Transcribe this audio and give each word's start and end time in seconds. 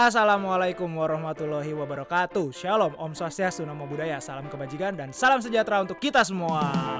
Assalamualaikum 0.00 0.88
warahmatullahi 0.96 1.76
wabarakatuh. 1.76 2.56
Shalom, 2.56 2.96
Om 2.96 3.12
Swastiastu, 3.12 3.68
Namo 3.68 3.84
Buddhaya 3.84 4.16
Salam 4.16 4.48
kebajikan 4.48 4.96
dan 4.96 5.12
salam 5.12 5.44
sejahtera 5.44 5.84
untuk 5.84 6.00
kita 6.00 6.24
semua 6.24 6.96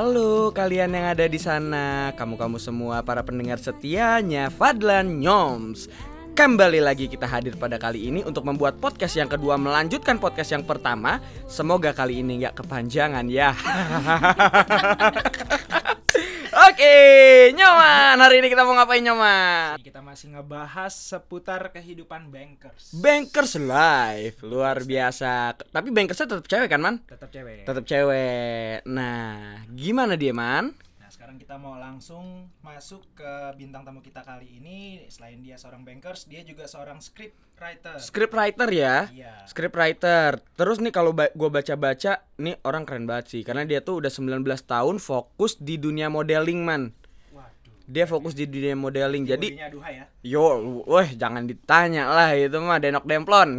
Halo 0.00 0.48
kalian 0.48 0.96
yang 0.96 1.12
ada 1.12 1.28
di 1.28 1.36
sana, 1.36 2.16
kamu-kamu 2.16 2.56
semua 2.56 3.04
para 3.04 3.20
pendengar 3.20 3.60
setianya 3.60 4.48
Fadlan 4.48 5.20
Nyoms. 5.20 5.92
Kembali 6.40 6.80
lagi 6.80 7.04
kita 7.04 7.28
hadir 7.28 7.52
pada 7.60 7.76
kali 7.76 8.08
ini 8.08 8.24
untuk 8.24 8.48
membuat 8.48 8.80
podcast 8.80 9.12
yang 9.12 9.28
kedua 9.28 9.60
melanjutkan 9.60 10.16
podcast 10.16 10.56
yang 10.56 10.64
pertama. 10.64 11.20
Semoga 11.44 11.92
kali 11.92 12.24
ini 12.24 12.40
nggak 12.40 12.64
kepanjangan 12.64 13.28
ya. 13.28 13.52
Oke, 16.72 16.96
Nyoman. 17.52 18.16
Hari 18.16 18.40
ini 18.40 18.48
kita 18.48 18.64
mau 18.64 18.72
ngapain 18.72 19.04
Nyoman? 19.04 19.84
Kita 19.84 20.00
masih 20.00 20.32
ngebahas 20.32 20.88
seputar 20.96 21.76
kehidupan 21.76 22.32
bankers 22.32 22.96
Bankers 22.96 23.60
Live, 23.60 24.40
luar 24.40 24.80
biasa. 24.80 25.60
Tapi 25.60 25.92
bankersnya 25.92 26.24
tetap 26.24 26.48
cewek 26.48 26.72
kan, 26.72 26.80
Man? 26.80 27.04
Tetap 27.04 27.28
cewek 27.28 27.68
Tetap 27.68 27.84
cewek. 27.84 28.80
Nah, 28.88 29.60
gimana 29.76 30.16
dia, 30.16 30.32
Man? 30.32 30.72
Kita 31.50 31.58
mau 31.58 31.74
langsung 31.82 32.46
masuk 32.62 33.10
ke 33.18 33.58
bintang 33.58 33.82
tamu 33.82 33.98
kita 33.98 34.22
kali 34.22 34.62
ini 34.62 35.02
Selain 35.10 35.34
dia 35.42 35.58
seorang 35.58 35.82
bankers, 35.82 36.30
dia 36.30 36.46
juga 36.46 36.70
seorang 36.70 37.02
script 37.02 37.34
writer 37.58 37.98
Script 37.98 38.30
writer 38.38 38.70
ya. 38.70 39.10
Iya 39.10 39.34
Script 39.50 39.74
writer. 39.74 40.38
Terus 40.54 40.78
nih 40.78 40.94
kalau 40.94 41.10
ba 41.10 41.26
gue 41.34 41.50
baca-baca, 41.50 42.22
nih 42.38 42.54
orang 42.62 42.86
keren 42.86 43.02
banget 43.02 43.34
sih 43.34 43.42
karena 43.42 43.66
dia 43.66 43.82
tuh 43.82 43.98
udah 43.98 44.14
19 44.14 44.46
tahun 44.46 45.02
fokus 45.02 45.58
di 45.58 45.74
dunia 45.74 46.06
modeling, 46.06 46.62
man. 46.62 46.94
Waduh 47.34 47.82
Dia 47.82 48.06
fokus 48.06 48.38
di 48.38 48.46
dunia 48.46 48.78
modeling. 48.78 49.26
Jadi 49.26 49.58
aduhai 49.58 49.98
ya 49.98 50.06
yo, 50.22 50.54
weh 50.86 51.18
jangan 51.18 51.50
ditanya 51.50 52.14
lah 52.14 52.30
itu 52.30 52.62
mah 52.62 52.78
denok 52.78 53.02
demplon. 53.10 53.58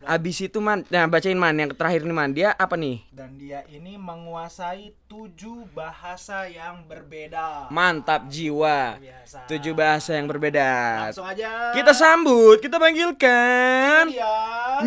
Abis 0.00 0.48
itu 0.48 0.64
man, 0.64 0.80
nah 0.88 1.04
bacain 1.04 1.36
man 1.36 1.52
yang 1.52 1.76
terakhir 1.76 2.08
nih 2.08 2.16
man, 2.16 2.32
dia 2.32 2.56
apa 2.56 2.72
nih? 2.72 3.04
Dan 3.12 3.36
dia 3.36 3.60
ini 3.68 4.00
menguasai 4.00 4.96
tujuh 5.04 5.68
bahasa 5.76 6.48
yang 6.48 6.88
berbeda 6.88 7.68
Mantap 7.68 8.24
jiwa. 8.32 8.96
Biasa 8.96 9.44
Tujuh 9.44 9.76
bahasa 9.76 10.16
yang 10.16 10.24
berbeda. 10.24 11.12
Langsung 11.12 11.28
aja 11.28 11.76
Kita 11.76 11.92
sambut, 11.92 12.64
kita 12.64 12.80
panggilkan 12.80 14.08
Iya 14.08 14.36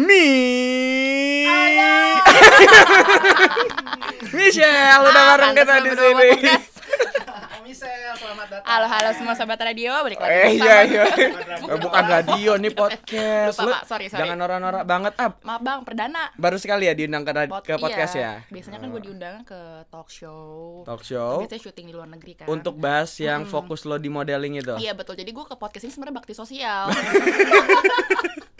Mi. 0.01 0.33
Michelle 4.33 5.05
udah 5.05 5.23
bareng 5.37 5.53
pantes 5.53 5.61
kita 5.61 5.75
di 5.85 5.91
sini. 5.93 6.72
Selamat 7.73 8.47
datang 8.53 8.69
Halo 8.69 8.85
halo 8.85 9.09
semua 9.17 9.33
sobat 9.33 9.57
radio, 9.57 9.89
balik 10.05 10.21
lagi 10.21 10.33
Eh 10.33 10.51
iya 10.61 10.75
iya. 10.85 11.03
Bukan 11.57 11.77
Bukan 11.81 12.03
radio 12.05 12.51
nih 12.61 12.71
podcast. 12.71 13.57
Lupa, 13.57 13.65
Lu 13.65 13.71
Pak. 13.73 13.81
Sorry, 13.89 14.05
sorry. 14.13 14.21
Jangan 14.21 14.37
norak-norak 14.37 14.83
banget 14.85 15.13
ab. 15.17 15.41
Maaf 15.41 15.61
bang, 15.65 15.79
perdana. 15.81 16.23
Baru 16.37 16.57
sekali 16.61 16.85
ya 16.85 16.93
diundang 16.93 17.25
ke, 17.25 17.33
Pod- 17.49 17.65
ke 17.65 17.73
podcast 17.81 18.13
iya. 18.13 18.45
ya. 18.45 18.53
Biasanya 18.53 18.77
kan 18.77 18.87
gue 18.93 19.01
diundang 19.01 19.35
ke 19.41 19.59
talk 19.89 20.07
show. 20.13 20.85
Talk 20.85 21.01
show 21.01 21.41
Biasanya 21.41 21.61
syuting 21.65 21.85
di 21.89 21.93
luar 21.97 22.09
negeri 22.13 22.33
kan. 22.37 22.45
untuk 22.45 22.77
bahas 22.77 23.09
yang 23.17 23.49
fokus 23.49 23.89
lo 23.89 23.97
di 23.97 24.09
modeling 24.13 24.61
itu. 24.61 24.77
Iya 24.77 24.93
betul. 24.93 25.17
Jadi 25.17 25.33
gue 25.33 25.45
ke 25.45 25.55
podcast 25.57 25.89
ini 25.89 25.93
sebenarnya 25.93 26.15
bakti 26.21 26.33
sosial. 26.37 26.93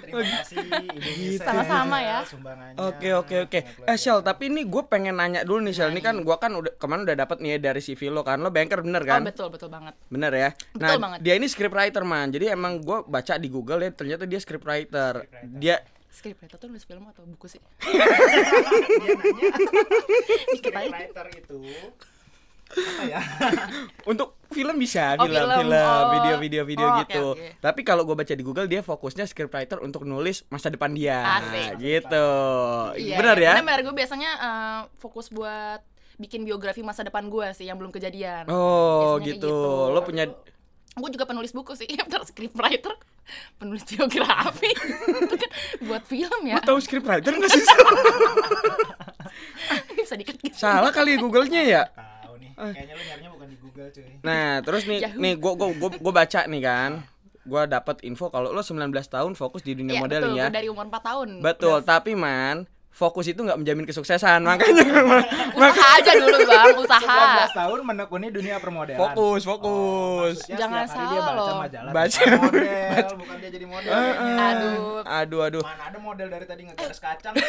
Terima 0.00 0.20
kasih 0.20 0.56
Michelle 0.60 1.40
Sama-sama 1.40 1.96
ya. 1.98 2.18
Sumbangannya 2.24 2.76
Oke 2.78 3.08
oke 3.12 3.36
oke. 3.44 3.58
Eh 3.84 3.96
Shell, 3.96 4.20
tapi 4.20 4.48
ini 4.48 4.64
gue 4.64 4.82
pengen 4.84 5.16
nanya 5.16 5.42
dulu 5.42 5.62
nih 5.62 5.72
Shell. 5.72 5.90
Ini 5.90 6.00
kan 6.00 6.16
gue 6.20 6.36
kan 6.36 6.52
udah 6.52 6.72
kemarin 6.76 7.02
udah 7.04 7.16
dapat 7.16 7.38
nih 7.40 7.56
ya 7.56 7.70
dari 7.70 7.80
CV 7.80 8.08
lo 8.08 8.20
kan. 8.20 8.38
Lo 8.38 8.50
banker 8.50 8.80
bener 8.80 9.00
oh 9.00 9.08
kan? 9.08 9.20
betul 9.24 9.48
betul 9.48 9.68
banget. 9.68 9.94
Bener 10.06 10.32
ya. 10.32 10.50
Betul 10.70 10.80
Nah, 10.80 10.98
banget. 10.98 11.18
dia 11.22 11.34
ini 11.34 11.46
script 11.46 11.72
writer 11.72 12.02
man. 12.02 12.28
Jadi 12.28 12.48
emang 12.48 12.78
gue 12.78 12.98
baca 13.04 13.34
di 13.36 13.48
Google 13.48 13.80
ya 13.80 13.90
ternyata 13.90 14.24
dia 14.24 14.38
script 14.38 14.64
writer. 14.64 15.24
Dia 15.44 15.78
Scriptwriter 16.14 16.62
tuh 16.62 16.70
nulis 16.70 16.86
film 16.86 17.02
atau 17.10 17.26
buku 17.26 17.50
sih? 17.50 17.58
Dia 17.82 18.06
nanya 19.18 19.50
Dikit 20.54 20.70
aja. 20.72 20.94
Writer 20.94 21.26
itu 21.34 21.58
Apa 22.74 23.02
ya 23.04 23.20
untuk 24.10 24.42
film 24.48 24.76
bisa, 24.76 25.14
Oh, 25.16 25.26
film, 25.26 25.34
film. 25.34 25.50
film, 25.60 25.74
Oh. 25.74 26.02
video-video 26.12 26.62
video 26.62 26.86
Oh, 26.86 26.98
gitu. 27.00 27.24
oke. 27.34 27.58
Tapi 27.58 27.80
kalau 27.82 28.02
gue 28.02 28.14
baca 28.14 28.30
di 28.30 28.40
Google 28.40 28.66
dia 28.66 28.80
fokusnya 28.80 29.24
script 29.24 29.50
writer 29.50 29.78
untuk 29.78 30.02
nulis 30.02 30.42
masa 30.48 30.68
depan 30.68 30.90
dia. 30.90 31.38
Asik. 31.38 31.78
Gitu. 31.78 32.28
Iya, 32.96 33.16
Bener 33.16 33.36
ya? 33.36 33.52
Bener, 33.58 33.78
gue 33.80 33.94
biasanya 33.94 34.30
eh, 34.36 34.80
fokus 34.96 35.28
buat 35.28 35.82
bikin 36.14 36.42
biografi 36.42 36.78
masa 36.80 37.02
depan 37.02 37.26
gue 37.26 37.50
sih 37.52 37.66
yang 37.66 37.74
belum 37.74 37.90
kejadian. 37.90 38.46
Oh, 38.46 39.18
Biasanya 39.18 39.18
kayak 39.18 39.34
gitu. 39.38 39.54
Lo 39.90 40.00
punya 40.02 40.24
gue 40.94 41.10
juga 41.10 41.26
penulis 41.26 41.50
buku 41.50 41.74
sih 41.74 41.90
bener 41.98 42.22
script 42.22 42.54
writer 42.54 42.94
penulis 43.58 43.82
biografi 43.82 44.70
itu 44.70 45.34
kan 45.42 45.50
buat 45.82 46.06
film 46.06 46.40
ya 46.46 46.62
Lo 46.62 46.70
tahu 46.70 46.78
script 46.78 47.02
writer 47.02 47.34
nggak 47.34 47.50
sih? 47.50 47.64
Bisa 49.90 50.14
dikit 50.14 50.36
gitu 50.38 50.54
Salah 50.54 50.94
kali 50.94 51.16
Google-nya 51.16 51.62
ya. 51.64 51.82
Nih 52.54 52.72
Kayaknya 52.72 52.94
lu 52.94 53.02
nyarinya 53.04 53.30
bukan 53.30 53.46
di 53.46 53.56
Google 53.58 53.88
cuy 53.88 54.04
Nah, 54.20 54.50
terus 54.60 54.82
nih 54.84 55.00
Yahoo. 55.00 55.18
nih 55.18 55.32
gua 55.36 55.52
gua 55.54 55.68
gua, 55.72 55.90
gua 55.92 56.12
baca 56.14 56.40
nih 56.44 56.62
kan. 56.62 56.90
Gua 57.42 57.62
dapat 57.64 58.00
info 58.02 58.28
kalau 58.28 58.48
lo 58.48 58.60
19 58.60 58.78
tahun 59.04 59.32
fokus 59.34 59.60
di 59.60 59.74
dunia 59.74 59.98
Iya, 59.98 60.02
modeling 60.02 60.32
betul, 60.32 60.40
ya. 60.40 60.48
dari 60.48 60.66
umur 60.66 60.86
4 60.86 60.96
tahun 61.02 61.28
Betul, 61.38 61.76
Udah 61.76 61.84
tapi 61.84 62.14
man, 62.14 62.64
fokus 62.88 63.26
itu 63.26 63.36
nggak 63.36 63.58
menjamin 63.58 63.84
kesuksesan. 63.84 64.40
Makanya 64.40 64.80
usaha 65.58 65.88
aja 65.94 66.12
dulu 66.14 66.38
bang 66.40 66.78
usaha 66.78 67.18
19 67.44 67.52
tahun 67.52 67.78
menekuni 67.84 68.26
dunia 68.30 68.56
permodelan 68.56 68.96
fokus, 69.02 69.42
fokus. 69.42 70.40
Maksudnya 70.40 70.56
Jangan 70.56 70.78
hari 70.80 71.04
dia 71.04 71.20
salah 71.20 71.20
baca 71.26 71.34
loh. 71.44 71.58
majalah 71.60 71.90
Baca- 71.92 72.22
model, 72.40 73.12
bukan 73.18 73.36
dia 73.36 73.50
jadi 73.50 73.66
model. 73.66 73.90
kayaknya. 73.90 74.34
aduh 74.40 75.02
Aduh, 75.04 75.40
aduh. 75.42 75.62
Mana 75.62 75.84
ada 75.84 75.98
model 75.98 76.28
dari 76.30 76.46
tadi 76.46 76.62
ngegaris 76.64 76.96
kacang. 76.98 77.34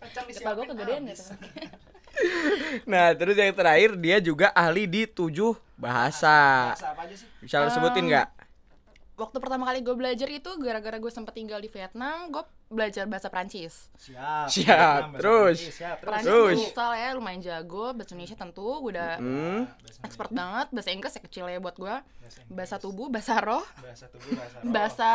kacang 0.00 0.24
Kepala 0.26 0.52
gue 0.54 0.66
kegedean 0.68 1.02
habis. 1.06 1.20
Nah, 2.86 3.12
terus 3.18 3.34
yang 3.34 3.50
terakhir 3.50 3.98
dia 3.98 4.22
juga 4.22 4.54
ahli 4.54 4.86
di 4.86 5.02
tujuh 5.06 5.58
bahasa. 5.74 6.72
Bahasa 6.74 6.94
apa 6.94 7.02
aja 7.06 7.14
sih? 7.18 7.26
Bisa 7.42 7.58
lo 7.62 7.70
sebutin 7.70 8.06
nggak? 8.06 8.40
waktu 9.20 9.36
pertama 9.36 9.68
kali 9.68 9.84
gue 9.84 9.92
belajar 9.92 10.28
itu 10.32 10.48
gara-gara 10.56 10.96
gue 10.96 11.12
sempat 11.12 11.36
tinggal 11.36 11.60
di 11.60 11.68
Vietnam 11.68 12.32
gue 12.32 12.40
belajar 12.70 13.02
bahasa 13.04 13.26
Prancis 13.26 13.90
Siap. 13.98 14.46
Siap, 14.48 15.18
terus. 15.18 15.58
Prancis, 15.58 15.74
Siap, 15.74 15.96
terus. 15.98 16.06
Prancis 16.24 16.70
Terus. 16.70 16.96
ya 16.96 17.08
lumayan 17.12 17.42
jago 17.42 17.90
bahasa 17.92 18.14
Indonesia 18.14 18.38
tentu 18.38 18.62
gue 18.80 18.94
udah 18.94 19.18
Hmm. 19.20 19.66
Bahasa 19.66 20.00
expert 20.00 20.30
banget 20.30 20.66
bahasa 20.70 20.88
Inggris 20.88 21.12
ya 21.12 21.20
kecil 21.20 21.44
ya 21.46 21.58
buat 21.58 21.74
gue 21.74 21.96
Bahasa 22.46 22.78
tubuh 22.78 23.10
bahasa 23.10 23.42
roh 23.42 23.66
bahasa 23.76 24.06
tubuh, 24.06 24.38
bahasa 24.38 24.56
roh. 24.56 24.70
bahasa 24.70 25.10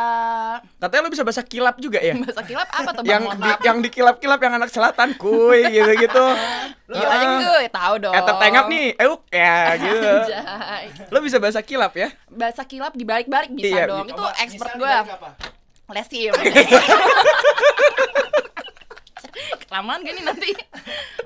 Katanya 0.76 1.00
lo 1.00 1.08
bisa 1.08 1.24
bahasa 1.24 1.42
kilap 1.42 1.76
juga 1.80 1.98
ya? 1.98 2.12
bahasa 2.14 2.42
kilap 2.44 2.68
apa 2.68 2.90
tuh 2.92 3.02
bang 3.02 3.10
yang 3.10 3.24
di, 3.32 3.50
yang 3.64 3.78
dikilap-kilap 3.80 4.38
yang 4.38 4.54
anak 4.54 4.68
selatan, 4.68 5.08
kuy 5.16 5.64
gitu-gitu. 5.66 6.26
Lu 6.86 6.94
aja 6.94 7.26
gue 7.40 7.72
tahu 7.72 7.94
dong. 7.98 8.12
Eh, 8.12 8.22
tetengap 8.22 8.64
nih, 8.68 8.86
euk 9.00 9.22
ya 9.32 9.56
gitu. 9.74 10.08
Lo 11.08 11.18
bisa 11.24 11.40
bahasa 11.40 11.64
kilap 11.64 11.96
ya? 11.96 12.12
Bahasa 12.28 12.62
kilap 12.62 12.92
dibalik-balik 12.92 13.48
bisa 13.50 13.64
Iya, 13.66 13.84
dong. 13.88 14.06
Itu 14.06 14.20
Coba, 14.20 14.36
expert 14.36 14.72
gue. 14.76 14.92
Lesim. 15.90 16.32
Kelamaan 19.66 20.00
gini 20.06 20.22
nanti. 20.22 20.54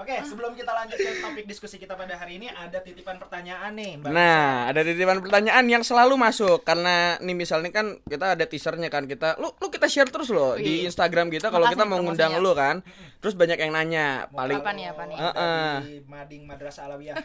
Oke, 0.00 0.16
sebelum 0.24 0.56
kita 0.56 0.72
lanjut 0.72 0.96
ke 0.96 1.20
topik 1.20 1.44
diskusi 1.44 1.76
kita 1.76 1.92
pada 1.92 2.16
hari 2.16 2.40
ini 2.40 2.48
ada 2.48 2.80
titipan 2.80 3.20
pertanyaan 3.20 3.68
nih, 3.76 4.00
Mbak. 4.00 4.10
Nah, 4.10 4.66
ada 4.72 4.80
titipan 4.80 5.20
pertanyaan 5.20 5.68
yang 5.68 5.84
selalu 5.84 6.16
masuk 6.16 6.64
karena 6.64 7.20
nih 7.20 7.36
misalnya 7.36 7.68
kan 7.68 8.00
kita 8.08 8.32
ada 8.34 8.44
teasernya 8.48 8.88
kan 8.88 9.04
kita 9.04 9.36
lu 9.36 9.52
lu 9.60 9.68
kita 9.68 9.86
share 9.86 10.08
terus 10.08 10.32
loh 10.32 10.56
di 10.56 10.82
Wih. 10.82 10.88
Instagram 10.88 11.28
kita 11.28 11.52
kalau 11.52 11.68
kita 11.68 11.84
mau 11.84 12.00
ngundang 12.00 12.40
lu 12.40 12.56
kan. 12.56 12.80
Terus 13.20 13.36
banyak 13.36 13.60
yang 13.60 13.76
nanya, 13.76 14.24
Mau 14.32 14.40
paling 14.40 14.58
Apa 14.64 14.72
nih, 14.72 14.84
apa 14.88 15.02
nih? 15.04 15.16
ada 15.20 15.28
Heeh. 15.36 15.72
di 15.84 15.94
Mading 16.08 16.42
Madrasah 16.48 16.88
Alawiyah. 16.88 17.16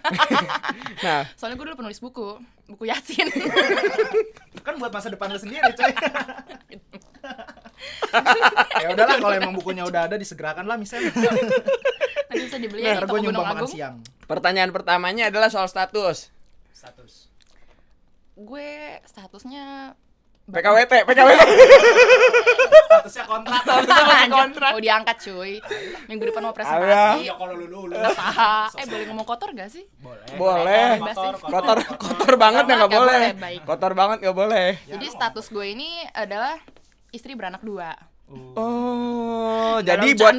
nah, 1.07 1.23
Soalnya 1.39 1.55
gue 1.55 1.65
dulu 1.71 1.77
penulis 1.79 2.03
buku, 2.03 2.35
buku 2.67 2.83
Yasin. 2.91 3.31
kan 4.67 4.75
buat 4.75 4.91
masa 4.91 5.07
depan 5.07 5.31
lu 5.31 5.39
sendiri, 5.39 5.71
coy. 5.71 5.93
ya 8.83 8.87
udahlah 8.89 9.15
kalau 9.17 9.35
emang 9.35 9.53
bukunya 9.53 9.83
udah 9.83 10.07
ada 10.07 10.15
disegerakan 10.15 10.65
lah 10.65 10.75
misalnya. 10.75 11.11
nanti 12.27 12.41
bisa 12.43 12.57
dibeli 12.57 12.81
Nah, 12.81 12.89
ya 12.89 12.95
di 12.95 13.01
toko 13.03 13.21
Gunung 13.21 13.45
Agung. 13.45 13.69
siang. 13.69 13.95
pertanyaan 14.25 14.71
pertamanya 14.71 15.29
adalah 15.29 15.47
soal 15.47 15.65
status. 15.65 16.33
Status. 16.71 17.29
Gue 18.33 18.67
statusnya 19.05 19.93
PKWT, 20.45 20.93
PKWT. 21.05 21.41
Statusnya 22.85 23.25
kontrak. 23.25 23.61
kontrak. 24.37 24.71
Mau 24.73 24.81
diangkat 24.83 25.17
cuy. 25.23 25.57
Minggu 26.05 26.23
depan 26.29 26.41
mau 26.43 26.53
presentasi. 26.53 27.25
Iya 27.25 27.33
kalau 27.33 27.53
lu. 27.55 27.89
Usaha. 27.89 28.69
Eh 28.77 28.85
boleh 28.85 29.05
ngomong 29.09 29.25
kotor 29.25 29.49
gak 29.53 29.73
sih? 29.73 29.85
Boleh. 29.97 30.25
Boleh. 30.37 30.89
Kotor, 31.01 31.33
Kotor, 31.41 31.77
kotor 31.97 32.33
banget 32.37 32.63
ya 32.65 32.73
nggak 32.77 32.93
boleh. 32.93 33.21
baik. 33.35 33.61
Kotor 33.65 33.91
banget 33.93 34.17
nggak 34.21 34.37
boleh. 34.37 34.67
Jadi 34.85 35.05
status 35.09 35.45
gue 35.49 35.65
ini 35.65 35.89
adalah 36.13 36.61
istri 37.15 37.31
beranak 37.33 37.63
dua. 37.63 37.95
Oh, 38.59 39.79
jadi 39.79 40.11
buat 40.17 40.35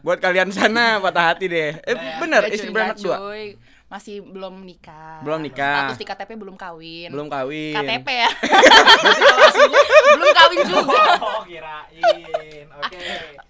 buat 0.00 0.18
kalian 0.20 0.48
sana 0.48 1.00
patah 1.00 1.34
hati 1.34 1.48
deh. 1.48 1.76
Eh 1.84 1.96
bener 2.20 2.48
istri 2.48 2.72
cuy, 2.72 2.74
beranak 2.74 2.96
dua. 3.00 3.16
cuy. 3.20 3.60
Masih 3.84 4.24
belum 4.24 4.64
nikah. 4.64 5.22
Belum 5.22 5.38
nikah. 5.44 5.92
Status 5.92 6.00
di 6.00 6.06
KTP 6.08 6.30
belum 6.40 6.56
kawin. 6.58 7.12
Belum 7.12 7.28
kawin. 7.30 7.76
KTP 7.78 8.08
ya. 8.10 8.30
belum 10.18 10.30
kawin 10.34 10.58
juga. 10.66 11.02
Oh, 11.22 11.42
kirain. 11.46 12.66
Oke. 12.80 12.98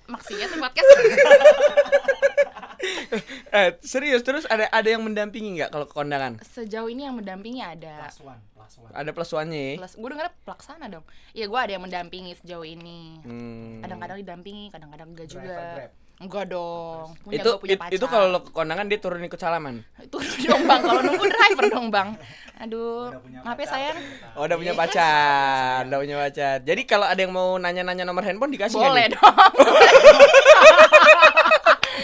Maksudnya 0.04 0.46
tuh 0.50 0.58
podcast. 0.60 0.90
Eh 3.56 3.68
serius 3.80 4.20
terus 4.20 4.44
ada 4.46 4.66
ada 4.68 4.88
yang 4.88 5.00
mendampingi 5.00 5.56
nggak 5.56 5.70
kalau 5.70 5.86
ke 5.86 5.92
kondangan? 5.92 6.38
Sejauh 6.42 6.88
ini 6.88 7.04
yang 7.04 7.14
mendampingi 7.14 7.60
ada. 7.60 8.06
Plus 8.06 8.20
one, 8.20 8.40
plus 8.50 8.74
one. 8.78 8.90
Ada 8.90 9.10
plus 9.10 9.30
one-nya 9.30 9.60
ya? 9.60 9.74
Plus, 9.78 9.94
gue 9.94 10.08
denger 10.10 10.26
pelaksana 10.42 10.86
dong. 10.88 11.04
Iya, 11.30 11.46
gue 11.46 11.60
ada 11.60 11.72
yang 11.72 11.82
mendampingi 11.82 12.32
sejauh 12.36 12.64
ini. 12.64 13.18
Hmm. 13.22 13.78
Kadang-kadang 13.80 14.18
didampingi, 14.20 14.66
kadang-kadang 14.68 15.08
enggak 15.10 15.26
Driver 15.28 15.46
juga. 15.46 15.66
Grab. 15.78 15.92
Enggak 16.14 16.44
dong. 16.46 17.06
Punya 17.26 17.42
itu 17.42 17.50
punya 17.58 17.74
it- 17.74 17.80
pacar. 17.82 17.96
itu 17.98 18.06
kalau 18.06 18.26
lo 18.30 18.40
ke 18.40 18.50
kondangan 18.50 18.86
dia 18.86 18.98
turun 19.02 19.18
ikut 19.20 19.34
salaman. 19.34 19.82
itu 19.98 20.16
dong 20.46 20.62
bang 20.62 20.80
kalau 20.80 21.00
nunggu 21.02 21.26
driver 21.26 21.64
dong 21.66 21.88
bang 21.90 22.08
aduh 22.54 23.10
maaf 23.42 23.58
ya 23.58 23.66
sayang. 23.66 23.98
Oh, 24.38 24.46
udah 24.46 24.54
punya 24.54 24.72
pacar, 24.72 25.82
udah 25.84 25.98
punya 25.98 26.16
pacar. 26.16 26.62
Jadi 26.62 26.82
kalau 26.86 27.02
ada 27.02 27.18
yang 27.18 27.34
mau 27.34 27.58
nanya-nanya 27.58 28.06
nomor 28.06 28.22
handphone 28.22 28.54
dikasih 28.54 28.78
boleh 28.78 29.10
dong 29.10 29.34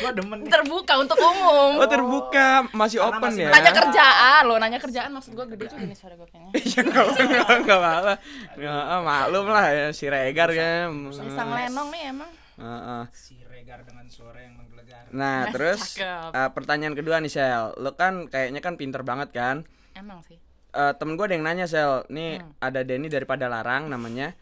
Gua 0.00 0.10
demen 0.10 0.36
nih. 0.38 0.48
terbuka 0.48 0.92
untuk 0.96 1.16
umum 1.16 1.76
Oh, 1.76 1.86
terbuka, 1.86 2.48
masih 2.70 2.98
Karena 2.98 3.12
open 3.12 3.22
masih 3.26 3.42
ya. 3.42 3.50
nanya 3.50 3.72
kerjaan 3.74 4.42
lo 4.42 4.54
nanya 4.56 4.78
kerjaan 4.78 5.10
maksud 5.10 5.32
gue 5.32 5.46
gede 5.50 5.64
juga 5.66 5.84
nih 5.84 5.94
suara 5.94 6.14
gue 6.14 6.24
kayaknya 6.26 6.52
Ya 6.56 6.80
nggak 6.82 7.04
apa-apa, 7.06 7.52
nggak 7.60 7.78
apa-apa. 7.78 8.14
Ya, 8.56 8.74
maklum 8.98 9.46
lah 9.46 9.66
ya 9.68 9.86
si 9.90 10.04
Regar 10.06 10.50
kan. 10.50 10.88
bisa 11.06 11.22
ngelenong 11.38 11.88
nih 11.90 12.02
emang 12.08 12.30
Heeh. 12.56 13.02
Si 13.10 13.36
Regar 13.42 13.80
dengan 13.82 14.04
suara 14.06 14.36
yang 14.38 14.52
menggelegar. 14.54 15.04
Nah, 15.10 15.16
Nah, 15.38 15.50
terus 15.50 15.80
cakep. 15.94 16.32
eh, 16.34 16.50
pertanyaan 16.50 16.92
kedua 16.92 17.16
nih 17.18 17.28
Sel, 17.28 17.72
lo 17.74 17.92
kan 17.92 18.26
kayaknya 18.26 18.58
kan 18.58 18.74
pinter 18.74 19.00
banget 19.00 19.30
kan? 19.30 19.56
emang 19.92 20.20
sih 20.22 20.36
Eh, 20.70 20.92
temen 20.94 21.12
gue 21.12 21.24
ada 21.24 21.32
yang 21.32 21.42
nanya 21.42 21.66
Sel, 21.66 22.06
nih 22.06 22.38
Hmm. 22.38 22.54
ada 22.58 22.80
Denny 22.80 23.06
daripada 23.06 23.44
Larang 23.44 23.86
namanya. 23.86 24.38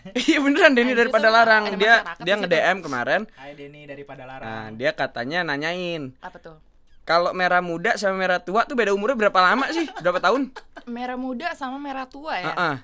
Iya 0.22 0.38
beneran 0.38 0.72
Denny 0.72 0.86
Anjir, 0.88 0.98
daripada 1.02 1.24
tuh 1.24 1.34
Larang. 1.34 1.64
Dia 1.72 1.94
masyarakat 1.98 2.16
dia 2.18 2.26
di 2.26 2.38
nge 2.38 2.46
situ. 2.46 2.56
DM 2.56 2.76
kemarin. 2.80 3.20
Hai 3.32 3.52
Denny 3.52 3.80
daripada 3.84 4.22
larang. 4.22 4.46
Nah, 4.46 4.66
dia 4.72 4.90
katanya 4.92 5.38
nanyain, 5.42 6.02
apa 6.18 6.38
tuh 6.38 6.56
kalau 7.02 7.30
merah 7.32 7.58
muda 7.58 7.96
sama 7.96 8.14
merah 8.14 8.38
tua 8.38 8.62
tuh 8.62 8.72
beda 8.72 8.90
umurnya 8.90 9.18
berapa 9.18 9.40
lama 9.42 9.66
sih? 9.68 9.90
Berapa 9.98 10.20
tahun? 10.20 10.54
merah 10.88 11.16
muda 11.16 11.50
sama 11.52 11.74
merah 11.76 12.06
tua 12.06 12.34
ya 12.36 12.46
Heeh. 12.48 12.74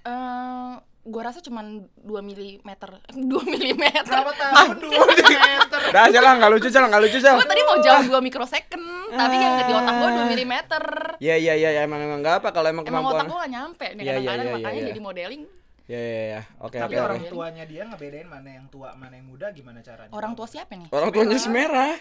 Eh, 0.00 0.72
gue 1.04 1.22
rasa 1.22 1.38
cuman 1.38 1.86
2 1.96 2.20
milimeter 2.20 2.90
2 3.14 3.22
milimeter 3.46 4.02
Berapa 4.04 4.32
tahun? 4.34 4.76
Dua 4.82 5.06
meter. 5.08 5.80
Udah 5.88 6.02
aja 6.04 6.18
lah, 6.18 6.32
nggak 6.36 6.50
lucu 6.52 6.68
Sel, 6.68 6.84
nggak 6.84 7.02
lucu 7.02 7.18
Sel. 7.18 7.32
gue 7.34 7.46
tadi 7.46 7.62
mau 7.62 7.78
jawab 7.78 8.02
2 8.04 8.18
mikrosecond 8.20 8.84
tapi 9.08 9.36
yang 9.36 9.54
di 9.58 9.72
otak 9.72 9.94
gue 9.94 10.08
2 10.18 10.28
milimeter 10.28 10.84
Iya 11.18 11.34
iya 11.36 11.54
iya 11.54 11.70
ya, 11.72 11.80
emang 11.82 12.00
emang 12.00 12.18
nggak 12.18 12.42
apa 12.42 12.48
kalau 12.50 12.66
emang 12.66 12.84
Emang 12.84 13.02
otak 13.04 13.24
kemampuan. 13.24 13.26
gue 13.26 13.38
gak 13.38 13.52
nyampe 13.52 13.86
nih 13.88 14.02
Iya, 14.02 14.12
iya, 14.12 14.12
kadang-kadang 14.18 14.46
iya, 14.46 14.54
makanya 14.58 14.80
iya. 14.80 14.88
jadi 14.88 15.00
modeling 15.00 15.42
Iya 15.88 15.98
iya 15.98 16.22
iya. 16.28 16.40
Oke 16.60 16.76
Tapi 16.76 16.94
oke. 16.94 17.00
orang 17.00 17.20
oke. 17.24 17.30
tuanya 17.32 17.64
dia 17.64 17.82
ngebedain 17.88 18.28
mana 18.28 18.48
yang 18.60 18.68
tua, 18.68 18.92
mana 18.92 19.16
yang 19.16 19.24
muda 19.24 19.48
gimana 19.56 19.80
caranya? 19.80 20.12
Orang 20.12 20.36
tua 20.36 20.44
siapa 20.44 20.76
nih? 20.76 20.92
Orang 20.92 21.08
tuanya 21.10 21.40
semerah. 21.40 21.96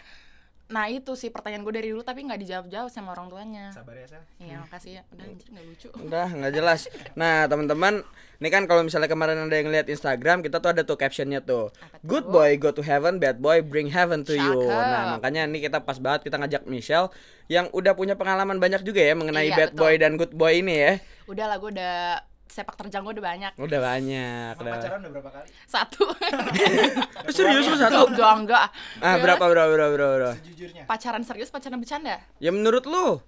Nah 0.68 0.92
itu 0.92 1.16
sih 1.16 1.32
pertanyaan 1.32 1.64
gue 1.64 1.72
dari 1.72 1.88
dulu 1.96 2.04
tapi 2.04 2.28
nggak 2.28 2.44
dijawab-jawab 2.44 2.92
sama 2.92 3.16
orang 3.16 3.32
tuanya 3.32 3.72
Sabar 3.72 3.96
ya, 3.96 4.04
Sel. 4.04 4.20
Iya 4.36 4.60
makasih 4.60 5.00
ya, 5.00 5.02
udah 5.16 5.24
anjir 5.24 5.48
nggak 5.48 5.64
lucu 5.64 5.88
Udah 5.96 6.28
nggak 6.28 6.52
jelas. 6.52 6.92
Nah 7.16 7.48
teman-teman, 7.48 8.04
ini 8.44 8.50
kan 8.52 8.68
kalau 8.68 8.84
misalnya 8.84 9.08
kemarin 9.08 9.40
ada 9.40 9.56
yang 9.56 9.72
lihat 9.72 9.88
Instagram, 9.88 10.44
kita 10.44 10.60
tuh 10.60 10.76
ada 10.76 10.84
tuh 10.84 11.00
captionnya 11.00 11.40
tuh. 11.40 11.72
Apa 11.72 12.04
tuh? 12.04 12.04
Good 12.04 12.26
boy 12.28 12.60
go 12.60 12.76
to 12.76 12.84
heaven, 12.84 13.16
bad 13.16 13.40
boy 13.40 13.64
bring 13.64 13.88
heaven 13.88 14.28
to 14.28 14.36
you. 14.36 14.68
Cakep. 14.68 14.84
Nah 14.92 15.04
makanya 15.16 15.48
ini 15.48 15.64
kita 15.64 15.80
pas 15.88 16.04
banget 16.04 16.28
kita 16.28 16.36
ngajak 16.36 16.68
Michelle 16.68 17.16
yang 17.48 17.72
udah 17.72 17.96
punya 17.96 18.20
pengalaman 18.20 18.60
banyak 18.60 18.84
juga 18.84 19.00
ya 19.00 19.16
mengenai 19.16 19.48
Iya, 19.48 19.56
bad 19.56 19.72
betul. 19.72 19.80
boy 19.80 19.94
dan 19.96 20.12
good 20.20 20.36
boy 20.36 20.52
ini 20.52 20.76
ya. 20.76 20.94
Udah 21.32 21.48
lah 21.48 21.64
gue 21.64 21.72
udah 21.72 22.27
sepak 22.48 22.76
terjang 22.76 23.02
gue 23.02 23.14
udah 23.14 23.26
banyak 23.26 23.52
Udah 23.56 23.80
banyak. 23.80 24.54
Udah. 24.56 24.74
pacaran 24.74 25.00
udah 25.00 25.12
berapa 25.14 25.30
kali? 25.32 25.48
Satu 25.64 26.04
Eh, 26.18 27.32
serius 27.36 27.66
lu 27.66 27.76
satu? 27.76 28.08
Enggak, 28.08 28.34
enggak 28.38 28.66
Ah 28.98 29.16
berapa 29.18 29.44
berapa 29.44 29.70
berapa 29.70 29.92
berapa? 29.92 30.14
berapa? 30.16 30.34
Sejujurnya. 30.38 30.84
Pacaran 30.86 31.22
serius, 31.22 31.48
pacaran 31.48 31.78
bercanda 31.78 32.18
Ya 32.38 32.50
menurut 32.50 32.84
lu? 32.84 33.20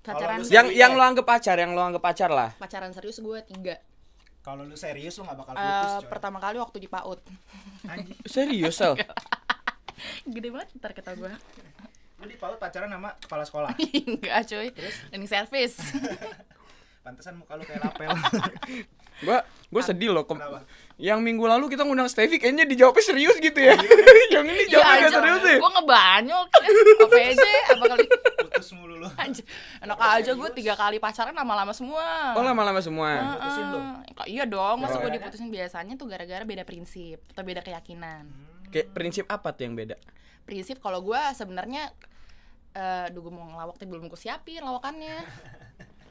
Pacaran 0.00 0.40
lu 0.40 0.48
Yang 0.48 0.66
yang 0.74 0.92
ya? 0.92 0.98
lo 0.98 1.04
anggap 1.04 1.24
pacar, 1.24 1.56
yang 1.56 1.70
lo 1.70 1.82
anggap 1.82 2.02
pacar 2.02 2.28
lah. 2.28 2.50
pacaran 2.54 2.90
serius 2.90 3.18
gue 3.18 3.38
tiga 3.46 3.76
Kalau 4.40 4.62
lu 4.62 4.74
serius 4.74 5.12
lu 5.14 5.22
gak 5.22 5.36
bakal 5.36 5.52
Eh, 5.52 5.60
putus, 5.60 5.92
coy. 5.98 6.08
Pertama 6.08 6.38
kali 6.38 6.56
waktu 6.56 6.76
di 6.78 6.88
PAUD. 6.88 7.20
Serius 8.26 8.74
Sel? 8.74 8.96
Gede 10.26 10.48
banget 10.48 10.68
ntar 10.74 10.92
kata 10.92 11.12
gue 11.14 11.28
Lu 12.16 12.24
di 12.24 12.34
PAUD 12.34 12.56
pacaran 12.56 12.88
sama 12.88 13.12
kepala 13.16 13.42
sekolah. 13.42 13.70
Enggak 13.76 14.40
cuy 14.46 14.68
Cleaning 14.72 15.28
service 15.28 15.76
Pantesan 17.08 17.40
muka 17.40 17.56
lu 17.56 17.64
kayak 17.64 17.80
lapel. 17.88 18.12
Gua 19.24 19.40
gua 19.72 19.82
sedih 19.82 20.12
loh. 20.12 20.28
Kenapa? 20.28 20.62
yang 20.98 21.22
minggu 21.22 21.46
lalu 21.46 21.70
kita 21.70 21.86
ngundang 21.86 22.10
Stevie 22.10 22.42
kayaknya 22.42 22.66
dijawabnya 22.66 23.02
serius 23.06 23.38
gitu 23.38 23.54
ya. 23.54 23.78
yang 24.34 24.44
ini 24.44 24.66
jawabnya 24.66 24.98
nggak 24.98 25.14
serius 25.14 25.40
deh. 25.46 25.58
Gue 25.62 25.70
ngebanyol 25.78 26.42
OVJ 27.06 27.42
apa 27.70 27.84
kali 27.86 28.06
Putus 28.42 28.68
mulu 28.74 28.94
lu. 28.98 29.08
Anjir, 29.14 29.46
enak 29.78 29.94
aja 29.94 30.30
gue 30.34 30.50
tiga 30.58 30.74
kali 30.74 30.98
pacaran 30.98 31.30
lama-lama 31.38 31.70
semua. 31.70 32.34
Oh 32.34 32.42
lama-lama 32.42 32.82
semua. 32.82 33.38
Putusin 33.38 33.66
lu? 33.70 33.80
Kok 34.18 34.26
iya 34.26 34.44
dong, 34.44 34.82
masa 34.82 34.98
gue 34.98 35.10
diputusin 35.14 35.48
biasanya 35.54 35.94
tuh 35.94 36.10
gara-gara 36.10 36.42
beda 36.42 36.66
prinsip 36.66 37.22
atau 37.30 37.46
beda 37.46 37.62
keyakinan. 37.62 38.26
Kayak 38.74 38.90
prinsip 38.90 39.24
apa 39.30 39.54
tuh 39.54 39.70
yang 39.70 39.78
beda? 39.78 39.94
Prinsip 40.44 40.82
kalau 40.82 40.98
gue 41.00 41.20
sebenarnya 41.38 41.94
eh 42.74 43.06
duh 43.14 43.22
gue 43.22 43.32
mau 43.32 43.46
ngelawak 43.54 43.78
tapi 43.78 43.86
belum 43.86 44.10
gue 44.10 44.18
siapin 44.18 44.66
lawakannya. 44.66 45.22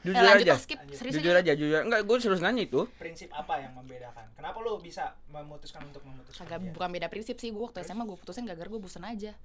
Jujur 0.07 0.17
eh, 0.17 0.25
lanjut 0.25 0.45
aja. 0.45 0.55
skip. 0.57 0.79
Serius 0.89 1.13
Jujur 1.15 1.33
aja, 1.33 1.51
jujur. 1.51 1.79
Enggak, 1.81 2.01
gue 2.01 2.15
serius 2.17 2.39
nanya 2.39 2.61
itu. 2.61 2.87
Prinsip 2.95 3.29
apa 3.29 3.53
yang 3.57 3.71
membedakan? 3.73 4.25
Kenapa 4.33 4.57
lu 4.59 4.77
bisa 4.77 5.03
memutuskan 5.27 5.83
untuk 5.83 6.01
memutuskan 6.01 6.43
Agak 6.43 6.59
dia? 6.59 6.71
bukan 6.71 6.89
beda 6.89 7.07
prinsip 7.07 7.35
sih 7.35 7.49
gue 7.49 7.59
waktu 7.59 7.81
SMA 7.81 8.03
gue 8.03 8.15
putusin 8.15 8.43
gara-gara 8.43 8.65
gue 8.65 8.79
bosan 8.79 9.03
aja. 9.03 9.35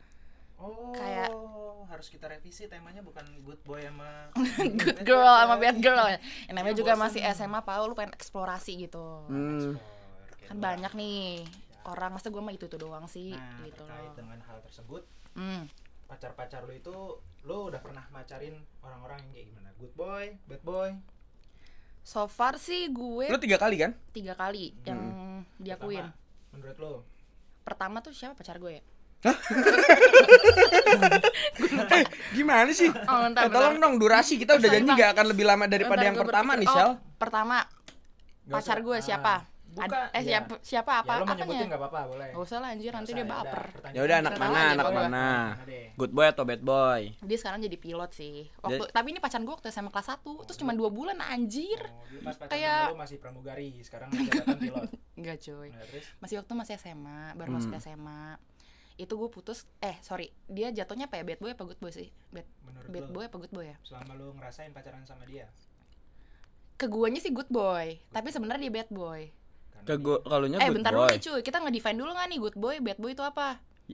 Oh, 0.56 0.92
kayak- 0.92 1.34
harus 1.84 2.06
kita 2.06 2.24
revisi 2.24 2.64
temanya 2.64 3.00
bukan 3.00 3.26
good 3.42 3.58
boy 3.62 3.82
sama 3.82 4.30
Good 4.78 5.02
girl 5.02 5.26
sama 5.26 5.58
bad 5.58 5.76
girl. 5.76 6.06
Yang 6.06 6.22
namanya 6.48 6.70
Iya, 6.70 6.78
juga 6.78 6.92
bosen. 6.92 7.02
masih 7.04 7.20
SMA, 7.28 7.60
Pak, 7.60 7.74
lu 7.82 7.92
pengen 7.92 8.14
eksplorasi 8.14 8.72
gitu. 8.80 9.26
Hmm. 9.26 9.74
Kan 10.44 10.56
banyak 10.56 10.92
nih 10.92 11.42
orang 11.84 12.14
masa 12.14 12.28
gue 12.28 12.38
mah 12.38 12.50
itu 12.50 12.64
tuh 12.64 12.78
doang 12.78 13.04
sih 13.04 13.34
Nah, 13.34 13.60
gitu 13.62 13.82
terkait 13.82 14.06
loh. 14.06 14.14
dengan 14.14 14.38
hal 14.40 14.58
tersebut, 14.62 15.02
Hmm. 15.34 15.66
Pacar-pacar 16.12 16.60
lu 16.62 16.74
itu 16.74 16.92
lu 17.42 17.72
udah 17.72 17.80
pernah 17.80 18.04
macarin 18.08 18.52
orang-orang 18.78 19.16
yang 19.18 19.30
kayak 19.32 19.46
gimana? 19.48 19.68
Good 19.74 19.94
boy, 19.94 20.24
bad 20.44 20.60
boy? 20.62 20.88
So 22.02 22.26
far 22.26 22.58
sih 22.58 22.90
gue 22.90 23.26
Lu 23.26 23.38
tiga 23.38 23.56
kali 23.56 23.78
kan? 23.78 23.96
tiga 24.12 24.34
kali 24.34 24.76
yang 24.82 25.00
diakuin. 25.56 26.04
Pertama, 26.04 26.52
menurut 26.52 26.76
lu? 26.76 26.94
Pertama 27.62 27.96
tuh 27.98 28.12
siapa 28.12 28.36
pacar 28.36 28.58
gue 28.58 28.72
ya? 28.74 28.82
Gimana 32.32 32.70
sih? 32.70 32.90
Oh, 32.90 33.18
bentar, 33.22 33.46
Eh, 33.46 33.48
tolong 33.48 33.74
bentar. 33.76 33.84
dong 33.84 33.94
durasi 33.96 34.34
kita 34.34 34.58
udah 34.58 34.68
janji 34.68 34.90
Bang. 34.90 34.98
gak 34.98 35.10
akan 35.14 35.26
lebih 35.28 35.44
lama 35.46 35.64
daripada 35.64 35.94
Bentar, 35.96 36.08
yang 36.08 36.16
pertama 36.18 36.50
nih, 36.52 36.66
berpikir. 36.66 36.82
Sel. 36.82 36.90
Oh, 36.90 36.96
pertama 37.16 37.56
pacar 38.44 38.78
gue 38.78 38.92
Ah, 38.92 39.00
siapa? 39.00 39.34
Bukan, 39.72 39.88
Ad- 39.88 40.12
eh 40.12 40.20
ya. 40.20 40.28
siapa 40.38 40.54
siapa 40.60 40.92
apa? 40.98 41.08
ya, 41.08 41.16
lu 41.16 41.24
apanya? 41.24 41.34
menyebutin 41.42 41.66
gak 41.66 41.80
apa-apa, 41.80 42.00
boleh. 42.06 42.28
Gak 42.30 42.42
usah 42.42 42.58
lah 42.58 42.68
anjir 42.70 42.92
nanti 42.92 43.10
dia 43.10 43.24
baper. 43.24 43.62
Ya 43.90 44.00
udah 44.00 44.16
anak 44.20 44.32
Kenal 44.32 44.48
mana, 44.48 44.62
anak 44.74 44.86
mana? 44.92 45.26
Good 45.92 46.12
boy 46.12 46.26
atau 46.26 46.44
bad 46.44 46.60
boy? 46.60 47.02
Dia 47.18 47.36
sekarang 47.36 47.58
jadi 47.60 47.76
pilot 47.76 48.10
sih. 48.12 48.36
Waktu 48.58 48.78
Jadi- 48.78 48.92
tapi 48.92 49.06
ini 49.08 49.18
pacar 49.18 49.40
gue 49.40 49.50
waktu 49.50 49.68
SMA 49.68 49.88
kelas 49.88 50.08
1 50.14 50.44
terus 50.44 50.58
cuma 50.58 50.72
dua 50.72 50.88
bulan 50.88 51.18
anjir. 51.18 51.80
Oh, 51.82 52.04
dulu 52.06 52.20
pas 52.22 52.36
pacaran 52.36 52.52
Kayak- 52.52 52.88
lu 52.88 52.98
masih 52.98 53.16
pramugari, 53.18 53.70
sekarang 53.80 54.08
jabatan 54.12 54.58
pilot. 54.58 54.88
Enggak 55.18 55.36
cuy. 55.40 55.68
Nah, 55.68 55.84
Masih 56.18 56.36
waktu 56.36 56.52
masih 56.54 56.74
SMA, 56.76 57.20
baru 57.32 57.48
Hmm. 57.48 57.56
masuk 57.58 57.72
SMA. 57.76 58.22
Itu 58.94 59.16
gue 59.16 59.28
putus 59.28 59.64
eh 59.78 59.96
sorry, 59.98 60.28
dia 60.46 60.68
jatuhnya 60.68 61.06
apa 61.06 61.16
ya? 61.16 61.24
Bad 61.24 61.38
boy 61.38 61.50
apa 61.50 61.64
good 61.64 61.78
boy 61.78 61.88
sih? 61.88 62.12
Bad 62.28 62.44
menurut 62.62 62.88
bad 62.88 63.08
boy 63.08 63.24
apa 63.24 63.36
good 63.38 63.50
boy 63.50 63.64
ya? 63.64 63.76
selama 63.82 64.12
lu 64.14 64.32
ngerasain 64.32 64.70
pacaran 64.70 65.00
sama 65.02 65.24
dia? 65.24 65.48
Ke 66.74 66.86
guanya 66.86 67.16
sih 67.16 67.30
good 67.30 67.46
boy, 67.48 68.00
tapi 68.08 68.28
sebenarnya 68.28 68.66
dia 68.66 68.74
bad 68.74 68.90
boy. 68.90 69.30
Karena 69.82 69.98
Ke 69.98 70.14
kalunya 70.24 70.56
eh 70.56 70.64
good 70.64 70.76
bentar 70.76 70.90
dulu 70.90 71.02
boy. 71.02 71.10
nih 71.10 71.20
cuy, 71.20 71.40
kita 71.42 71.58
nge-define 71.58 71.96
dulu 71.96 72.10
nggak 72.12 72.28
nih 72.28 72.38
good 72.38 72.56
boy, 72.56 72.74
bad 72.78 72.98
boy 72.98 73.10
itu 73.10 73.22
apa? 73.22 73.48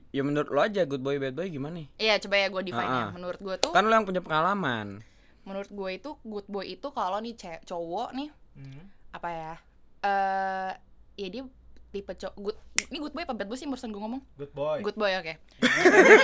Ya 0.09 0.21
menurut 0.21 0.47
lo 0.47 0.61
aja 0.61 0.81
good 0.83 1.01
boy 1.01 1.17
bad 1.17 1.33
boy 1.33 1.47
gimana 1.47 1.73
nih? 1.75 1.87
Iya 1.97 2.13
coba 2.19 2.35
ya 2.37 2.47
gue 2.47 2.61
define 2.63 2.87
nya. 2.87 2.95
Ah, 2.95 3.05
ah. 3.05 3.11
Menurut 3.11 3.39
gue 3.39 3.55
tuh, 3.57 3.71
Kan 3.71 3.83
lo 3.83 3.91
yang 3.91 4.05
punya 4.05 4.21
pengalaman. 4.21 5.01
menurut 5.39 5.65
gue 5.67 5.89
itu 5.91 6.13
good 6.21 6.45
boy 6.45 6.61
itu 6.63 6.87
kalau 6.89 7.17
nih 7.17 7.33
cowok 7.63 8.13
nih 8.13 8.29
Hmm. 8.53 8.85
apa 9.09 9.29
ya 9.31 9.53
eh 9.99 10.71
ya 11.15 11.27
dia 11.27 11.43
tipe 11.89 12.11
cowok 12.11 12.35
good 12.37 12.57
ini 12.85 12.97
good 12.97 13.11
boy 13.11 13.21
apa 13.21 13.33
bad 13.33 13.45
boy 13.45 13.55
sih 13.55 13.65
barusan 13.65 13.89
gue 13.89 13.97
ngomong 13.97 14.21
Good 14.35 14.51
boy. 14.51 14.77
good 14.79 14.93
boy 14.93 15.09
oke 15.15 15.33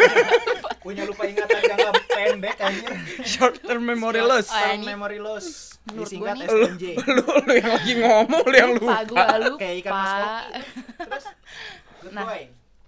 Punya 0.79 1.01
lupa 1.01 1.25
ingatan 1.25 1.59
jangka 1.65 1.91
pendek 2.07 2.57
anjir. 2.59 2.93
Short 3.25 3.57
term 3.59 3.81
memory 3.83 4.21
loss. 4.21 4.47
Oh, 4.47 4.53
Term 4.53 4.85
memory 4.85 5.17
loss. 5.17 5.81
Menurut 5.83 6.05
Disingkat 6.05 6.35
nih- 6.35 6.45
SMJ. 6.47 6.83
lu, 7.09 7.23
lu 7.41 7.53
yang 7.55 7.71
lagi 7.71 7.93
ngomong, 7.97 8.43
lu 8.43 8.53
yang 8.55 8.71
lupa 8.71 8.93
lupa. 8.93 9.01
gue 9.03 9.17
lupa 9.43 9.57
Kayak 9.57 9.75
ikan 9.81 9.91
mas 9.91 10.13
Rocky. 10.13 10.61
Terus 10.99 11.25
good 11.99 12.13
Nah. 12.13 12.23
boy. 12.23 12.41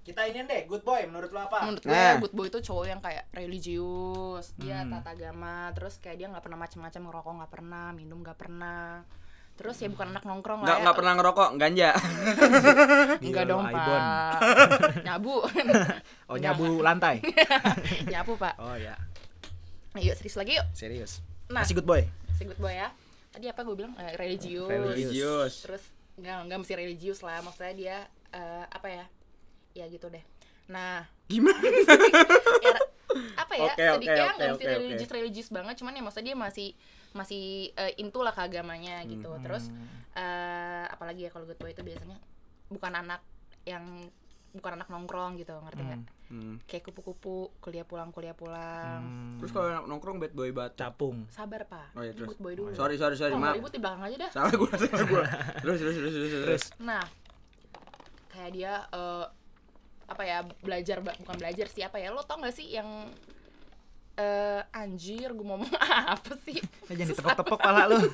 Kita 0.03 0.21
ini 0.23 0.39
deh, 0.39 0.61
good 0.63 0.83
boy 0.83 1.01
menurut 1.03 1.27
lo 1.27 1.41
apa? 1.41 1.57
menurut 1.65 1.81
gue 1.81 1.89
Nah. 1.91 2.15
good 2.15 2.31
boy 2.31 2.45
itu 2.45 2.59
cowok 2.61 2.85
yang 2.85 3.01
kayak 3.01 3.25
religius 3.31 4.53
dia 4.55 4.77
Hmm. 4.79 4.93
tata 4.93 5.11
agama 5.11 5.73
terus 5.73 5.97
kayak 5.97 6.15
dia 6.15 6.27
nggak 6.27 6.39
pernah 6.39 6.59
macam-macam 6.59 7.01
ngerokok 7.03 7.33
nggak 7.35 7.51
pernah 7.51 7.85
minum 7.91 8.21
nggak 8.21 8.37
pernah 8.37 9.01
terus 9.57 9.75
ya 9.75 9.89
bukan 9.89 10.07
anak 10.09 10.21
nongkrong 10.21 10.61
Nggak 10.61 10.69
lah 10.69 10.77
ya. 10.77 10.83
nggak 10.83 10.95
pernah 10.95 11.13
ngerokok, 11.15 11.49
ganja. 11.57 11.89
Enggak 13.25 13.45
dong 13.45 13.65
pak 13.65 14.39
nyabu 15.07 15.35
Oh 16.27 16.37
nyabu 16.37 16.79
lantai. 16.79 17.19
nyabu 18.13 18.33
pak 18.35 18.53
Oh 18.57 18.75
ya, 18.75 18.93
yuk 19.95 20.13
serius 20.13 20.35
lagi 20.35 20.53
yuk 20.55 20.67
serius. 20.71 21.11
Nah. 21.47 21.63
Masih 21.63 21.73
good 21.73 21.85
boy. 21.85 22.05
si 22.31 22.45
good 22.45 22.57
boy 22.57 22.69
ya 22.69 22.93
tadi 23.27 23.49
apa 23.49 23.61
gue 23.61 23.73
bilang 23.73 23.97
Eh, 23.97 24.13
religius. 24.13 24.69
Religius. 24.69 25.53
terus 25.61 25.83
nggak 26.15 26.37
nggak 26.45 26.57
mesti 26.59 26.73
religius 26.75 27.19
lah 27.19 27.41
maksudnya 27.41 27.73
dia 27.73 27.97
eh, 28.29 28.65
apa 28.67 28.87
ya 28.87 29.05
ya 29.73 29.85
gitu 29.87 30.05
deh 30.07 30.21
nah 30.67 31.01
Gimana? 31.25 31.57
ya, 32.59 32.77
apa 33.35 33.53
ya 33.53 33.63
Oke, 33.67 33.83
sedikit 33.95 34.05
oke, 34.07 34.13
ya 34.13 34.25
oke, 34.27 34.35
nggak 34.35 34.49
mesti 34.51 34.57
oke, 34.59 34.69
oke. 34.69 34.77
religius 34.79 35.11
religius 35.11 35.49
banget 35.49 35.75
cuman 35.75 35.93
ya 35.93 36.01
maksudnya 36.03 36.27
dia 36.27 36.37
masih 36.37 36.67
masih 37.17 37.43
uh, 37.73 37.91
into 37.95 38.19
lah 38.19 38.31
ke 38.31 38.41
agamanya 38.43 39.01
gitu 39.03 39.27
Hmm. 39.27 39.41
terus 39.41 39.73
eh 40.13 40.85
apalagi 40.87 41.25
ya 41.25 41.29
kalau 41.29 41.43
good 41.43 41.57
boy 41.57 41.69
itu 41.69 41.81
biasanya 41.81 42.17
bukan 42.67 42.93
anak 42.95 43.21
yang 43.63 43.83
bukan 44.49 44.71
anak 44.73 44.87
nongkrong 44.87 45.35
gitu 45.35 45.53
ngerti 45.59 45.81
nggak 45.83 46.01
Hmm. 46.27 46.59
kayak 46.61 46.83
kupu-kupu 46.83 47.55
kuliah 47.57 47.81
pulang 47.81 48.11
kuliah 48.11 48.33
pulang 48.33 48.99
Hmm. 48.99 49.39
Terus 49.39 49.49
kalau 49.49 49.67
nongkrong 49.81 50.17
bad 50.17 50.31
boy 50.31 50.51
banget. 50.51 50.75
capung. 50.77 51.23
sabar 51.29 51.63
pak 51.63 51.93
Oh 51.93 52.01
iya, 52.01 52.11
terus. 52.11 52.27
good 52.29 52.41
boy 52.41 52.51
dulu 52.51 52.71
Sorry, 52.71 52.95
sorry, 52.95 53.15
sorry, 53.15 53.31
mau 53.31 53.47
maaf. 53.47 53.55
ribut 53.55 53.69
di 53.69 53.79
belakang 53.79 54.03
aja 54.03 54.17
dah 54.19 54.31
Salah 54.31 54.53
gua, 54.53 54.71
salah 54.75 55.05
gua. 55.05 55.23
Terus, 55.63 55.77
terus, 55.77 55.95
terus, 55.95 56.13
terus, 56.13 56.31
terus. 56.43 56.63
Nah, 56.77 57.03
kayak 58.27 58.51
dia 58.51 58.73
eh, 58.89 59.25
apa 60.05 60.23
ya 60.23 60.37
belajar 60.57 60.97
bukan 60.99 61.35
belajar 61.37 61.67
sih 61.67 61.81
apa 61.81 61.95
ya 61.95 62.09
lo 62.09 62.19
tau 62.21 62.35
gak 62.37 62.51
sih 62.51 62.67
yang 62.69 62.87
eh 64.17 64.61
anjir 64.73 65.29
gue 65.29 65.45
ngomong 65.45 65.69
apa 66.17 66.33
sih 66.41 66.57
Eh, 66.89 66.95
jangan 66.95 67.13
ditepok-tepok 67.13 67.59
pala 67.59 67.85
lu. 67.85 68.01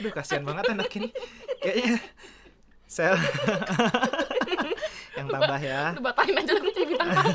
Aduh 0.00 0.10
kasihan 0.10 0.40
banget 0.40 0.64
anak 0.70 0.88
ini. 0.96 1.12
Kayaknya 1.60 1.98
sel 2.86 3.14
yang 5.14 5.28
tambah 5.28 5.60
ya. 5.60 5.92
lu 5.94 6.00
batalin 6.00 6.40
aja 6.40 6.52
lu 6.56 6.70
jadi 6.70 6.86
bintang 6.88 7.26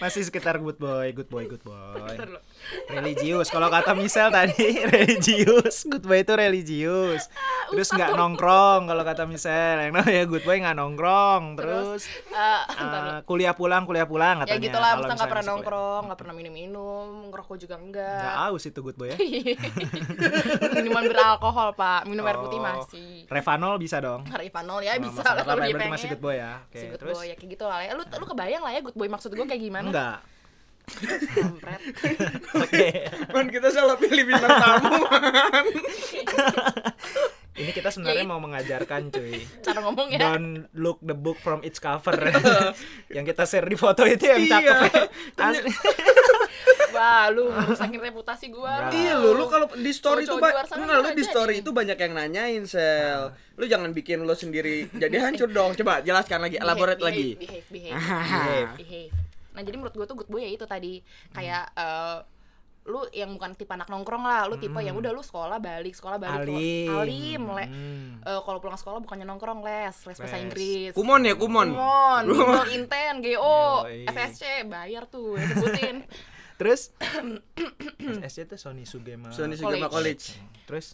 Masih 0.00 0.24
sekitar 0.24 0.56
good 0.56 0.80
boy, 0.80 1.12
good 1.12 1.28
boy, 1.28 1.44
good 1.44 1.60
boy. 1.60 2.16
Religius. 2.88 3.52
Kalau 3.52 3.68
kata 3.68 3.92
Misel 3.92 4.32
tadi 4.32 4.80
religius. 4.96 5.84
Good 5.84 6.08
boy 6.08 6.24
itu 6.24 6.32
religius. 6.32 7.28
Terus 7.70 7.88
nggak 7.88 8.10
nongkrong 8.12 8.80
kalau 8.84 9.02
kata 9.02 9.22
Misel. 9.24 9.50
Yang 9.80 9.92
namanya 9.92 10.22
good 10.30 10.42
boy 10.42 10.56
nggak 10.56 10.76
nongkrong. 10.76 11.42
Terus 11.54 12.02
Eh, 12.30 12.60
bentar 12.72 13.00
lu. 13.00 13.10
eh, 13.10 13.20
kuliah 13.24 13.52
pulang, 13.52 13.82
kuliah 13.82 14.04
pulang 14.04 14.36
ya 14.38 14.44
katanya. 14.44 14.62
gitu 14.62 14.78
lah 14.78 14.90
nggak 14.98 15.28
pernah 15.28 15.46
nongkrong 15.46 16.02
nggak 16.06 16.18
pernah 16.18 16.34
minum-minum 16.34 17.06
ngerokok 17.28 17.56
juga 17.58 17.74
Nggak 17.76 18.12
enggak 18.12 18.34
aus 18.46 18.64
itu 18.64 18.80
good 18.80 18.94
boy 18.94 19.08
ya. 19.08 19.16
minuman 20.76 21.04
beralkohol 21.06 21.70
pak 21.72 22.04
minum 22.04 22.22
air 22.22 22.36
putih 22.36 22.58
Oh, 22.60 22.62
masih 22.62 23.24
Revanol 23.26 23.74
bisa 23.76 23.96
dong. 23.98 24.22
Rivanol 24.40 24.80
ya 24.80 24.92
Oh, 24.92 25.00
bisa 25.00 25.22
lah 25.22 25.42
kalau 25.42 25.60
dia 25.60 25.74
pengen 25.74 25.92
masih 25.92 26.08
good 26.10 26.20
boy 26.20 26.34
ya. 26.34 26.52
Oke, 26.62 26.74
Si 26.74 26.86
good 26.86 26.98
terus 26.98 27.16
boy 27.16 27.24
ya 27.24 27.34
kayak 27.34 27.50
gitu 27.50 27.64
lah 27.64 27.80
ya 27.80 27.92
lu 27.92 28.02
lu 28.02 28.24
kebayang 28.26 28.62
lah 28.62 28.72
ya 28.72 28.80
good 28.80 28.94
boy 28.94 29.06
maksud 29.06 29.30
gue 29.30 29.44
kayak 29.44 29.60
gimana 29.60 29.86
enggak. 29.86 30.18
Kampret. 31.30 31.80
Oke. 32.52 32.86
Man 33.30 33.46
kita 33.46 33.70
salah 33.70 33.94
pilih 33.94 34.26
bintang 34.26 34.50
tamu. 34.50 34.98
Ini 37.50 37.70
kita 37.70 37.90
sebenarnya 37.90 38.22
Ya, 38.22 38.28
mau 38.28 38.38
mengajarkan 38.38 39.10
cuy. 39.10 39.42
cara 39.66 39.78
ngomong 39.80 40.06
ya 40.10 40.18
Don't 40.20 40.70
look 40.72 40.98
the 41.00 41.12
book 41.12 41.36
from 41.36 41.60
its 41.60 41.76
cover. 41.76 42.14
yang 43.14 43.22
kita 43.22 43.42
share 43.42 43.64
di 43.64 43.74
foto 43.74 44.02
itu 44.04 44.22
yang 44.24 44.40
Iya. 44.40 44.50
cakep. 44.52 44.76
ya. 45.34 45.44
Asli. 45.44 45.70
Wah, 46.90 47.30
lu 47.30 47.46
rusakin 47.48 47.98
reputasi 47.98 48.50
gua. 48.50 48.86
Enggak. 48.86 48.94
Iya 48.96 49.14
lu, 49.16 49.30
lu 49.32 49.46
kalau 49.46 49.66
di 49.68 49.90
story 49.90 50.24
itu 50.24 50.34
enggak, 50.34 50.66
lu 50.96 51.10
di 51.12 51.24
story 51.24 51.54
itu 51.58 51.70
banyak 51.70 51.94
yang 51.96 52.12
nanyain 52.12 52.62
sel. 52.64 53.30
Lu 53.54 53.64
jangan 53.64 53.90
bikin 53.90 54.20
lu 54.20 54.34
sendiri 54.34 54.90
jadi 54.92 55.18
hancur 55.20 55.46
dong. 55.48 55.74
Coba 55.74 56.02
jelaskan 56.02 56.42
lagi, 56.42 56.56
elaborate 56.56 56.98
lagi. 56.98 57.34
Behave, 57.36 57.66
behave, 57.66 57.94
behave, 57.94 58.70
behave. 58.76 59.10
Nah, 59.50 59.62
jadi 59.62 59.74
menurut 59.74 59.92
gua 59.92 60.06
tuh 60.06 60.16
good 60.16 60.28
boy 60.28 60.38
ya 60.40 60.50
itu 60.50 60.62
tadi 60.64 61.02
kayak 61.30 61.70
Hmm. 61.70 61.82
eh, 61.82 62.18
lu 62.80 63.04
yang 63.12 63.36
bukan 63.36 63.52
tipe 63.52 63.68
anak 63.68 63.86
nongkrong 63.86 64.24
lah, 64.24 64.48
lu 64.48 64.56
tipe 64.56 64.80
yang 64.80 64.96
udah 64.96 65.12
lu 65.12 65.20
sekolah 65.20 65.60
balik, 65.60 65.92
sekolah 65.92 66.16
balik, 66.16 66.48
lu- 66.48 66.56
Alim. 66.56 66.88
alim, 66.96 67.42
le. 67.52 67.64
Hmm. 67.68 68.08
Eh, 68.24 68.40
kalau 68.40 68.58
pulang 68.58 68.80
sekolah 68.80 69.04
bukannya 69.04 69.24
nongkrong 69.24 69.60
les, 69.60 69.94
les 69.94 70.16
bahasa. 70.16 70.36
Inggris. 70.40 70.90
Kumon 70.96 71.20
ya, 71.22 71.36
kumon. 71.36 71.76
Kumon, 71.76 72.24
Bimbel 72.24 72.68
Inten, 72.72 73.14
GO, 73.20 73.84
Yoi. 73.84 74.08
SSC, 74.08 74.64
bayar 74.64 75.04
tuh, 75.06 75.36
ya 75.36 75.44
sebutin. 75.50 75.96
Terus 76.60 76.92
SSC 78.20 78.38
itu 78.44 78.56
Sony 78.56 78.84
Sugema. 78.84 79.32
Sony 79.32 79.56
Sugama 79.56 79.88
College. 79.88 79.92
College. 79.92 80.24
Terus 80.68 80.86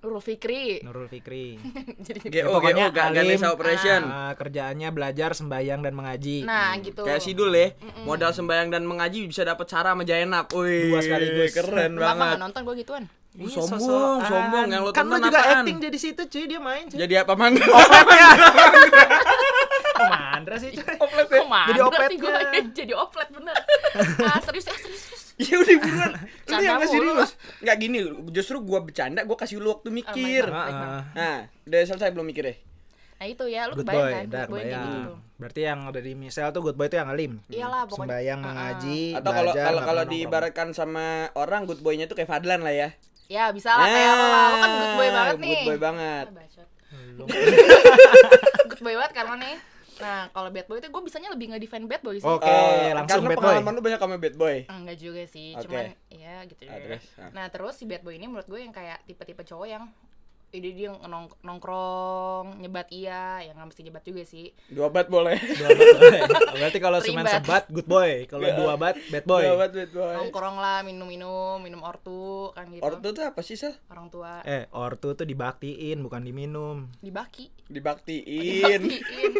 Nurul 0.00 0.18
Fikri. 0.18 0.80
Nurul 0.80 1.06
Fikri. 1.06 1.60
Jadi 2.06 2.32
Ya, 2.32 2.42
GO, 2.42 2.56
pokoknya 2.56 2.88
GO, 2.88 2.96
Ga- 2.96 3.12
alim. 3.12 3.36
Operation. 3.42 4.00
Ah, 4.02 4.32
kerjaannya 4.32 4.88
belajar, 4.88 5.30
sembahyang 5.30 5.80
dan 5.80 5.92
mengaji. 5.92 6.40
Nah, 6.42 6.72
gitu. 6.78 7.04
Kayak 7.04 7.20
Sidul 7.20 7.52
ya, 7.52 7.76
modal 8.02 8.32
sembayang 8.32 8.68
dan 8.70 8.82
mengaji 8.82 9.26
bisa 9.26 9.42
dapat 9.42 9.66
cara 9.66 9.92
sama 9.92 10.02
Jainab. 10.02 10.48
Wih, 10.50 10.88
Dua 10.88 11.00
sekaligus. 11.00 11.52
Keren 11.52 11.94
banget. 11.94 12.16
nggak 12.30 12.40
nondon 12.40 12.62
gua 12.62 12.74
gituan? 12.74 13.04
Lu 13.30 13.46
Iya, 13.46 13.62
sombong, 13.62 13.78
sosokan. 13.78 14.26
sombong 14.26 14.66
yang 14.66 14.82
lu 14.82 14.90
Kan 14.90 15.04
lu 15.04 15.12
tonton 15.12 15.22
juga 15.22 15.38
apaan? 15.38 15.62
acting 15.62 15.78
jadi 15.78 15.98
situ 16.00 16.22
cuy, 16.26 16.44
dia 16.46 16.58
main 16.58 16.84
cuy. 16.84 16.98
Jadi 16.98 17.14
apa 17.14 17.32
man? 17.32 17.52
Kok 19.92 20.08
mandra 20.08 20.56
sih 20.56 20.70
cuy? 20.72 20.82
Oplet 20.96 21.26
ya? 21.28 21.42
Jadi 21.68 21.80
oplet 21.80 22.10
ya. 22.10 22.62
Jadi 22.72 22.92
oplet 22.92 23.28
bener. 23.30 23.54
Ah, 24.20 24.40
serius 24.40 24.66
ya, 24.66 24.74
serius. 24.74 25.02
Ya 25.48 25.56
udah 25.56 25.76
buruan. 25.80 26.12
Lu 26.50 26.60
yang 26.60 26.76
mulu. 26.76 26.92
serius. 26.92 27.30
Enggak 27.64 27.76
gini, 27.80 27.98
justru 28.28 28.56
gua 28.60 28.84
bercanda, 28.84 29.24
gua 29.24 29.36
kasih 29.40 29.56
lu 29.56 29.72
waktu 29.72 29.88
mikir. 29.88 30.44
Oh 30.44 30.52
my 30.52 30.68
God. 30.68 30.68
Baik, 30.68 30.74
Heeh. 30.76 31.02
Nah, 31.16 31.38
udah 31.64 31.80
selesai 31.88 32.10
belum 32.12 32.26
mikir 32.28 32.44
ya? 32.44 32.54
Nah, 33.20 33.26
itu 33.28 33.44
ya, 33.52 33.62
lu 33.68 33.74
Good 33.76 33.84
kebayang 33.84 34.00
boy, 34.00 34.12
kan? 34.12 34.24
Good 34.24 34.48
boy 34.48 34.60
kayak 34.60 34.80
gitu. 34.80 35.12
Berarti 35.40 35.60
yang 35.64 35.80
ada 35.88 36.00
di 36.00 36.12
misal 36.16 36.46
tuh 36.52 36.60
good 36.64 36.76
boy 36.76 36.86
itu 36.88 36.96
yang 37.00 37.08
alim. 37.08 37.32
Iyalah, 37.48 37.82
pokoknya. 37.88 38.08
Sembayang, 38.08 38.40
mengaji, 38.44 39.02
Atau 39.16 39.32
kalau 39.32 39.52
kalau 39.52 39.82
kalau 39.84 40.02
diibaratkan 40.08 40.68
sama 40.76 41.32
orang 41.36 41.64
good 41.64 41.80
boy-nya 41.80 42.04
tuh 42.08 42.16
kayak 42.16 42.28
Fadlan 42.28 42.60
lah 42.60 42.72
ya. 42.72 42.88
Ya, 43.30 43.48
bisa 43.54 43.72
lah 43.76 43.86
kayak 43.86 44.12
lo 44.16 44.26
lah. 44.26 44.46
Lo 44.50 44.56
kan 44.58 44.70
good 44.72 44.94
boy 44.96 45.08
Nah, 45.08 45.14
banget 45.16 45.36
nih. 45.36 45.48
Good 45.48 45.68
boy 45.68 45.78
banget. 45.80 46.26
Ah. 46.28 46.48
Good 48.70 48.82
boy 48.82 48.94
banget 48.98 49.12
karena 49.14 49.34
nih. 49.38 49.54
Nah, 50.00 50.28
kalau 50.30 50.48
bad 50.48 50.66
boy 50.66 50.76
itu 50.76 50.88
gue 50.88 51.02
bisanya 51.02 51.28
lebih 51.28 51.46
nge-defend 51.48 51.84
bad 51.84 52.00
boy 52.00 52.16
sih. 52.16 52.26
Oke, 52.26 52.44
Eh, 52.44 52.90
langsung 52.90 53.20
karena 53.20 53.28
bad 53.28 53.36
boy. 53.36 53.44
pengalaman 53.46 53.72
lu 53.72 53.82
banyak 53.82 54.00
sama 54.00 54.16
bad 54.16 54.34
boy. 54.34 54.56
Enggak 54.66 54.96
juga 54.96 55.22
sih, 55.24 55.48
Oke. 55.52 55.62
cuman 55.62 55.84
ya 56.08 56.34
gitu 56.44 56.62
Ah, 56.62 56.68
juga. 56.70 56.84
terus, 56.88 57.04
ah. 57.16 57.30
Nah, 57.30 57.46
terus 57.46 57.74
si 57.74 57.84
bad 57.84 58.00
boy 58.00 58.12
ini 58.12 58.26
menurut 58.26 58.46
gue 58.46 58.58
yang 58.58 58.70
kayak 58.70 59.04
tipe-tipe 59.04 59.42
cowok 59.42 59.68
yang 59.68 59.84
ide 60.50 60.74
dia 60.74 60.90
nong 60.90 61.30
nongkrong, 61.46 62.58
nyebat 62.58 62.90
iya, 62.90 63.38
yang 63.40 63.54
nggak 63.54 63.70
mesti 63.70 63.82
nyebat 63.82 64.02
juga 64.02 64.22
sih. 64.24 64.50
Dua 64.66 64.90
bat 64.90 65.06
boleh. 65.06 65.38
Dua 65.38 65.70
bat. 65.70 65.86
Berarti 66.58 66.78
kalau 66.80 66.98
cuma 66.98 67.22
sebat 67.24 67.70
good 67.70 67.86
boy, 67.86 68.26
kalau 68.26 68.42
Iya. 68.44 68.58
dua 68.58 68.74
bat 68.74 68.98
bad 68.98 69.24
boy. 69.24 69.42
Dua 69.42 69.54
bat 69.56 69.70
bad 69.70 69.90
boy. 69.92 70.10
Nongkrong 70.16 70.58
lah, 70.58 70.82
minum-minum, 70.82 71.62
minum 71.62 71.78
ortu 71.80 72.50
kan 72.50 72.66
gitu. 72.66 72.82
Ortu 72.82 73.08
tuh 73.12 73.24
apa 73.24 73.40
sih, 73.40 73.54
Sel? 73.54 73.78
Orang 73.86 74.10
tua 74.10 74.42
Eh, 74.42 74.66
ortu 74.72 75.14
tuh 75.14 75.22
dibaktiin 75.22 76.02
bukan 76.02 76.18
diminum. 76.20 76.90
dibaki. 76.98 77.46
Dibaktiin. 77.70 78.82
Dibaktiin. 78.82 79.32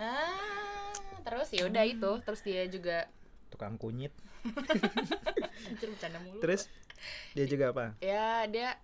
Ah, 0.00 0.90
terus 1.20 1.48
ya 1.52 1.68
udah 1.68 1.84
itu, 1.84 2.10
terus 2.24 2.40
dia 2.40 2.64
juga 2.66 3.06
Tukang 3.50 3.76
kunyit. 3.76 4.14
anjir 5.68 5.88
bercanda 5.92 6.18
mulu. 6.24 6.40
Terus 6.40 6.66
dia 7.36 7.44
juga 7.44 7.70
apa? 7.70 7.84
ya 8.00 8.46
dia 8.46 8.80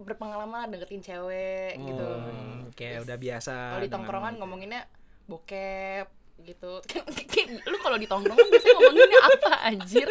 berpengalaman 0.00 0.72
deketin 0.72 1.02
cewek 1.04 1.76
gitu. 1.76 2.08
Hmm, 2.08 2.72
kayak 2.72 3.04
udah 3.04 3.16
biasa. 3.16 3.54
kalau 3.70 3.78
di 3.78 3.86
dengan- 3.86 3.94
tongkrongan 4.00 4.34
ngomonginnya 4.40 4.82
bokep 5.28 6.08
gitu. 6.44 6.82
Lu 7.70 7.76
kalau 7.80 7.96
di 7.98 8.06
tongkrongan 8.10 8.46
biasanya 8.50 8.74
ngomonginnya 8.78 9.20
apa 9.22 9.52
anjir? 9.66 10.08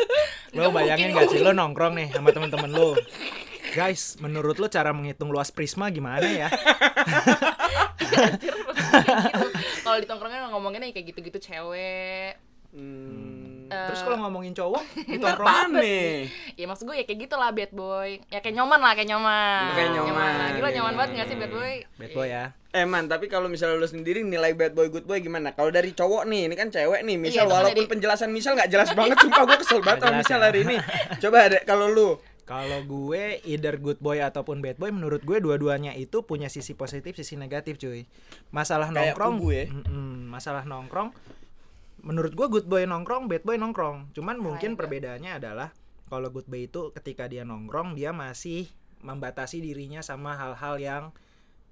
Lo 0.56 0.72
bayangin 0.72 1.16
gak 1.16 1.28
sih? 1.32 1.40
Lo 1.40 1.52
ngomongin- 1.52 1.60
nongkrong 1.60 1.94
nih 1.96 2.08
sama 2.16 2.30
temen-temen 2.32 2.72
lo 2.72 2.96
Guys, 3.72 4.20
menurut 4.20 4.60
lo 4.60 4.68
cara 4.68 4.92
menghitung 4.92 5.32
luas 5.32 5.48
prisma 5.48 5.88
gimana 5.88 6.28
ya? 6.28 6.50
gitu. 8.04 8.52
kalau 9.88 9.98
di 10.02 10.08
tongkrongan 10.10 10.52
ngomonginnya 10.52 10.92
kayak 10.92 11.16
gitu-gitu 11.16 11.40
cewek 11.40 12.36
Hmm. 12.72 13.68
Terus 13.68 14.04
kalau 14.04 14.18
ngomongin 14.28 14.52
cowok, 14.52 14.84
itu 15.16 15.28
nih? 15.76 16.28
ya 16.60 16.66
maksud 16.68 16.84
gue 16.88 16.96
ya 16.96 17.06
kayak 17.08 17.20
gitu 17.28 17.36
lah 17.40 17.52
bad 17.56 17.72
boy 17.72 18.20
ya 18.28 18.44
kayak 18.44 18.56
nyoman 18.56 18.80
lah 18.80 18.92
kayak 18.96 19.08
nyoman 19.12 19.72
Kayak 19.76 19.92
nyoman, 19.96 20.32
gila 20.56 20.68
iya, 20.68 20.76
nyoman 20.80 20.92
iya, 20.92 21.00
banget 21.00 21.12
nggak 21.12 21.28
iya, 21.28 21.32
sih 21.32 21.38
bad 21.40 21.52
boy 21.52 21.74
bad 22.00 22.12
boy 22.12 22.28
ya. 22.28 22.46
Eh 22.72 22.88
man, 22.88 23.12
tapi 23.12 23.28
kalau 23.28 23.52
misalnya 23.52 23.76
lu 23.76 23.88
sendiri 23.88 24.24
nilai 24.24 24.56
bad 24.56 24.72
boy 24.72 24.88
good 24.88 25.04
boy 25.04 25.20
gimana? 25.20 25.52
Kalau 25.52 25.72
dari 25.76 25.92
cowok 25.92 26.24
nih, 26.24 26.48
ini 26.48 26.56
kan 26.56 26.72
cewek 26.72 27.04
nih. 27.04 27.20
Misal 27.20 27.44
Iya, 27.44 27.52
walaupun 27.52 27.76
jadi- 27.76 27.92
penjelasan 27.92 28.32
misal 28.32 28.56
nggak 28.56 28.72
jelas 28.72 28.90
banget, 28.96 29.20
sumpah 29.20 29.44
gue 29.44 29.58
kesel 29.60 29.80
banget 29.84 30.00
sama 30.00 30.12
jelas 30.12 30.22
misal 30.24 30.40
ya. 30.40 30.46
hari 30.48 30.60
ini. 30.64 30.76
Coba 31.24 31.38
ada 31.52 31.60
kalau 31.68 31.92
lu. 31.92 32.10
Kalau 32.48 32.80
gue 32.84 33.40
either 33.44 33.76
good 33.76 34.00
boy 34.00 34.20
ataupun 34.20 34.64
bad 34.64 34.80
boy 34.80 34.92
menurut 34.92 35.24
gue 35.24 35.40
dua-duanya 35.40 35.96
itu 35.96 36.24
punya 36.24 36.48
sisi 36.48 36.72
positif, 36.72 37.16
sisi 37.16 37.36
negatif, 37.36 37.76
cuy. 37.76 38.08
Masalah 38.52 38.92
Kayak 38.92 39.16
nongkrong, 39.16 39.36
ya? 39.52 39.66
Mm-mm, 39.68 40.32
masalah 40.32 40.64
nongkrong 40.64 41.12
menurut 42.02 42.34
gue 42.34 42.48
good 42.50 42.68
boy 42.68 42.84
nongkrong, 42.84 43.30
bad 43.30 43.46
boy 43.46 43.58
nongkrong. 43.58 44.14
Cuman 44.14 44.42
mungkin 44.42 44.74
perbedaannya 44.74 45.38
adalah 45.38 45.70
kalau 46.10 46.28
good 46.30 46.50
boy 46.50 46.68
itu 46.68 46.92
ketika 46.92 47.30
dia 47.30 47.48
nongkrong 47.48 47.96
dia 47.96 48.12
masih 48.12 48.68
membatasi 49.02 49.64
dirinya 49.64 50.04
sama 50.04 50.38
hal-hal 50.38 50.76
yang 50.78 51.04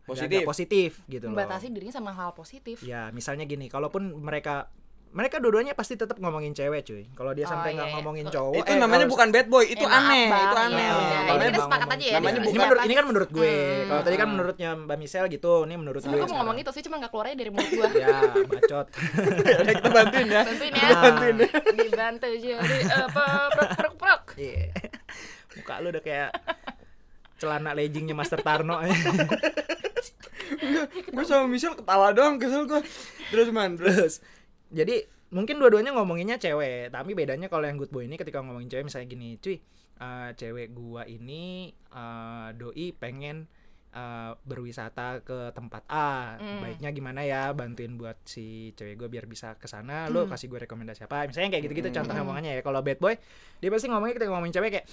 Positif. 0.09 0.41
agak 0.41 0.49
positif 0.49 0.91
gitu 1.05 1.29
loh. 1.29 1.37
membatasi 1.37 1.69
dirinya 1.69 1.93
sama 1.93 2.09
hal 2.17 2.33
positif 2.33 2.81
Ya, 2.81 3.13
misalnya 3.13 3.45
gini, 3.45 3.69
kalaupun 3.69 4.09
mereka 4.17 4.73
mereka 5.09 5.37
dua-duanya 5.37 5.73
pasti 5.73 5.93
tetap 5.93 6.15
ngomongin 6.15 6.51
cewek, 6.51 6.81
cuy. 6.83 7.03
Kalau 7.09 7.31
dia 7.31 7.43
Oh, 7.43 7.49
sampai 7.49 7.71
iya, 7.71 7.75
nggak 7.75 7.87
iya. 7.87 7.95
ngomongin 7.95 8.25
Oh, 8.25 8.31
cowok, 8.31 8.53
itu 8.59 8.69
eh, 8.69 8.77
namanya 8.77 9.05
bukan 9.05 9.27
bad 9.29 9.47
boy, 9.47 9.65
itu 9.65 9.81
Eh, 9.81 9.89
aneh, 9.91 10.25
Bang. 10.27 10.37
itu 10.39 10.53
Iya, 10.53 10.61
aneh. 10.61 10.85
udah. 10.85 10.99
Namanya 10.99 11.25
ini 11.25 11.41
kita 11.41 11.49
bang- 11.51 11.65
sepakat 11.65 11.87
aja 11.89 11.97
ya 11.99 12.13
namanya 12.13 12.29
di 12.29 12.37
ini, 12.39 12.45
bukan- 12.45 12.61
menurut 12.61 12.79
ini 12.79 12.93
kan 12.93 13.05
menurut 13.05 13.29
gue. 13.31 13.49
Hmm. 13.49 13.87
Kalau 13.89 14.01
tadi 14.01 14.15
kan 14.15 14.27
menurutnya 14.29 14.69
Mbak 14.77 14.97
Michelle 14.97 15.27
gitu, 15.27 15.53
ini 15.63 15.75
menurut 15.75 15.99
Sebenernya 15.99 16.19
gue 16.19 16.25
gue. 16.25 16.31
mau 16.31 16.41
ngomong 16.41 16.57
itu 16.57 16.69
sih 16.69 16.83
cuma 16.83 16.95
gak 16.97 17.09
keluarnya 17.09 17.35
dari 17.35 17.49
mulut 17.49 17.69
gue 17.69 17.87
Ya, 17.99 18.15
bacot. 18.39 18.87
Udah, 18.89 19.73
kita 19.75 19.89
bantuin 19.89 20.27
ya. 20.27 20.41
bantuin 20.43 20.71
ya. 20.71 20.89
Bantuin 20.95 21.35
ya. 21.35 21.49
dibantu 21.75 22.25
jadi 22.29 22.49
apa 23.01 23.23
prok 23.51 23.69
prok 23.75 23.95
prok 23.97 24.23
Iya. 24.39 24.65
Muka 25.51 25.73
lu 25.79 25.87
udah 25.89 26.01
kayak 26.01 26.29
celana 27.35 27.71
leggingnya 27.71 28.13
Master 28.13 28.37
Tarno. 28.37 28.77
Gue 31.09 31.23
sama 31.23 31.45
Michelle 31.45 31.73
ketawa 31.73 32.11
doang, 32.11 32.35
kesel 32.35 32.65
gue. 32.65 32.81
Terus 33.29 33.49
man, 33.49 33.73
terus. 33.73 34.21
Jadi 34.69 35.01
mungkin 35.29 35.57
dua-duanya 35.57 35.93
ngomonginnya 35.93 36.37
cewek, 36.37 36.89
tapi 36.89 37.13
bedanya 37.13 37.45
kalau 37.45 37.65
yang 37.65 37.77
good 37.77 37.89
boy 37.89 38.05
ini 38.05 38.17
ketika 38.17 38.41
ngomongin 38.41 38.69
cewek 38.69 38.85
misalnya 38.85 39.07
gini, 39.07 39.29
cuy, 39.37 39.57
eh, 39.95 40.29
cewek 40.33 40.73
gua 40.73 41.03
ini 41.03 41.69
eh, 41.73 42.47
doi 42.53 42.93
pengen 42.93 43.45
eh, 43.89 44.31
berwisata 44.45 45.25
ke 45.25 45.49
tempat 45.49 45.81
A, 45.89 46.37
Hmm. 46.37 46.61
baiknya 46.61 46.93
gimana 46.93 47.25
ya 47.25 47.49
bantuin 47.51 47.97
buat 47.97 48.21
si 48.21 48.69
cewek 48.73 48.93
gua 48.95 49.09
biar 49.09 49.25
bisa 49.25 49.57
ke 49.57 49.65
sana, 49.65 50.05
lo 50.05 50.25
Hmm. 50.25 50.29
kasih 50.29 50.45
gue 50.45 50.61
rekomendasi 50.61 51.09
apa, 51.09 51.25
misalnya 51.25 51.57
kayak 51.57 51.63
gitu-gitu 51.65 51.89
contoh 51.89 52.13
Hmm. 52.13 52.21
ngomongannya 52.21 52.51
ya. 52.53 52.61
Kalau 52.61 52.85
bad 52.85 53.01
boy, 53.01 53.17
dia 53.57 53.69
pasti 53.69 53.89
ngomongnya 53.89 54.13
ketika 54.13 54.29
ngomongin 54.29 54.53
cewek 54.53 54.69
kayak, 54.71 54.85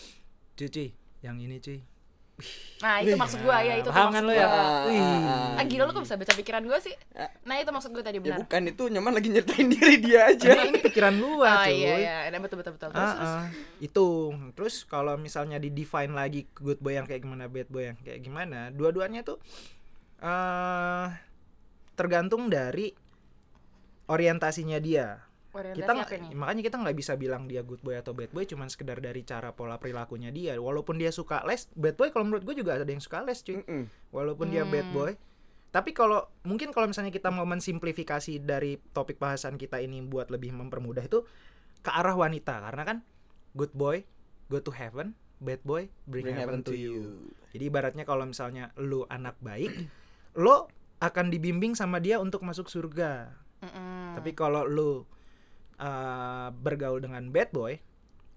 cuy, 0.56 0.68
cuy, 0.73 0.88
yang 1.21 1.37
ini 1.37 1.61
cuy. 1.61 1.85
Nah 2.76 3.00
itu 3.00 3.16
maksud 3.16 3.40
gue 3.40 3.57
ya 3.59 3.75
itu 3.76 3.88
Paham 3.88 4.12
maksud 4.12 4.14
kan 4.14 4.23
lo 4.23 4.28
gue 4.28 4.37
ya? 4.37 4.47
Ah, 4.47 4.85
Wih. 4.85 5.00
ah, 5.00 5.57
ah 5.57 5.64
gila 5.64 5.83
lu 5.83 5.93
kok 5.93 6.05
bisa 6.05 6.14
baca 6.14 6.33
pikiran 6.35 6.62
gue 6.62 6.78
sih 6.78 6.93
Ah. 7.12 7.33
nah 7.43 7.57
itu 7.57 7.71
maksud 7.71 7.90
gue 7.90 8.05
tadi 8.05 8.16
Ya 8.16 8.23
benar 8.23 8.38
bukan 8.38 8.62
itu 8.66 8.83
nyaman 8.87 9.12
lagi 9.12 9.28
nyertain 9.28 9.66
diri 9.66 9.97
dia 9.99 10.21
aja. 10.28 10.52
Nah, 10.52 10.64
ini 10.66 10.78
pikiran 10.81 11.14
oh 11.16 11.40
cuy. 11.40 11.73
iya 11.73 11.93
iya 11.97 12.16
Nah, 12.28 12.38
betul 12.38 12.61
betul 12.61 12.76
betul 12.76 12.88
terus, 12.90 13.00
Ah, 13.02 13.14
terus. 13.14 13.33
ah. 13.33 13.47
itu 13.78 14.07
terus 14.52 14.75
kalau 14.85 15.16
misalnya 15.16 15.57
di 15.57 15.69
define 15.69 16.12
lagi 16.12 16.45
good 16.55 16.76
boy 16.78 16.93
yang 16.93 17.05
kayak 17.05 17.21
gimana 17.21 17.49
bad 17.49 17.66
boy 17.66 17.88
yang 17.88 17.97
kayak 17.99 18.21
gimana 18.21 18.69
dua-duanya 18.71 19.25
tuh 19.25 19.40
eh 20.19 21.09
tergantung 21.93 22.47
dari 22.47 22.93
orientasinya 24.07 24.76
dia 24.78 25.25
Orientasi 25.57 25.81
kita 25.81 25.93
apa 25.97 26.15
nih? 26.21 26.31
makanya 26.33 26.63
kita 26.63 26.77
nggak 26.79 26.97
bisa 26.97 27.13
bilang 27.15 27.49
dia 27.49 27.65
good 27.65 27.81
boy 27.81 27.97
atau 27.97 28.13
bad 28.13 28.29
boy 28.29 28.45
cuman 28.45 28.69
sekedar 28.69 29.01
dari 29.01 29.25
cara 29.25 29.51
pola 29.51 29.81
perilakunya 29.81 30.29
dia 30.29 30.55
walaupun 30.57 30.95
dia 30.95 31.09
suka 31.09 31.41
les 31.45 31.65
bad 31.73 31.97
boy 31.97 32.13
kalau 32.13 32.29
menurut 32.29 32.45
gue 32.45 32.55
juga 32.55 32.77
ada 32.77 32.85
yang 32.85 33.01
suka 33.01 33.25
les 33.25 33.41
cuy 33.41 33.57
Mm-mm. 33.57 33.89
walaupun 34.11 34.49
dia 34.49 34.63
bad 34.63 34.85
Hmm. 34.85 34.95
boy 34.95 35.13
tapi 35.67 35.93
kalau 35.93 36.25
mungkin 36.43 36.71
kalau 36.71 36.87
misalnya 36.87 37.11
kita 37.11 37.29
mau 37.29 37.45
mensimplifikasi 37.45 38.39
dari 38.39 38.77
topik 38.93 39.17
bahasan 39.17 39.57
kita 39.57 39.77
ini 39.77 40.01
buat 40.01 40.29
lebih 40.29 40.53
mempermudah 40.53 41.05
itu 41.05 41.25
ke 41.81 41.91
arah 41.91 42.15
wanita 42.15 42.61
karena 42.63 42.83
kan 42.83 42.99
good 43.53 43.73
boy 43.73 44.05
go 44.47 44.57
to 44.59 44.71
heaven 44.71 45.13
bad 45.37 45.61
boy 45.63 45.88
bring, 46.05 46.25
Bring 46.25 46.37
heaven, 46.37 46.64
to 46.64 46.73
you. 46.73 47.29
jadi 47.53 47.69
ibaratnya 47.69 48.05
kalau 48.05 48.25
misalnya 48.25 48.73
lu 48.77 49.05
anak 49.07 49.37
baik 49.38 49.69
lo 50.45 50.69
akan 50.97 51.29
dibimbing 51.29 51.77
sama 51.77 52.01
dia 52.01 52.16
untuk 52.16 52.40
masuk 52.40 52.73
surga 52.73 53.37
Mm-mm. 53.61 54.16
tapi 54.16 54.33
kalau 54.33 54.64
lu 54.64 55.05
uh, 55.79 56.49
bergaul 56.53 56.99
dengan 56.99 57.29
bad 57.29 57.51
boy 57.51 57.77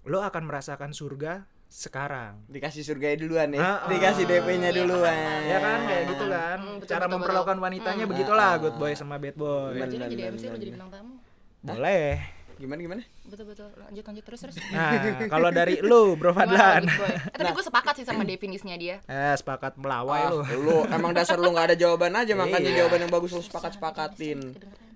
lo 0.02 0.20
akan 0.20 0.44
merasakan 0.44 0.90
surga 0.90 1.44
sekarang 1.66 2.42
Dikasih 2.46 2.82
surga 2.82 3.14
duluan 3.14 3.46
ya. 3.50 3.60
Ah, 3.60 3.68
ah. 3.78 3.78
Dikasih 3.86 4.24
DP-nya 4.24 4.68
Iya, 4.68 4.78
duluan. 4.80 5.38
ya 5.44 5.58
kan 5.58 5.78
kayak 5.84 6.04
gitu 6.08 6.24
kan 6.26 6.58
Hmm, 6.58 6.76
betul, 6.76 6.88
cara 6.88 6.98
betul, 7.00 7.12
memperlakukan 7.14 7.54
betul. 7.54 7.66
wanitanya 7.68 8.02
Hmm. 8.02 8.12
begitulah 8.12 8.48
Ah, 8.48 8.58
good 8.58 8.74
boy 8.74 8.92
sama 8.92 9.16
bad 9.16 9.36
boy 9.36 9.70
Bener. 9.72 9.86
jadi 9.88 10.04
jadi 10.08 10.22
MC 10.30 10.42
bener, 10.44 10.58
jadi 10.58 10.70
bintang 10.74 10.90
tamu 10.90 11.14
boleh 11.62 12.14
Gimana 12.56 12.76
gimana? 12.78 13.02
betul 13.24 13.46
betul 13.46 13.68
lanjut 13.72 14.04
lanjut 14.04 14.24
terus 14.26 14.40
terus 14.42 14.56
nah 14.68 14.92
kalau 15.28 15.48
dari 15.48 15.80
lu 15.80 16.12
bro 16.12 16.34
Fadlan. 16.34 16.84
Eh, 16.84 17.32
tapi 17.32 17.54
gue 17.54 17.64
sepakat 17.64 17.94
sih 17.94 18.04
sama 18.04 18.20
definisinya 18.20 18.74
dia 18.74 18.98
eh 19.02 19.32
sepakat 19.32 19.78
melawai 19.78 20.20
Ah, 20.20 20.30
lu 20.30 20.42
lu 20.60 20.76
emang 20.86 21.14
dasar 21.14 21.36
lu 21.36 21.48
nggak 21.48 21.70
ada 21.70 21.76
jawaban 21.78 22.12
aja 22.12 22.34
makanya 22.34 22.68
Iya. 22.68 22.76
jawaban 22.82 23.00
yang 23.00 23.12
bagus 23.12 23.30
lu 23.30 23.40
sepakat-sepakatin. 23.40 24.38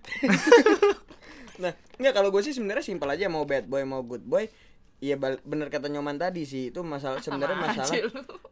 Nah, 1.56 1.70
enggak 1.94 2.12
kalau 2.12 2.28
gue 2.28 2.40
sih 2.40 2.50
sebenarnya 2.50 2.82
simpel 2.82 3.06
aja 3.06 3.26
mau 3.26 3.42
bad 3.42 3.64
boy 3.64 3.82
mau 3.82 4.02
good 4.02 4.22
boy. 4.22 4.46
Iya 4.96 5.14
bal- 5.14 5.42
bener 5.42 5.68
kata 5.68 5.86
nyoman 5.86 6.16
tadi 6.16 6.42
sih 6.42 6.68
itu 6.68 6.80
masalah 6.80 7.20
sebenarnya 7.20 7.58
masalah 7.58 7.92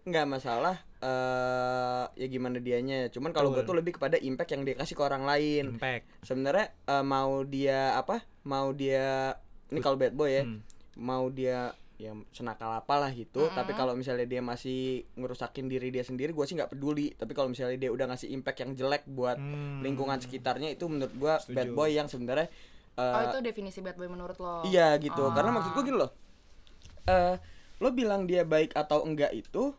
nggak 0.03 0.27
masalah 0.29 0.77
eh 1.01 2.05
ya 2.15 2.27
gimana 2.29 2.59
dianya 2.59 3.09
cuman 3.09 3.31
kalau 3.31 3.51
gue 3.51 3.65
tuh 3.65 3.73
lebih 3.73 3.97
kepada 3.97 4.19
impact 4.19 4.51
yang 4.51 4.63
dia 4.63 4.75
kasih 4.75 4.93
ke 4.93 5.03
orang 5.03 5.25
lain 5.25 5.65
impact 5.73 6.05
sebenarnya 6.21 6.67
eh, 6.85 7.05
mau 7.07 7.41
dia 7.43 7.95
apa 7.95 8.21
mau 8.43 8.69
dia 8.71 9.33
ini 9.67 9.81
kalau 9.81 9.97
bad 9.97 10.13
boy 10.13 10.29
ya 10.31 10.43
Hmm. 10.43 10.61
mau 10.99 11.25
dia 11.27 11.73
ya 11.97 12.13
senakal 12.31 12.69
apalah 12.75 13.09
gitu 13.13 13.39
Mm-mm. 13.41 13.55
tapi 13.55 13.73
kalau 13.73 13.95
misalnya 13.95 14.27
dia 14.27 14.43
masih 14.43 15.07
ngerusakin 15.15 15.67
diri 15.67 15.89
dia 15.89 16.03
sendiri 16.03 16.31
gue 16.31 16.45
sih 16.45 16.53
nggak 16.53 16.69
peduli 16.71 17.15
tapi 17.15 17.33
kalau 17.33 17.49
misalnya 17.49 17.79
dia 17.79 17.89
udah 17.89 18.11
ngasih 18.11 18.29
impact 18.29 18.59
yang 18.61 18.71
jelek 18.75 19.07
buat 19.07 19.39
Hmm. 19.39 19.81
lingkungan 19.81 20.19
sekitarnya 20.19 20.69
itu 20.69 20.85
menurut 20.85 21.15
gue 21.15 21.35
bad 21.49 21.71
boy 21.71 21.89
yang 21.89 22.07
sebenarnya 22.07 22.51
eh, 22.95 23.01
oh 23.01 23.23
itu 23.27 23.39
definisi 23.41 23.79
bad 23.79 23.95
boy 23.95 24.07
menurut 24.07 24.37
lo 24.37 24.63
iya 24.65 24.95
gitu 24.97 25.23
Oh. 25.23 25.31
karena 25.31 25.51
maksud 25.51 25.73
gue 25.73 25.85
gini 25.85 25.97
loh 25.97 26.11
eh 27.05 27.35
lo 27.77 27.89
bilang 27.91 28.25
dia 28.25 28.43
baik 28.45 28.73
atau 28.73 29.03
enggak 29.03 29.33
itu 29.33 29.75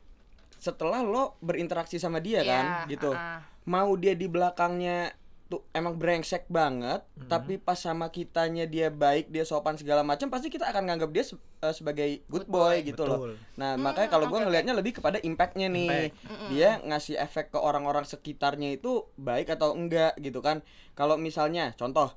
setelah 0.55 1.01
lo 1.01 1.35
berinteraksi 1.39 1.95
sama 1.97 2.17
dia 2.17 2.39
Iya, 2.39 2.49
kan 2.49 2.65
gitu 2.87 3.11
ah, 3.11 3.37
ah. 3.37 3.39
mau 3.65 3.93
dia 3.93 4.11
di 4.13 4.27
belakangnya 4.27 5.11
tuh 5.45 5.63
emang 5.69 5.93
brengsek 5.93 6.47
banget 6.47 7.03
Hmm. 7.13 7.29
tapi 7.29 7.55
pas 7.57 7.77
sama 7.77 8.09
kitanya 8.09 8.65
dia 8.65 8.89
baik 8.89 9.29
dia 9.29 9.43
sopan 9.43 9.75
segala 9.75 10.01
macam 10.01 10.27
pasti 10.27 10.47
kita 10.47 10.65
akan 10.65 10.83
nganggap 10.83 11.09
dia 11.11 11.23
se- 11.23 11.37
eh, 11.59 11.71
sebagai 11.71 12.09
good 12.25 12.43
Good 12.43 12.49
boy, 12.49 12.59
boy. 12.73 12.77
gitu 12.81 13.03
loh 13.03 13.19
nah 13.53 13.75
Hmm, 13.75 13.83
makanya 13.83 14.09
kalau 14.09 14.25
gue 14.25 14.39
ngelihatnya 14.41 14.73
lebih 14.73 14.97
kepada 14.97 15.21
impactnya 15.21 15.67
nih 15.69 15.87
Impact. 16.09 16.15
Mm-mm. 16.25 16.47
dia 16.49 16.69
ngasih 16.81 17.15
efek 17.17 17.45
ke 17.49 17.59
orang-orang 17.59 18.03
sekitarnya 18.03 18.73
itu 18.73 18.91
baik 19.15 19.47
atau 19.49 19.71
enggak 19.71 20.17
gitu 20.17 20.39
kan 20.39 20.59
kalau 20.91 21.15
misalnya 21.15 21.71
contoh 21.73 22.11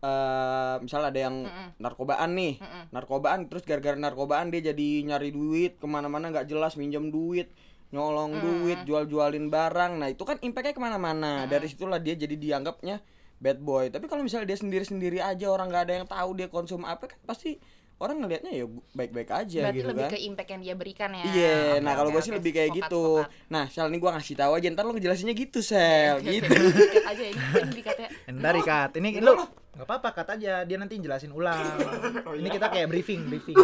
eh 0.00 0.74
misalnya 0.80 1.08
ada 1.12 1.20
yang 1.28 1.36
Mm-mm. 1.44 1.68
narkobaan 1.76 2.32
nih 2.32 2.56
Mm-mm. 2.56 2.84
narkobaan 2.88 3.52
terus 3.52 3.68
gara-gara 3.68 4.00
narkobaan 4.00 4.48
dia 4.48 4.72
jadi 4.72 4.88
nyari 5.04 5.28
duit 5.28 5.76
ke 5.76 5.84
mana-mana 5.84 6.32
nggak 6.32 6.48
jelas 6.48 6.80
minjem 6.80 7.12
duit 7.12 7.52
nyolong 7.90 8.38
duit 8.38 8.78
jual-jualin 8.86 9.50
barang. 9.50 9.98
Nah 9.98 10.08
itu 10.14 10.22
kan 10.22 10.38
impactnya 10.38 10.74
ke 10.74 10.82
mana-mana. 10.82 11.46
Dari 11.50 11.66
situlah 11.66 11.98
dia 11.98 12.14
jadi 12.14 12.38
dianggapnya 12.38 13.02
bad 13.42 13.58
boy. 13.58 13.90
Tapi 13.90 14.06
kalau 14.06 14.22
misalnya 14.22 14.46
dia 14.54 14.58
sendiri-sendiri 14.58 15.18
aja 15.18 15.50
orang 15.50 15.68
nggak 15.74 15.84
ada 15.90 15.94
yang 16.02 16.06
tahu 16.06 16.30
dia 16.38 16.46
konsum 16.46 16.86
apa 16.86 17.10
kan 17.10 17.18
pasti 17.26 17.58
orang 18.00 18.16
ngelihatnya 18.18 18.48
ya 18.50 18.64
baik-baik 18.90 19.28
aja 19.30 19.60
berarti 19.62 19.76
gitu 19.76 19.88
lebih 19.88 20.02
kan 20.02 20.10
ke 20.10 20.18
impact 20.22 20.48
yang 20.50 20.62
dia 20.62 20.74
berikan 20.74 21.10
ya 21.10 21.22
Iya, 21.22 21.56
Oke, 21.70 21.80
nah 21.80 21.92
kalau 21.94 22.08
oke, 22.08 22.14
gue 22.16 22.22
sih 22.22 22.32
oke. 22.32 22.38
lebih 22.40 22.52
kayak 22.54 22.70
gitu. 22.74 23.04
Nah, 23.46 23.64
Sel 23.66 23.86
ini 23.86 23.98
gue 23.98 24.10
ngasih 24.10 24.34
tahu 24.34 24.52
aja, 24.54 24.66
ntar 24.68 24.82
lo 24.82 24.92
ngejelasinnya 24.92 25.34
gitu, 25.34 25.60
Sel, 25.60 26.16
gitu. 26.22 26.48
Dikat 26.48 27.04
aja 27.06 27.22
ini 27.22 27.36
dikatnya 27.70 28.08
Ntar 28.30 28.52
dikat. 28.56 28.90
Ini 28.96 29.08
lu 29.20 29.36
nggak 29.70 29.86
apa-apa 29.86 30.08
kat 30.14 30.28
aja. 30.34 30.52
Dia 30.62 30.76
nanti 30.76 30.96
jelasin 30.96 31.28
ulang. 31.30 31.60
Ini 32.40 32.48
kita 32.48 32.66
kayak 32.68 32.88
briefing, 32.88 33.20
briefing. 33.26 33.56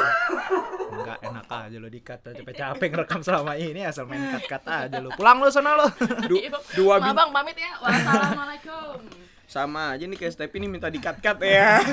Enggak 0.87 1.18
enak 1.18 1.44
aja 1.46 1.77
lo 1.77 1.88
dikat. 1.88 2.18
Capek-capek 2.22 2.88
ngerekam 2.88 3.20
selama 3.20 3.53
ini 3.55 3.83
asal 3.83 4.05
main 4.05 4.20
kat-kat 4.33 4.62
aja 4.66 4.96
lu. 4.99 5.09
Pulang 5.12 5.40
lu 5.40 5.49
sana 5.49 5.75
lu. 5.75 5.87
Du- 6.27 6.37
Iya, 6.37 6.53
dua 6.75 6.94
Ma, 6.99 7.05
bin 7.07 7.14
bang 7.14 7.31
pamit 7.33 7.57
ya 7.57 7.72
wassalamualaikum 7.81 9.01
sama 9.46 9.94
aja 9.94 10.05
nih 10.05 10.18
kayak 10.18 10.33
Step 10.33 10.53
ini 10.53 10.66
minta 10.68 10.87
dikat-kat 10.87 11.38
ya. 11.40 11.81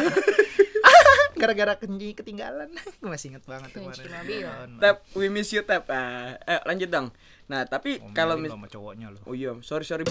Gara-gara 1.33 1.73
kenji 1.75 2.13
ketinggalan. 2.13 2.69
Gue 3.01 3.09
masih 3.09 3.33
inget 3.33 3.43
banget 3.43 3.69
kemarin. 3.71 4.05
mobil. 4.05 4.47
Tap, 4.77 4.97
we 5.13 5.27
miss 5.27 5.49
you, 5.49 5.61
Tap. 5.61 5.85
Ah, 5.87 6.37
eh, 6.39 6.61
lanjut 6.63 6.87
dong. 6.87 7.07
Nah, 7.45 7.63
tapi 7.63 7.97
Omelin 7.97 8.13
kalau 8.13 8.35
mis 8.35 8.49
sama 8.49 8.67
cowoknya 8.67 9.07
lu. 9.09 9.19
Oh 9.23 9.33
iya, 9.33 9.51
sorry 9.59 9.83
sorry. 9.83 10.05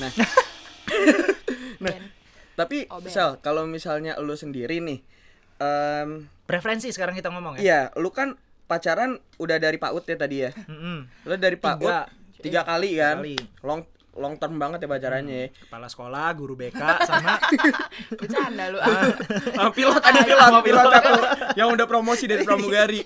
Nah, 0.00 0.10
Ben. 1.80 2.02
tapi 2.54 2.86
Oh. 2.86 3.02
Sel, 3.04 3.38
kalau 3.40 3.66
misalnya 3.66 4.14
lu 4.18 4.34
sendiri 4.34 4.78
nih 4.78 5.02
em, 5.58 6.30
Preferensi 6.44 6.92
sekarang 6.92 7.12
kita 7.12 7.28
ngomong 7.28 7.56
ya. 7.56 7.60
iya, 7.60 7.80
lu 7.96 8.08
kan 8.08 8.36
pacaran 8.64 9.16
udah 9.36 9.56
dari 9.56 9.76
PAUD 9.76 10.04
ya 10.04 10.16
tadi 10.16 10.36
ya. 10.40 10.50
Mm-mm. 10.54 10.98
Lu 11.24 11.34
dari 11.34 11.56
PAUD 11.56 11.82
Tiga. 11.82 12.06
tiga, 12.38 12.60
kali 12.62 12.90
kan? 12.96 13.16
kali. 13.20 13.36
Long 13.60 13.80
long 14.14 14.34
term 14.34 14.54
banget 14.54 14.80
ya 14.80 14.88
pacarannya 14.88 15.36
ya. 15.36 15.48
Kepala 15.50 15.86
sekolah, 15.86 16.26
guru 16.32 16.54
BK 16.54 16.78
sama 17.02 17.34
Bercanda 18.20 18.64
lu. 18.68 18.78
Ah, 18.78 19.10
Ah, 19.60 19.70
pilot 19.70 19.98
ada 19.98 20.20
pilot, 20.20 20.52
pilot 20.62 20.86
satu 20.88 21.12
yang 21.54 21.68
udah 21.68 21.84
promosi 21.84 22.24
dari 22.24 22.42
pramugari. 22.42 23.02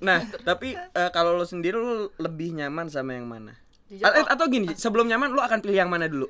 Nah, 0.00 0.18
tapi 0.40 0.74
eh, 0.74 1.10
kalau 1.10 1.34
lu 1.34 1.44
sendiri 1.44 1.74
lu 1.74 1.94
lebih 2.16 2.54
nyaman 2.54 2.86
sama 2.86 3.12
yang 3.12 3.24
mana? 3.24 3.54
Jujur 3.86 4.02
A- 4.02 4.14
eh, 4.14 4.26
atau 4.26 4.46
gini, 4.46 4.74
sebelum 4.74 5.06
nyaman 5.06 5.30
lu 5.30 5.38
akan 5.38 5.58
pilih 5.58 5.76
yang 5.76 5.86
mana 5.86 6.06
dulu? 6.06 6.26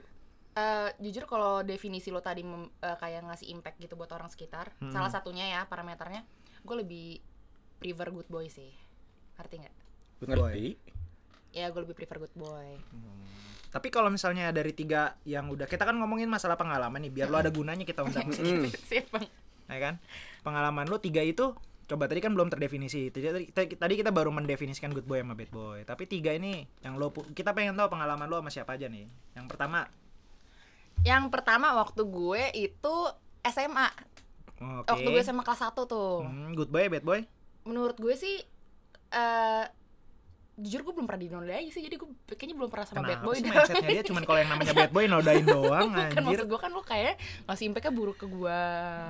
Eh, 0.53 0.89
jujur 0.99 1.25
kalau 1.25 1.61
definisi 1.61 2.09
lo 2.09 2.21
tadi 2.21 2.41
mem- 2.41 2.73
eh, 2.79 2.97
kayak 2.97 3.25
ngasih 3.25 3.49
impact 3.51 3.77
gitu 3.79 3.93
buat 3.93 4.09
orang 4.11 4.29
sekitar, 4.29 4.73
Hmm. 4.79 4.89
salah 4.89 5.09
satunya 5.09 5.45
ya 5.47 5.61
parameternya, 5.63 6.25
gue 6.59 6.77
lebih 6.77 7.21
prefer 7.77 8.09
good 8.11 8.25
boy 8.27 8.47
sih. 8.47 8.73
Ngerti 9.35 9.55
nggak? 9.59 9.75
Good 10.17 10.29
Ngerti? 10.31 10.69
Ya 11.53 11.69
gue 11.69 11.81
lebih 11.83 11.93
prefer 11.95 12.17
good 12.19 12.33
boy. 12.35 12.77
Tapi 13.77 13.93
kalau 13.93 14.09
misalnya 14.09 14.49
dari 14.49 14.73
tiga 14.73 15.21
yang 15.29 15.53
udah 15.53 15.69
kita 15.69 15.85
kan 15.85 15.93
ngomongin 15.93 16.33
masalah 16.33 16.57
pengalaman 16.57 16.97
nih, 16.97 17.13
biar 17.13 17.29
lo 17.29 17.37
ada 17.37 17.53
gunanya 17.53 17.85
kita 17.85 18.01
undang 18.01 18.33
sini, 18.33 18.65
Hmm. 18.65 18.73
Sip, 18.89 19.13
Bang. 19.13 19.29
ya 19.69 19.79
kan? 19.79 19.95
Pengalaman 20.41 20.89
lo 20.89 20.97
tiga 20.97 21.21
itu 21.21 21.53
coba 21.85 22.09
tadi 22.09 22.19
kan 22.19 22.33
belum 22.33 22.49
terdefinisi. 22.49 23.13
Tadi, 23.13 23.53
tadi, 23.53 23.95
kita 23.95 24.09
baru 24.09 24.33
mendefinisikan 24.33 24.91
good 24.91 25.05
boy 25.05 25.21
sama 25.21 25.37
bad 25.37 25.53
boy. 25.53 25.85
Tapi 25.85 26.09
tiga 26.09 26.33
ini 26.33 26.65
yang 26.81 26.97
lo 26.97 27.13
kita 27.13 27.53
pengen 27.53 27.77
tahu 27.77 27.93
pengalaman 27.93 28.25
lo 28.25 28.41
sama 28.41 28.49
siapa 28.49 28.81
aja 28.81 28.89
nih. 28.89 29.05
Yang 29.37 29.47
pertama, 29.47 29.85
Yang 31.05 31.29
pertama 31.29 31.77
waktu 31.77 32.03
gue 32.03 32.43
itu 32.57 32.95
SMA. 33.45 33.89
oke. 34.57 34.89
Waktu 34.89 35.07
gue 35.07 35.21
SMA 35.21 35.45
kelas 35.45 35.63
1 35.63 35.85
tuh. 35.85 36.25
Hmm, 36.25 36.57
good 36.57 36.73
boy, 36.73 36.89
bad 36.89 37.05
boy. 37.05 37.21
Menurut 37.63 37.95
gue 37.95 38.17
sih 38.17 38.41
eh 39.07 39.65
jujur 40.57 40.81
gue 40.81 40.93
belum 40.93 41.05
pernah 41.05 41.21
dinodai 41.21 41.69
sih 41.69 41.81
jadi 41.81 41.95
gue 41.95 42.09
kayaknya 42.29 42.57
belum 42.57 42.71
pernah 42.71 42.85
sama 42.85 43.01
bad 43.03 43.09
Kenapa 43.15 43.25
boy 43.25 43.35
sih 43.35 43.45
mindsetnya 43.45 43.89
dia 43.91 44.03
cuman 44.03 44.23
kalau 44.25 44.39
yang 44.39 44.51
namanya 44.51 44.73
bad 44.75 44.91
boy 44.91 45.05
nodain 45.05 45.45
doang 45.53 45.89
kan 45.91 46.09
anjir. 46.11 46.23
maksud 46.23 46.47
gue 46.47 46.59
kan 46.59 46.71
lo 46.71 46.81
kayak 46.81 47.15
ngasih 47.45 47.65
impact-nya 47.67 47.93
buruk 47.93 48.17
ke 48.17 48.27
gue 48.27 48.61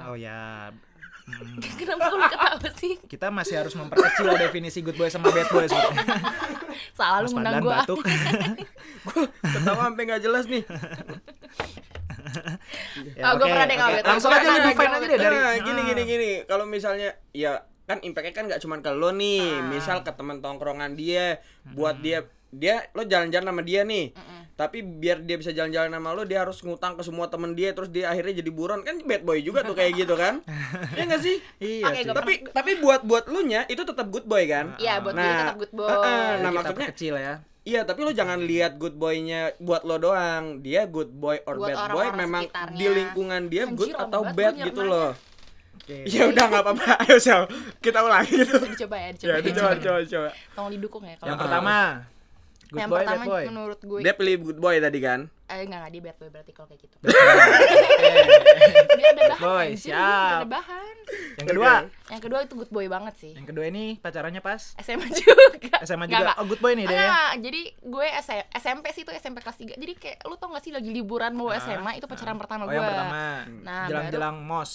Oh 0.05 0.17
ya. 0.17 0.75
Hmm, 1.23 1.59
kenapa 1.79 2.07
lu 2.09 2.19
ketawa 2.21 2.69
sih 2.73 2.95
kita 3.13 3.27
masih 3.29 3.55
harus 3.57 3.75
memperkecil 3.75 4.27
definisi 4.37 4.79
good 4.81 4.95
boy 4.95 5.07
sama 5.07 5.27
bad 5.29 5.47
boy 5.49 5.67
sebenarnya. 5.67 6.03
salah 6.93 7.19
lu 7.21 7.29
ngundang 7.31 7.55
gue 7.61 7.71
batuk. 7.73 7.99
Ketawa 9.41 9.83
sampai 9.87 10.03
nggak 10.05 10.23
jelas 10.23 10.45
nih. 10.47 10.63
Ya, 13.15 13.23
Ah, 13.23 13.33
gua 13.35 13.43
oke, 13.43 13.51
pernah 13.51 13.67
deh 13.67 13.77
bad 13.77 13.91
boy. 13.97 14.03
Langsung 14.05 14.31
aja 14.31 14.45
lu 14.45 14.51
deh 14.53 14.63
define 14.67 14.77
kalau 14.85 14.91
aja 14.93 15.01
bad 15.01 15.09
deh 15.09 15.19
dari 15.21 15.37
nah, 15.37 15.55
gini 15.57 15.81
Ah. 15.81 15.87
gini 15.87 16.03
gini. 16.05 16.31
Kalau 16.45 16.65
misalnya 16.65 17.09
ya 17.33 17.53
kan 17.87 18.03
impactnya 18.03 18.35
kan 18.35 18.45
nggak 18.47 18.61
cuman 18.61 18.79
ke 18.79 18.91
lo 18.91 19.11
nih. 19.11 19.43
Ah. 19.43 19.71
Misal 19.71 20.03
ke 20.03 20.11
teman 20.11 20.43
tongkrongan 20.43 20.93
dia, 20.93 21.39
buat 21.65 21.99
dia 21.99 22.27
dia 22.51 22.89
lo 22.93 23.03
jalan-jalan 23.03 23.47
sama 23.47 23.63
dia 23.63 23.83
nih. 23.83 24.11
Tapi 24.57 24.81
biar 24.81 25.21
dia 25.21 25.37
bisa 25.37 25.53
jalan-jalan 25.53 25.93
sama 25.93 26.17
lo, 26.17 26.25
dia 26.25 26.41
harus 26.41 26.57
ngutang 26.61 26.97
ke 26.97 27.05
semua 27.05 27.29
temen 27.29 27.53
dia, 27.53 27.77
terus 27.77 27.93
dia 27.93 28.09
akhirnya 28.09 28.41
jadi 28.41 28.49
buron 28.49 28.81
kan 28.81 28.97
bad 29.05 29.23
boy 29.23 29.39
juga 29.39 29.61
tuh 29.61 29.77
kayak 29.77 29.93
gitu 29.95 30.17
kan? 30.17 30.41
ya 30.99 31.03
nggak 31.05 31.21
sih? 31.21 31.37
Iya, 31.61 32.09
gua 32.09 32.25
Tapi 32.25 32.33
tapi 32.51 32.71
buat 32.81 33.05
buat 33.05 33.29
lu 33.29 33.45
nya 33.45 33.69
itu 33.69 33.85
tetap 33.85 34.09
good 34.09 34.25
boy 34.25 34.49
kan? 34.49 34.73
Iya 34.77 34.99
buat 34.99 35.13
Nah, 35.13 35.53
tetap 35.53 35.59
good 35.61 35.73
boy 35.75 35.87
eh, 35.87 35.93
eh, 35.93 36.01
nah, 36.41 36.51
kita 36.51 36.51
maksudnya- 36.51 36.89
kecil 36.91 37.15
ya. 37.15 37.35
Iya, 37.67 37.83
tapi 37.83 38.07
lo 38.07 38.15
jangan 38.15 38.47
lihat 38.47 38.79
good 38.79 38.95
boy-nya 38.95 39.51
buat 39.59 39.83
lo 39.83 39.99
doang. 39.99 40.63
Dia 40.63 40.87
good 40.87 41.11
boy 41.11 41.43
or 41.51 41.59
Buat 41.59 41.75
bad 41.75 41.91
boy 41.91 42.07
memang 42.15 42.43
sekitarnya. 42.47 42.79
di 42.79 42.87
lingkungan 42.87 43.43
dia 43.51 43.63
Anjir, 43.67 43.75
good 43.75 43.93
atau 43.93 44.23
bad 44.31 44.55
gitu 44.55 44.83
loh. 44.87 45.11
Oke. 45.87 45.97
Ya 46.05 46.23
udah 46.27 46.45
nggak 46.45 46.61
apa-apa. 46.61 46.85
Ayo 47.07 47.17
Sel, 47.17 47.47
kita 47.79 48.01
ulangi 48.01 48.33
gitu. 48.43 48.59
dicoba 48.61 48.97
ya 48.97 49.07
Ya, 49.07 49.13
dicoba, 49.13 49.37
itu 49.39 49.49
coba 49.55 49.73
coba 49.77 49.99
coba. 50.05 50.29
tolong 50.53 50.71
didukung 50.73 51.03
ya 51.03 51.15
kalau 51.15 51.25
Yang 51.25 51.33
Ah. 51.33 51.41
pertama, 51.41 51.77
good 52.67 52.77
yang 52.77 52.89
boy, 52.89 52.97
pertama 52.99 53.17
bad 53.17 53.29
boy. 53.29 53.43
menurut 53.47 53.81
gue 53.81 53.99
Dia 54.01 54.13
pilih 54.13 54.35
good 54.43 54.59
boy 54.59 54.75
tadi 54.77 54.99
kan? 54.99 55.21
eh 55.47 55.63
enggak 55.63 55.79
enggak 55.79 55.93
dia 55.93 56.03
bad 56.03 56.17
boy 56.17 56.29
berarti 56.29 56.51
kalau 56.51 56.67
kayak 56.67 56.81
gitu 56.83 56.95
dia 56.99 57.13
ada 59.09 59.23
bahan 59.29 59.41
boy, 59.41 59.67
anjir, 59.69 59.87
siap. 59.87 60.35
ada 60.35 60.47
bahan 60.49 60.97
Yang 61.37 61.47
kedua, 61.47 61.71
yang 62.09 62.21
kedua 62.21 62.39
itu 62.41 62.55
good 62.57 62.69
boy 62.69 62.87
banget 62.89 63.15
sih 63.17 63.33
yang 63.33 63.47
kedua 63.47 63.65
ini 63.65 63.97
pacarannya 63.97 64.41
pas 64.41 64.75
SMA 64.77 65.07
juga 65.09 65.77
SMA 65.81 66.03
Nggak, 66.03 66.11
juga. 66.11 66.25
nggak. 66.27 66.37
Oh, 66.37 66.47
good 66.47 66.59
boy 66.59 66.73
nih 66.73 66.85
deh. 66.85 66.97
ya. 66.97 67.37
Jadi 67.37 67.61
gue 67.79 68.07
SMP 68.57 68.85
sih 68.91 69.03
itu 69.03 69.11
SMP 69.13 69.39
kelas 69.39 69.57
3 69.57 69.77
Jadi 69.77 69.93
kayak 69.95 70.17
lu 70.25 70.35
tau 70.35 70.49
gak 70.49 70.61
sih 70.61 70.73
lagi 70.73 70.89
liburan 70.89 71.31
mau 71.31 71.49
Ah, 71.49 71.57
SMA 71.61 71.95
itu 71.95 72.05
pacaran 72.05 72.35
pertama 72.35 72.63
Oh, 72.63 72.65
gue 72.65 72.73
yang 72.73 72.85
pertama. 72.85 73.13
Nah, 73.63 73.85
Jelang-jelang 73.87 74.35
MOS. 74.41 74.73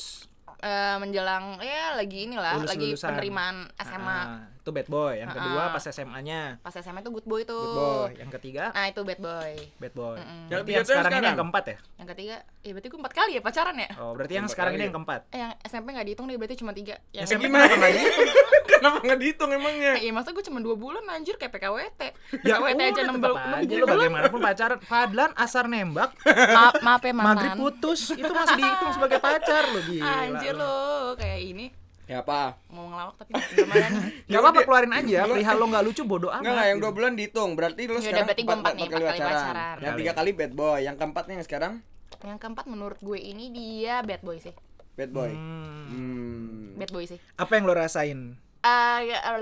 Eh, 0.61 0.95
menjelang 0.95 1.57
ya 1.57 1.97
lagi 1.97 2.29
inilah 2.29 2.53
Lulus- 2.55 2.69
lagi 2.69 2.89
penerimaan 2.93 3.65
SMA 3.75 4.05
Ah, 4.05 4.25
itu 4.61 4.69
bad 4.71 4.87
boy. 4.87 5.13
Yang 5.15 5.29
kedua 5.35 5.61
Ah. 5.63 5.69
pas 5.71 5.83
SMA-nya. 5.83 6.41
pas 6.59 6.69
SMA 6.71 6.99
itu 6.99 7.11
good 7.11 7.25
boy 7.25 7.41
tuh 7.43 7.57
Good 7.57 7.75
boy. 7.75 8.09
Yang 8.15 8.29
ketiga 8.37 8.63
nah 8.69 8.85
itu 8.85 9.01
bad 9.01 9.19
boy 9.19 9.51
bad 9.75 9.93
boy. 9.93 10.15
Mm-mm. 10.15 10.43
Yang 10.47 10.59
yang 10.69 10.85
sekarang 10.85 11.11
ini 11.11 11.25
yang 11.25 11.39
keempat 11.39 11.63
ya? 11.65 11.77
yang 11.97 12.07
ketiga 12.07 12.35
ya 12.61 12.71
berarti 12.71 12.87
gue 12.87 12.99
empat 12.99 13.13
kali 13.15 13.31
ya 13.31 13.41
pacaran 13.41 13.75
ya 13.75 13.89
Oh, 13.97 14.11
berarti 14.11 14.33
yang 14.33 14.45
sekarang 14.45 14.73
ini 14.73 14.83
yang 14.83 14.95
keempat. 14.95 15.21
eh, 15.27 15.39
yang 15.39 15.51
SMP 15.63 15.87
nggak 15.91 16.07
dihitung 16.07 16.25
deh 16.25 16.37
berarti 16.37 16.55
cuma 16.55 16.71
tiga 16.71 16.95
yang 17.11 17.25
SMP 17.25 17.41
gimana? 17.43 17.65
kenapa 17.65 17.77
nggak 17.79 17.93
dihitung? 17.93 18.29
Kenapa 18.71 18.97
nggak 18.99 19.19
dihitung 19.19 19.49
emangnya? 19.51 19.93
Iya 19.95 20.09
masa 20.11 20.29
gue 20.31 20.41
cuma 20.41 20.57
dua 20.57 20.73
bulan 20.73 21.05
anjir 21.07 21.35
kayak 21.35 21.51
PKWT 21.51 22.01
Ya 22.41 22.57
PKWT 22.57 22.81
aja 22.83 23.01
enam 23.03 23.15
tetap 23.15 23.29
bul- 23.29 23.37
aja 23.37 23.53
enam 23.53 23.69
lu 23.69 23.77
bulan 23.79 23.93
bagaimanapun 23.95 24.39
pacaran. 24.41 24.77
Fadlan 24.81 25.31
asar 25.35 25.65
nembak, 25.67 26.09
maaf, 26.25 26.73
ya 26.99 27.13
maghrib 27.13 27.13
mantan 27.13 27.53
putus, 27.55 28.09
itu 28.11 28.31
masih 28.31 28.57
dihitung 28.57 28.91
sebagai 28.91 29.19
pacar 29.19 29.63
lu 29.69 29.81
gila. 29.83 30.05
anjir 30.23 30.53
lu. 30.53 30.61
lo 30.61 30.77
kayak 31.13 31.39
ini 31.43 31.65
Ya 32.11 32.19
apa? 32.27 32.59
mau 32.67 32.91
ngelawak 32.91 33.23
tapi 33.23 33.31
gimana 33.55 33.87
Gak 34.31 34.39
apa-apa 34.43 34.59
keluarin 34.67 34.91
aja, 34.91 35.31
perihal 35.31 35.55
lo 35.55 35.65
gak 35.71 35.83
lucu 35.87 36.03
bodoh 36.03 36.27
amat. 36.27 36.43
Enggak 36.43 36.65
yang 36.67 36.79
dua 36.83 36.91
bulan 36.91 37.11
dihitung. 37.15 37.55
Berarti 37.55 37.87
lu 37.87 37.95
udah, 37.95 38.03
sekarang 38.03 38.27
berarti 38.27 38.43
gua 38.43 38.55
empat 38.59 38.73
nih, 38.75 38.83
empat 38.83 38.91
kali 38.99 39.05
pacaran. 39.07 39.75
Yang 39.79 39.93
tiga 40.03 40.11
kali 40.19 40.31
bad 40.35 40.51
boy, 40.51 40.79
yang 40.83 40.95
keempatnya 40.99 41.33
yang 41.39 41.47
sekarang 41.47 41.73
yang 42.21 42.37
keempat 42.37 42.69
menurut 42.69 42.99
gue 43.01 43.17
ini 43.17 43.49
dia 43.49 44.05
bad 44.05 44.21
boy 44.21 44.37
sih 44.37 44.53
bad 44.93 45.09
boy. 45.09 45.31
Hmm. 45.31 45.87
Hmm. 45.89 46.77
bad 46.77 46.91
boy 46.93 47.07
sih 47.07 47.17
Apa 47.39 47.57
yang 47.57 47.65
lo 47.65 47.73
rasain? 47.73 48.37
Eh, 48.61 48.99
ya, 49.09 49.17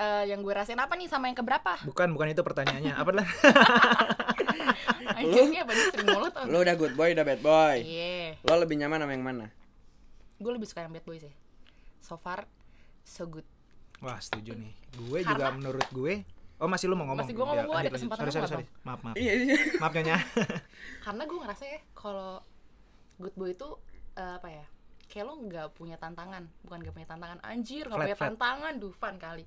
eh, 0.00 0.24
yang 0.32 0.40
gue 0.40 0.54
rasain 0.54 0.78
apa 0.78 0.96
nih 0.96 1.10
sama 1.10 1.28
yang 1.28 1.36
keberapa 1.36 1.84
Bukan, 1.84 2.16
bukan 2.16 2.32
itu 2.32 2.40
pertanyaannya. 2.40 2.94
Apa 2.96 3.10
lah? 3.12 3.26
Anjingnya 5.20 5.68
banyak 5.68 5.86
sering 5.92 6.08
mulut 6.16 6.32
tau 6.32 6.48
Lu 6.48 6.64
udah 6.64 6.74
good 6.80 6.94
boy, 6.96 7.12
udah 7.12 7.26
bad 7.26 7.40
boy. 7.44 7.76
iya 7.84 8.40
Lo 8.40 8.56
lebih 8.56 8.80
nyaman 8.80 9.04
sama 9.04 9.12
yang 9.12 9.26
mana? 9.26 9.46
gue 10.34 10.52
lebih 10.52 10.66
suka 10.66 10.84
yang 10.84 10.92
bad 10.92 11.06
boy 11.06 11.16
sih 11.16 11.32
so 12.04 12.20
far 12.20 12.44
so 13.00 13.24
good 13.24 13.48
Wah, 14.04 14.20
setuju 14.20 14.52
nih. 14.52 14.74
Gue 15.00 15.24
juga 15.24 15.48
menurut 15.48 15.88
gue 15.88 16.28
Oh 16.60 16.68
masih 16.68 16.86
lu 16.86 16.94
mau 16.94 17.08
ngomong? 17.08 17.24
Masih 17.24 17.34
gua 17.34 17.46
ngomong, 17.50 17.64
Ya, 17.64 17.68
gua 17.68 17.78
ada 17.82 17.90
kesempatan 17.90 18.22
Sorry, 18.24 18.32
sorry, 18.36 18.48
sorry. 18.62 18.66
Maaf, 18.86 19.00
maaf. 19.02 19.16
Iya, 19.18 19.32
iya. 19.32 19.56
Maaf 19.82 19.92
Nyonya. 19.92 20.16
karena 21.04 21.22
gue 21.24 21.38
ngerasa 21.40 21.64
ya 21.66 21.80
kalau 21.96 22.32
good 23.18 23.34
boy 23.34 23.50
itu 23.50 23.68
eh, 24.14 24.32
apa 24.38 24.48
ya 24.52 24.64
kayak 25.08 25.24
lo 25.24 25.34
nggak 25.36 25.66
punya 25.72 25.96
tantangan 25.96 26.44
bukan 26.62 26.78
nggak 26.80 26.94
punya 26.94 27.08
tantangan 27.08 27.38
anjir 27.42 27.84
nggak 27.86 27.96
Flat, 27.96 28.06
punya 28.08 28.18
flat. 28.18 28.28
tantangan 28.34 28.74
Dufan 28.78 29.14
kali 29.16 29.44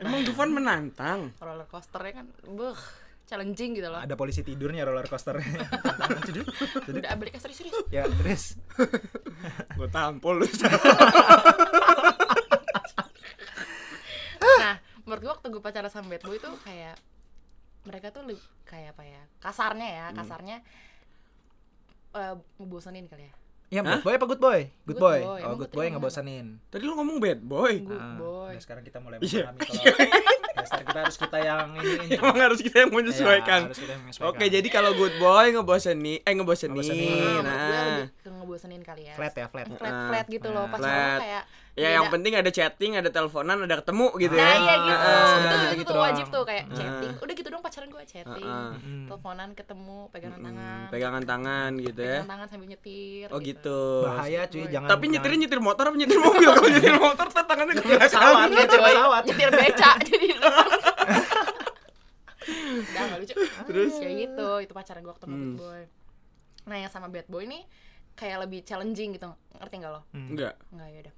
Emang 0.00 0.22
Dufan 0.24 0.50
menantang. 0.50 1.20
roller 1.36 1.68
coasternya 1.68 2.24
kan 2.24 2.26
beh 2.48 2.80
challenging 3.30 3.70
gitu 3.72 3.86
loh 3.86 3.96
Ada 3.96 4.12
polisi 4.12 4.42
tidurnya 4.42 4.82
roller 4.82 5.06
coaster. 5.06 5.38
udah 6.90 7.14
balik 7.14 7.32
ke 7.32 7.40
serius 7.40 7.62
ya, 7.88 8.02
terus. 8.12 8.58
Gue 9.78 9.86
tampol 9.88 10.42
lu. 10.42 10.46
nah 14.60 14.74
menurut 15.00 15.20
gue 15.20 15.30
waktu 15.30 15.46
gue 15.48 15.62
pacaran 15.62 15.88
sama 15.88 16.08
bad 16.08 16.22
boy 16.22 16.34
itu 16.34 16.50
kayak 16.60 16.96
mereka 17.82 18.10
tuh 18.10 18.22
lebih 18.22 18.38
kayak 18.64 18.92
apa 18.92 19.02
ya 19.04 19.22
kasarnya 19.38 19.88
ya 19.88 20.06
Hmm. 20.06 20.16
kasarnya 20.16 20.56
eh 22.12 22.34
ngebosenin 22.56 23.06
kali 23.06 23.24
ya 23.24 23.34
Ya, 23.70 23.80
Hah? 23.80 23.94
good 23.94 24.02
boy 24.02 24.14
apa 24.16 24.26
good 24.26 24.42
boy? 24.42 24.60
Good, 24.82 24.82
Good 24.82 24.98
boy. 24.98 25.18
boy. 25.22 25.40
Oh, 25.46 25.54
good 25.54 25.70
boy 25.70 25.86
ngebosenin. 25.86 26.58
Tadi 26.66 26.82
lu 26.82 26.98
ngomong 26.98 27.22
bad 27.22 27.38
boy. 27.38 27.78
Good 27.78 28.02
Ah, 28.02 28.18
boy. 28.18 28.50
nah, 28.50 28.58
sekarang 28.58 28.82
kita 28.82 28.98
mulai 28.98 29.22
Iya. 29.22 29.46
memahami 29.46 29.62
kalau 29.70 30.39
dasar 30.60 30.80
kita 30.84 30.98
harus 31.00 31.16
kita 31.16 31.38
yang 31.40 31.66
ini 31.76 31.90
ini. 31.96 32.06
Emang 32.20 32.38
harus 32.38 32.60
kita 32.60 32.76
yang 32.84 32.92
menyesuaikan. 32.92 33.60
Ya, 33.60 33.66
harus 33.68 33.80
kita 33.80 33.92
yang 33.96 34.02
menyesuaikan. 34.04 34.30
Oke, 34.36 34.44
jadi 34.46 34.68
kalau 34.68 34.90
good 34.92 35.14
boy 35.16 35.46
ngebosenin, 35.50 36.20
eh 36.20 36.32
ngebosenin. 36.36 36.76
Ngebosenin. 36.76 37.42
Nah, 37.42 37.58
Nah, 37.60 38.38
ngebosenin 38.40 38.82
kali 38.82 39.06
ya 39.06 39.14
flat 39.14 39.34
ya, 39.36 39.46
flat. 39.46 39.66
flat 39.70 39.94
flat 40.10 40.26
gitu 40.26 40.48
loh 40.50 40.66
ah, 40.66 40.72
pacaran 40.74 40.90
flat. 40.90 41.20
kayak 41.22 41.42
ya 41.80 41.86
beda. 41.86 41.96
yang 41.96 42.06
penting 42.10 42.32
ada 42.34 42.50
chatting, 42.50 42.92
ada 42.94 43.08
teleponan, 43.08 43.56
ada 43.60 43.76
ketemu 43.76 44.06
gitu 44.14 44.34
nah 44.34 44.44
ya. 44.44 44.54
iya 44.54 44.74
gitu 44.76 45.00
Ah, 45.00 45.08
itu, 45.08 45.16
udah 45.16 45.40
itu, 45.40 45.56
gitu-gitu 45.56 45.80
tuh 45.82 45.94
doang. 45.94 46.06
wajib 46.06 46.26
tuh 46.28 46.42
kayak 46.44 46.64
Ah. 46.64 46.74
chatting 46.74 47.10
udah 47.16 47.34
gitu 47.34 47.48
dong 47.48 47.62
pacaran 47.62 47.88
gue 47.88 48.04
chatting 48.04 48.46
ah. 48.46 48.72
Mm. 48.76 49.04
teleponan 49.06 49.48
ketemu 49.52 49.98
pegangan 50.08 50.40
tangan 50.40 50.78
Hmm, 50.78 50.90
pegangan 50.90 51.22
tangan 51.24 51.70
gitu 51.78 52.00
ya. 52.00 52.08
pegangan 52.12 52.30
tangan 52.30 52.46
sambil 52.46 52.68
nyetir 52.68 53.26
Oh 53.26 53.38
gitu. 53.40 53.80
Bahaya 54.04 54.40
cuy, 54.44 54.62
jangan 54.66 54.88
Tapi 54.88 55.04
nyetirnya 55.08 55.38
nyetir 55.40 55.60
motor 55.60 55.84
apa 55.84 55.96
nyetir 55.96 56.18
mobil? 56.18 56.48
Kalau 56.50 56.68
nyetir 56.68 56.94
motor 57.02 57.26
tangannya 57.32 57.74
ke 57.74 57.82
pesawat, 57.82 58.46
Enggak, 58.46 58.60
nyetir 58.60 58.80
pesawat. 58.82 59.22
nyetir 59.24 59.48
beca 59.50 59.90
jadi 60.06 60.26
udah 62.80 63.02
gak 63.04 63.18
lucu 63.18 63.34
Terus? 63.68 63.94
ya 63.96 64.08
gitu 64.18 64.48
itu 64.60 64.72
pacaran 64.72 65.00
gue 65.00 65.10
waktu 65.10 65.26
Hmm. 65.26 65.34
bad 65.34 65.54
boy 65.56 65.80
nah 66.62 66.76
yang 66.76 66.88
sama 66.88 67.06
bad 67.06 67.26
boy 67.26 67.44
nih 67.44 67.64
kayak 68.12 68.42
lebih 68.42 68.60
challenging 68.62 69.10
gitu 69.12 69.28
ngerti 69.54 69.74
nggak 69.76 69.92
lo 69.92 70.02
Hmm. 70.10 70.28
Enggak. 70.30 70.54
nggak 70.68 70.88
ya 70.88 70.98
udah 71.00 71.14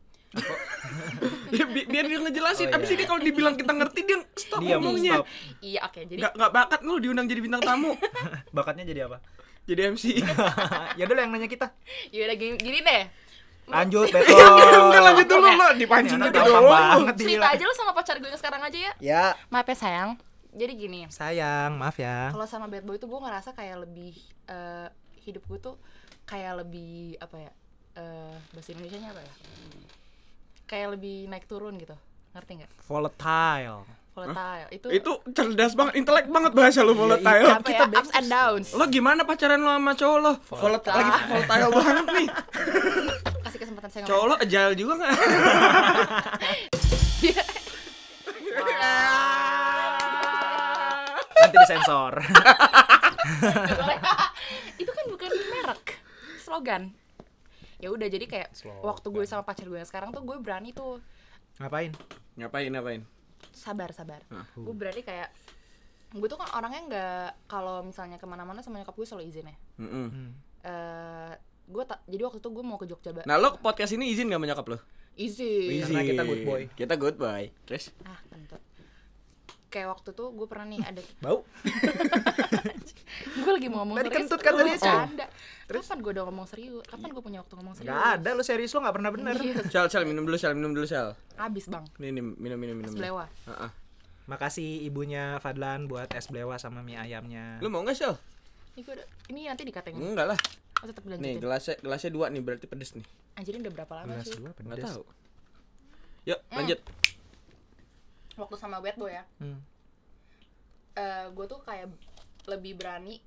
Ya, 1.50 1.64
bi- 1.64 1.84
biar 1.84 2.04
dia 2.04 2.18
ngejelasin. 2.18 2.66
Oh, 2.66 2.76
Abis 2.76 2.88
iya. 2.88 2.96
ini 2.96 3.04
kalau 3.04 3.20
dibilang 3.20 3.52
kita 3.52 3.70
ngerti 3.70 4.00
dia 4.02 4.18
stop 4.34 4.58
Diam, 4.58 4.80
ngomongnya. 4.80 5.20
stop. 5.20 5.26
iya 5.60 5.80
oke 5.82 6.00
jadi 6.02 6.18
Nggak 6.18 6.32
nggak 6.34 6.50
bakat 6.50 6.80
lu 6.80 6.94
diundang 6.98 7.26
jadi 7.26 7.40
bintang 7.40 7.60
tamu. 7.60 7.92
Bakatnya 8.56 8.84
jadi 8.84 9.00
apa? 9.06 9.18
jadi 9.62 9.92
MC. 9.92 10.18
ya 10.98 11.04
dulu 11.04 11.16
yang 11.16 11.30
nanya 11.30 11.46
kita. 11.46 11.70
ya 12.08 12.24
udah 12.24 12.34
gini, 12.34 12.56
gini 12.56 12.80
deh 12.80 13.04
Lanjut, 13.64 14.10
Iya, 14.10 14.18
Beto. 14.18 14.34
udah, 14.34 14.80
udah 14.90 15.00
lanjut 15.06 15.26
dulu 15.28 15.48
lo 15.48 15.68
dipancing 15.72 16.18
gitu 16.18 16.34
doang. 16.34 16.66
banget 16.66 17.14
cerita 17.16 17.46
aja 17.48 17.62
lo 17.62 17.70
sama 17.72 17.92
pacar 17.92 18.18
gue 18.18 18.26
yang 18.26 18.34
sekarang 18.36 18.58
aja 18.60 18.74
ya 18.80 18.92
Ya, 18.98 19.22
maaf 19.46 19.64
ya 19.64 19.76
sayang 19.76 20.10
jadi 20.50 20.72
gini 20.74 21.06
sayang, 21.08 21.78
maaf 21.78 21.94
ya. 21.96 22.28
kalau 22.28 22.42
sama 22.42 22.66
bad 22.66 22.82
boy 22.82 22.96
tuh 22.96 23.06
gue 23.06 23.16
ngerasa 23.16 23.52
kayak 23.52 23.76
lebih 23.80 24.18
eh, 24.44 24.90
hidup 25.20 25.46
gue 25.46 25.58
tuh 25.62 25.76
kayak 26.24 26.58
lebih 26.58 27.14
apa 27.16 27.36
ya 27.38 27.52
eh 27.94 28.34
bahasa 28.50 28.68
Indonesia 28.68 28.98
nya 28.98 29.10
apa 29.10 29.20
ya 29.20 29.32
kayak 30.72 30.88
lebih 30.90 31.28
naik 31.28 31.44
turun 31.44 31.76
gitu 31.76 31.92
ngerti 32.32 32.52
nggak 32.58 32.70
Volatile. 32.82 33.84
volatile 34.10 34.68
itu 34.70 34.86
Itu 34.90 35.12
cerdas 35.28 35.72
banget, 35.72 35.96
intelek 35.96 36.26
banget 36.26 36.52
bahasa 36.52 36.80
lu 36.80 36.92
volatile. 36.94 37.44
apa 37.50 37.68
ya 37.68 37.84
ups 37.86 38.08
and 38.10 38.26
downs 38.26 38.68
Lo 38.72 38.84
gimana 38.86 39.20
pacaran 39.22 39.56
lo 39.58 39.68
sama 39.70 39.92
cowok 39.92 40.18
lo? 40.18 40.32
Volatile 40.50 40.94
lagi 40.94 41.10
volatile 41.26 41.70
banget 41.70 42.06
nih. 42.10 42.28
kasih 43.44 43.58
kesempatan 43.58 43.88
saya 43.90 44.04
Cowok 44.04 44.24
lo 44.26 44.34
agile 44.38 44.72
juga 44.74 44.92
nggak? 44.96 45.12
Nanti 51.34 51.56
disensor. 51.58 52.12
itu 54.74 54.90
kan 54.90 55.04
bukan 55.08 55.30
merek 55.48 55.84
slogan 56.38 56.82
ya 57.82 57.90
udah 57.90 58.06
jadi 58.06 58.24
kayak 58.24 58.48
Slogan. 58.52 58.80
waktu 58.80 59.06
gue 59.08 59.24
sama 59.24 59.42
pacar 59.42 59.66
gue 59.66 59.74
yang 59.74 59.84
sekarang 59.84 60.08
tuh 60.08 60.22
gue 60.22 60.36
berani 60.38 60.70
tuh 60.70 61.02
Ngapain? 61.58 61.90
Ngapain 62.34 62.70
ngapain? 62.70 63.02
sabar 63.52 63.90
sabar 63.90 64.22
Ah. 64.28 64.46
gue 64.54 64.70
berani 64.72 65.02
kayak 65.02 65.28
gue 66.12 66.24
tuh 66.24 66.36
kan 66.36 66.48
orangnya 66.54 66.80
nggak 66.84 67.28
kalau 67.46 67.82
misalnya 67.82 68.16
ke 68.16 68.24
mana-mana 68.24 68.60
sama 68.60 68.78
nyokap 68.78 68.94
gue 68.94 69.04
selalu 69.04 69.26
izin 69.26 69.44
ya 69.44 69.56
Mm-mm. 69.78 70.06
Hmm. 70.08 70.30
Eh, 70.62 71.32
gue 71.64 71.82
tak 71.82 72.00
jadi 72.04 72.22
waktu 72.22 72.38
itu 72.38 72.48
gue 72.48 72.62
mau 72.62 72.76
ke 72.76 72.86
Jogja 72.86 73.10
Ba- 73.10 73.24
Nah 73.24 73.34
lo 73.34 73.50
ke 73.50 73.58
podcast 73.58 73.90
ini 73.90 74.08
izin 74.08 74.26
gak 74.26 74.38
menyokap 74.38 74.66
lo? 74.68 74.78
izin 75.12 75.82
Karena 75.82 76.02
kita 76.02 76.22
good 76.22 76.42
boy. 76.42 76.62
Kita 76.70 76.94
good 76.94 77.16
boy. 77.16 77.50
Terus? 77.64 77.90
ah 78.02 78.16
kentut 78.26 78.62
kayak 79.68 79.88
waktu 79.90 80.12
tuh 80.12 80.28
gue 80.30 80.44
pernah 80.44 80.66
nih 80.66 80.80
ada 80.82 81.00
Bau? 81.18 81.48
gue 83.34 83.50
lagi 83.50 83.68
mau 83.68 83.82
ngomong 83.82 83.96
Tadi 83.98 84.08
serius 84.08 84.20
kentut 84.22 84.40
kan 84.40 84.52
tadi, 84.54 84.72
bercanda 85.74 85.88
kapan 85.88 85.98
gue 85.98 86.12
udah 86.12 86.24
ngomong 86.24 86.46
serius 86.46 86.82
kapan 86.84 87.08
gue 87.08 87.22
punya 87.22 87.38
waktu 87.40 87.54
ngomong 87.54 87.74
serius 87.74 87.90
Gak 87.90 88.04
ada, 88.14 88.28
lu 88.30 88.42
serius 88.42 88.70
lu 88.70 88.78
gak 88.78 88.92
pernah 88.92 89.10
bener. 89.10 89.34
Iya, 89.34 89.54
Sel, 89.72 89.86
sel 89.88 90.04
minum 90.04 90.22
dulu, 90.22 90.36
sel 90.36 90.52
minum 90.52 90.70
dulu, 90.70 90.84
sel. 90.84 91.16
abis 91.34 91.66
bang 91.66 91.84
Nih, 91.96 92.10
nih 92.10 92.22
minum, 92.22 92.56
minum, 92.56 92.76
minum. 92.76 92.86
es 92.86 92.94
belewa 92.94 93.24
Heeh. 93.44 93.70
Makasih 94.24 94.82
ibunya 94.82 95.36
Fadlan 95.38 95.84
buat 95.84 96.06
es 96.10 96.26
belewa 96.26 96.54
sama 96.54 96.78
mie 96.78 96.94
ayamnya. 96.94 97.58
Lu 97.58 97.66
mau 97.66 97.80
nggak 97.80 97.96
sel? 97.96 98.14
ini 98.72 98.86
udah 98.86 99.06
ini 99.28 99.40
nanti 99.44 99.62
dikatain 99.62 99.92
Enggak 99.92 100.28
lah. 100.28 100.38
oh, 100.78 100.86
tetap 100.86 101.02
Nih 101.04 101.36
gelasnya, 101.36 101.76
gelasnya 101.78 102.08
dua 102.08 102.28
nih 102.28 102.40
berarti 102.40 102.64
pedes 102.64 102.92
nih. 102.92 103.04
anjirin 103.34 103.60
udah 103.60 103.72
berapa 103.74 103.92
lama 103.94 104.12
Gelas 104.14 104.26
sih 104.26 104.36
dua 104.36 104.50
Nggak 104.50 104.76
pedes. 104.76 104.86
tahu. 104.88 105.02
Yuk 106.24 106.40
lanjut. 106.50 106.80
waktu 108.34 108.56
sama 108.56 108.78
bad 108.78 108.96
boy 108.96 109.10
ya 109.10 109.24
Hmm. 109.36 109.60
gue 111.28 111.46
tuh 111.46 111.60
kayak 111.60 111.88
lebih 112.44 112.76
berani 112.76 113.20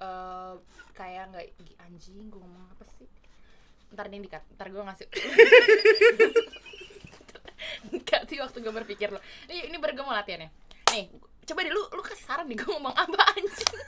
eh 0.00 0.52
kayak 0.96 1.24
nggak 1.30 1.44
"Ih, 1.60 1.72
anjing 1.78 2.28
gue 2.28 2.40
ngomong 2.40 2.66
apa 2.72 2.84
sih? 2.96 3.08
Ntar 3.92 4.06
nih 4.08 4.20
dikat 4.24 4.42
ntar 4.56 4.66
gue 4.68 4.80
ngasih. 4.80 5.06
Enggak 7.92 8.22
sih 8.28 8.38
waktu 8.40 8.58
gue 8.60 8.72
berpikir 8.72 9.08
lo 9.12 9.20
ini 9.46 9.68
ini 9.68 9.76
baru 9.76 9.92
gue 10.00 10.04
mau 10.04 10.16
latihan 10.16 10.48
ya 10.48 10.50
nih 10.90 11.06
coba 11.46 11.60
deh 11.62 11.72
lu 11.72 11.82
lu 11.92 12.02
kasih 12.02 12.24
saran 12.26 12.46
nih 12.48 12.56
gue 12.58 12.68
ngomong 12.68 12.94
apa 12.94 13.20
anjing? 13.36 13.74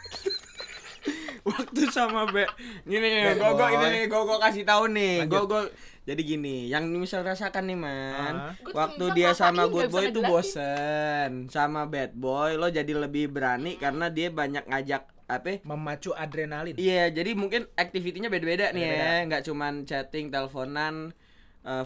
Waktu 1.43 1.91
sama 1.91 2.31
Be 2.31 2.47
Gini 2.87 3.03
nih, 3.03 3.35
gue 3.35 3.51
gue 3.51 3.69
ini 3.75 3.87
nih, 3.91 4.03
gue 4.07 4.23
gue 4.23 4.39
kasih 4.39 4.63
tahu 4.63 4.87
nih. 4.95 5.27
Gue 5.27 5.43
gue 5.51 5.63
jadi 6.07 6.23
gini, 6.23 6.71
yang 6.71 6.87
misal 6.95 7.27
rasakan 7.27 7.67
nih 7.67 7.79
man, 7.79 8.35
Ah. 8.35 8.55
Gua 8.63 8.71
tuh 8.71 8.75
waktu 8.79 9.05
dia 9.19 9.31
sama 9.35 9.67
good 9.67 9.91
boy 9.91 10.11
itu 10.11 10.23
bosen, 10.23 11.51
sama 11.51 11.91
bad 11.91 12.15
boy 12.15 12.55
lo 12.55 12.71
jadi 12.71 12.95
lebih 12.95 13.35
berani 13.35 13.75
karena 13.75 14.11
dia 14.11 14.31
banyak 14.31 14.63
ngajak 14.67 15.03
apa? 15.35 15.63
Memacu 15.63 16.11
adrenalin. 16.13 16.75
Iya, 16.75 17.09
jadi 17.09 17.33
mungkin 17.33 17.65
aktivitinya 17.73 18.27
beda-beda 18.27 18.69
nih 18.71 18.85
ya, 18.85 19.13
nggak 19.25 19.43
cuman 19.43 19.83
chatting, 19.83 20.29
teleponan, 20.29 21.15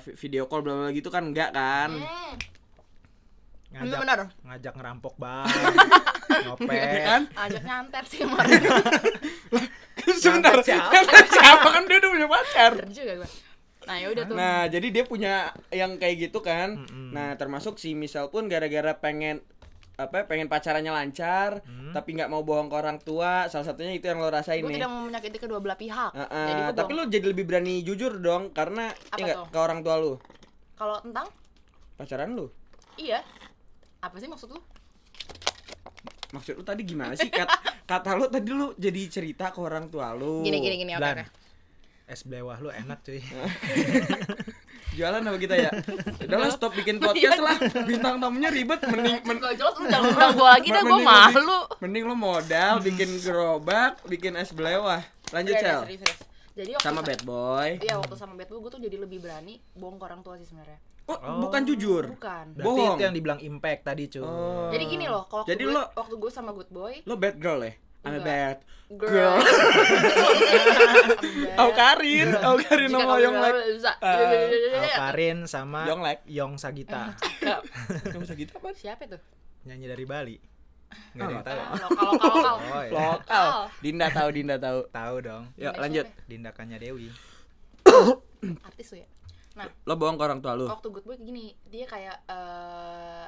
vi- 0.01 0.17
video 0.17 0.45
call 0.45 0.61
bla 0.61 0.75
bla 0.77 0.89
gitu 0.91 1.07
kan 1.07 1.27
enggak 1.27 1.53
kan? 1.53 1.91
hmm, 1.93 2.35
Ngajak, 3.67 3.99
bener 3.99 4.21
ngajak 4.43 4.73
ngerampok 4.73 5.15
bank. 5.17 5.47
Nyopet. 6.27 7.03
kan? 7.03 7.23
ajak 7.39 7.63
nyantet 7.63 8.05
sih 8.07 8.19
kemarin 8.21 8.59
Sebentar, 10.17 10.59
Ngangkat 10.59 10.67
siapa? 10.67 11.19
siapa 11.29 11.69
kan 11.71 11.83
dia 11.85 11.97
udah 11.99 12.11
punya 12.11 12.27
pacar? 12.27 12.73
juga 12.89 13.13
nah 13.87 13.97
ya 13.97 14.11
udah 14.11 14.25
tuh 14.25 14.35
Nah, 14.35 14.67
jadi 14.67 14.87
dia 14.91 15.05
punya 15.05 15.35
yang 15.71 15.95
kayak 15.95 16.27
gitu 16.27 16.43
kan. 16.43 16.75
Mm-mm. 16.77 17.15
Nah, 17.15 17.39
termasuk 17.39 17.79
si 17.79 17.95
misal 17.95 18.27
pun 18.27 18.51
gara-gara 18.51 18.91
pengen 18.93 19.39
apa 19.97 20.25
pengen 20.25 20.45
pacarannya 20.45 20.91
lancar 20.91 21.65
Hmm. 21.65 21.89
tapi 21.91 22.13
nggak 22.13 22.29
mau 22.29 22.41
bohong 22.41 22.69
ke 22.69 22.77
orang 22.77 22.99
tua 22.99 23.49
salah 23.49 23.65
satunya 23.65 23.93
itu 23.93 24.05
yang 24.05 24.19
lo 24.19 24.29
rasain 24.29 24.61
gue 24.61 24.69
nih. 24.69 24.77
tidak 24.77 24.91
mau 24.91 25.03
menyakiti 25.03 25.39
kedua 25.39 25.57
belah 25.57 25.75
pihak. 25.75 26.13
Heeh, 26.13 26.47
jadi 26.47 26.61
gue 26.63 26.75
tapi 26.75 26.93
lo 26.93 27.03
jadi 27.07 27.27
lebih 27.27 27.45
berani 27.45 27.81
jujur 27.81 28.13
dong 28.17 28.53
karena 28.53 28.93
Apa 29.09 29.25
ya 29.25 29.35
ke 29.43 29.57
orang 29.57 29.81
tua 29.81 29.97
lu 29.97 30.13
kalau 30.75 31.01
tentang? 31.01 31.25
Pacaran 31.97 32.31
lu 32.31 32.53
iya. 32.95 33.25
Apa 33.99 34.17
sih 34.17 34.29
maksud 34.29 34.51
lu 34.51 34.61
maksud 36.29 36.55
lu 36.55 36.63
tadi 36.63 36.83
gimana 36.83 37.15
sih? 37.15 37.33
Kat, 37.33 37.49
kata 37.91 38.11
lu 38.15 38.29
tadi 38.29 38.51
lu 38.51 38.77
jadi 38.77 39.01
cerita 39.07 39.49
ke 39.49 39.59
orang 39.59 39.89
tua 39.89 40.13
lu 40.13 40.45
gini 40.45 40.61
gini 40.61 40.77
gini 40.79 40.93
oke 40.93 41.01
Lan. 41.01 41.17
oke. 41.17 41.27
Es 42.07 42.21
belewah 42.23 42.61
lu 42.61 42.69
enak 42.69 43.01
cuy. 43.01 43.19
jualan 44.97 45.21
apa 45.21 45.39
kita 45.39 45.55
ya 45.59 45.71
udahlah 46.27 46.51
stop 46.51 46.73
bikin 46.73 46.97
podcast 46.97 47.37
lah 47.39 47.57
bintang 47.85 48.17
tamunya 48.17 48.49
ribet 48.49 48.81
mending 48.83 49.21
men- 49.23 49.39
Gak 49.39 49.55
jelas 49.55 49.75
lu 49.75 49.85
jangan 49.93 50.09
undang 50.11 50.33
gue 50.33 50.49
lagi 50.49 50.69
dah 50.71 50.83
gue 50.83 50.97
bi- 50.97 51.07
malu 51.07 51.59
mending 51.79 52.05
lo 52.05 52.15
modal 52.17 52.75
bikin 52.81 53.09
gerobak 53.21 54.01
bikin 54.05 54.33
es 54.35 54.51
belewah 54.51 55.05
lanjut 55.31 55.53
Udah, 55.53 55.61
udah, 55.61 55.71
sel 55.71 55.81
serius, 55.85 56.01
serius. 56.01 56.19
jadi 56.55 56.71
waktu 56.73 56.87
sama 56.87 57.01
bad 57.03 57.21
boy 57.23 57.69
Iya 57.79 57.95
waktu 57.97 58.15
sama 58.15 58.33
bad 58.35 58.49
boy 58.49 58.59
gue 58.59 58.71
tuh 58.73 58.81
jadi 58.81 58.97
lebih 58.99 59.19
berani 59.21 59.55
bohong 59.73 59.97
ke 59.97 60.05
orang 60.05 60.21
tua 60.21 60.35
sih 60.35 60.45
sebenarnya 60.45 60.81
oh, 61.05 61.15
Oh. 61.15 61.39
bukan 61.41 61.63
jujur 61.63 62.05
bukan 62.11 62.45
Berarti 62.53 62.67
Bohong. 62.67 62.97
itu 62.97 63.03
yang 63.05 63.15
dibilang 63.15 63.39
impact 63.41 63.81
tadi 63.85 64.05
cuy. 64.09 64.23
Oh. 64.23 64.71
jadi 64.71 64.85
gini 64.87 65.07
loh 65.07 65.23
kalau 65.25 65.43
waktu 65.43 65.53
Jadi 65.53 65.63
gue, 65.63 65.73
lo- 65.73 65.91
waktu 65.95 66.15
gue 66.17 66.31
sama 66.31 66.51
good 66.51 66.67
boy 66.69 66.95
lo 67.03 67.15
bad 67.15 67.37
girl 67.37 67.61
ya 67.61 67.73
I'm 68.07 68.15
a 68.15 68.23
bad 68.23 68.57
girl, 68.87 69.35
Au 71.59 71.71
Karin. 71.79 72.31
Au 72.39 72.55
Karin 72.55 72.87
sama 72.89 73.15
Yong 73.19 73.37
Lek. 73.43 73.55
Al 73.99 74.23
Karin 74.95 75.39
sama 75.45 75.81
Yong 75.91 76.03
Lek. 76.07 76.19
Yong 76.31 76.55
Sagita. 76.55 77.11
Bisa 78.23 78.35
gitu 78.39 78.55
apa? 78.57 78.71
Siapa 78.73 79.11
tuh 79.11 79.19
Nyanyi 79.67 79.91
dari 79.91 80.07
Bali. 80.07 80.37
Enggak 81.19 81.27
ada 81.27 81.35
yang 81.35 81.43
tahu. 81.43 81.59
lokal 81.83 82.05
lokal 82.07 82.31
lokal. 82.31 82.55
Oh, 82.55 82.83
iya. 82.87 82.91
lokal. 82.95 83.47
Dinda 83.83 84.07
tahu 84.07 84.29
Dinda 84.31 84.57
tahu. 84.57 84.81
Tahu 84.89 85.15
dong. 85.19 85.45
yuk 85.59 85.75
Dinda 85.75 85.83
lanjut. 85.83 86.07
siapa? 86.07 86.29
Dindakannya 86.31 86.79
Dewi. 86.79 87.09
artis 88.63 88.87
tuh 88.87 88.99
ya? 89.03 89.09
Nah 89.59 89.67
lo 89.83 89.99
bohong 89.99 90.15
ke 90.15 90.23
orang 90.23 90.39
tua 90.39 90.53
lu? 90.55 90.69
waktu 90.69 90.89
good 90.93 91.03
boy 91.03 91.17
gini 91.17 91.57
dia 91.67 91.89
kayak 91.89 92.23
eh 92.29 93.27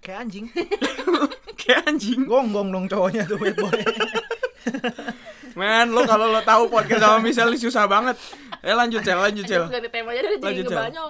Kayak 0.00 0.18
anjing. 0.22 0.46
kayak 1.60 1.80
anjing 1.86 2.20
Gonggong 2.24 2.68
dong 2.68 2.86
cowoknya 2.86 3.24
tuh 3.24 3.36
bad 3.36 3.54
boy. 3.54 3.80
men 5.52 5.90
lo 5.90 6.04
kalau 6.04 6.28
lo 6.28 6.40
tahu 6.42 6.68
podcast 6.68 7.02
sama 7.02 7.18
Michelle 7.18 7.52
susah 7.54 7.84
banget 7.84 8.16
eh 8.60 8.70
lanjut 8.70 9.02
cel 9.02 9.18
lanjut 9.18 9.44
cel 9.44 9.66
ganti 9.66 9.88
tema 9.88 10.12
aja 10.12 10.22
deh 10.22 10.30
jadi 10.32 10.46
Lanjut, 10.46 10.64
Cel. 10.64 10.78
ngebanyol 10.78 11.08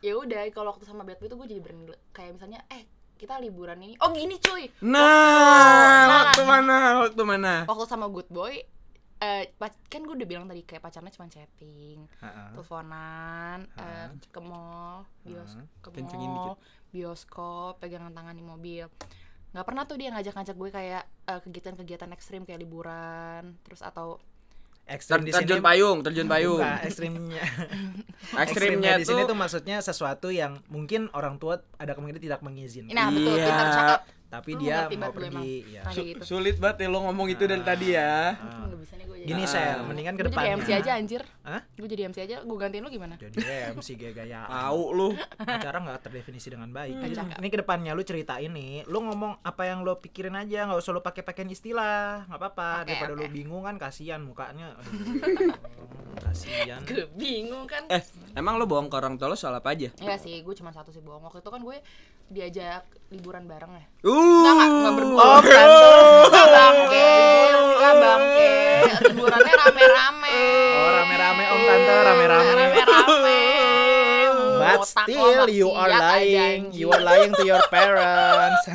ya 0.00 0.12
udah 0.14 0.40
kalau 0.50 0.68
waktu 0.70 0.84
sama 0.84 1.02
bad 1.02 1.18
boy 1.18 1.26
tuh 1.26 1.36
gue 1.36 1.48
jadi 1.48 1.60
berani 1.60 1.84
kayak 2.10 2.30
misalnya 2.32 2.60
eh 2.68 2.86
kita 3.16 3.36
liburan 3.36 3.76
ini 3.78 3.94
oh 3.98 4.08
gini 4.10 4.36
cuy 4.38 4.68
nah 4.80 5.00
Nah. 5.00 6.06
waktu 6.22 6.42
mana 6.44 6.76
waktu 7.02 7.22
mana 7.24 7.54
waktu 7.66 7.84
sama 7.84 8.06
good 8.06 8.28
boy 8.28 8.52
eh 9.18 9.42
pac- 9.54 9.84
kan 9.86 10.00
gue 10.00 10.14
udah 10.14 10.24
bilang 10.24 10.46
tadi 10.46 10.62
kayak 10.62 10.80
pacarnya 10.80 11.10
cuma 11.10 11.28
chatting 11.28 12.08
Heeh. 12.16 12.48
teleponan 12.54 13.58
eh, 13.74 13.84
Hah? 14.06 14.08
ke 14.22 14.40
mall 14.40 15.04
bios 15.20 15.52
Hah? 15.52 15.66
ke 15.82 15.88
Kencengin 15.90 16.30
mall 16.30 16.56
bioskop 16.90 17.78
pegangan 17.78 18.10
tangan 18.10 18.34
di 18.34 18.42
mobil 18.42 18.86
nggak 19.50 19.66
pernah 19.66 19.82
tuh 19.82 19.96
dia 19.96 20.10
ngajak-ngajak 20.10 20.54
gue 20.54 20.70
kayak 20.70 21.02
eh, 21.24 21.40
kegiatan-kegiatan 21.40 22.10
ekstrim 22.10 22.42
kayak 22.42 22.60
liburan 22.60 23.58
terus 23.62 23.80
atau 23.80 24.18
Ekstrim 24.84 25.22
di 25.22 25.30
Ter- 25.30 25.46
terjun 25.46 25.58
sini. 25.58 25.64
payung 25.64 25.98
terjun 26.02 26.26
payung 26.26 26.58
Bukan, 26.66 26.82
ekstrimnya. 26.88 27.42
ekstrimnya 28.36 28.92
di 28.98 29.04
sini 29.04 29.22
tuh 29.22 29.28
tuh 29.28 29.36
maksudnya 29.38 29.78
sesuatu 29.78 30.28
yang 30.28 30.58
mungkin 30.66 31.06
orang 31.12 31.38
tua 31.38 31.62
ada 31.76 31.94
kemungkinan 31.94 32.18
tidak 32.18 32.40
mengizinkan. 32.42 32.90
nah 32.90 33.06
betul 33.08 33.32
Iya. 33.32 33.46
pintar 33.46 33.66
cakep 33.70 34.00
tapi 34.30 34.54
Lu 34.54 34.62
dia 34.62 34.86
mau 34.94 35.10
pergi 35.10 35.74
ya. 35.74 35.82
Kayak 35.90 36.06
gitu. 36.06 36.22
Sulit 36.22 36.56
banget 36.62 36.86
ya 36.86 36.88
lo 36.88 37.02
ngomong 37.02 37.26
itu 37.34 37.42
dari 37.50 37.66
tadi 37.66 37.98
ya. 37.98 38.38
Ah. 38.38 38.70
Nggak 38.70 38.78
bisa 38.78 38.94
nih 38.94 39.04
gue 39.10 39.16
jadi 39.18 39.26
Gini 39.26 39.44
sel, 39.44 39.78
mendingan 39.84 40.14
ke 40.14 40.22
Gue 40.22 40.32
jadi. 40.32 40.54
MC 40.54 40.68
aja 40.70 40.90
anjir 40.96 41.22
Hah? 41.42 41.60
Gue 41.74 41.88
jadi 41.90 42.02
MC 42.06 42.18
aja, 42.22 42.36
gue 42.46 42.56
gantiin 42.56 42.82
lu 42.86 42.90
gimana? 42.94 43.18
Jadi 43.18 43.42
MC 43.74 43.88
gaya-gaya. 43.98 44.46
Tahu 44.54 44.82
lu. 44.94 45.08
Acara 45.42 45.76
nggak 45.82 45.98
terdefinisi 46.06 46.48
dengan 46.54 46.70
baik. 46.70 46.94
Hmm. 46.94 47.42
Ini 47.42 47.48
ke 47.50 47.58
depannya 47.58 47.92
lu 47.98 48.06
cerita 48.06 48.38
ini, 48.38 48.86
lu 48.86 49.02
ngomong 49.02 49.42
apa 49.42 49.66
yang 49.66 49.82
lo 49.82 49.98
pikirin 49.98 50.38
aja, 50.38 50.70
nggak 50.70 50.78
usah 50.78 50.94
lu 50.94 51.02
pakai 51.02 51.26
pakaian 51.26 51.50
istilah, 51.50 52.30
nggak 52.30 52.38
apa-apa. 52.38 52.86
Daripada 52.86 53.18
oke. 53.18 53.20
lu 53.20 53.26
bingung 53.34 53.66
kan 53.66 53.82
kasihan 53.82 54.22
mukanya. 54.22 54.78
Kasihan. 56.20 56.80
Gue 56.84 57.08
bingung 57.16 57.64
kan. 57.64 57.88
Eh, 57.88 58.04
emang 58.36 58.60
lo 58.60 58.68
bohong 58.68 58.92
ke 58.92 58.96
orang 59.00 59.16
tua 59.16 59.32
lo 59.32 59.36
soal 59.36 59.56
apa 59.56 59.72
aja? 59.72 59.88
Enggak 59.98 60.20
sih, 60.20 60.44
gue 60.44 60.54
cuma 60.54 60.70
satu 60.70 60.92
sih 60.92 61.00
bohong. 61.00 61.24
Waktu 61.24 61.40
itu 61.40 61.50
kan 61.50 61.60
gue 61.64 61.78
diajak 62.30 62.84
liburan 63.10 63.48
bareng 63.48 63.72
ya. 63.74 63.84
Uh. 64.04 64.14
Enggak, 64.14 64.54
enggak, 64.54 64.68
enggak 64.70 64.94
berdua 64.94 65.22
Enggak 65.40 66.48
bangke 66.52 67.10
Enggak 67.56 67.94
bangke. 67.96 68.52
Liburannya 69.10 69.54
rame-rame. 69.56 70.36
Oh, 70.76 70.90
rame-rame 70.94 71.44
om 71.48 71.60
tante, 71.64 71.94
rame-rame. 72.04 72.50
Rame-rame. 72.54 73.40
But 74.60 74.80
still 74.84 75.48
you 75.48 75.68
are 75.72 75.88
lying, 75.88 76.70
you 76.76 76.92
are 76.92 77.00
lying 77.02 77.32
to 77.32 77.44
your 77.48 77.64
parents. 77.72 78.68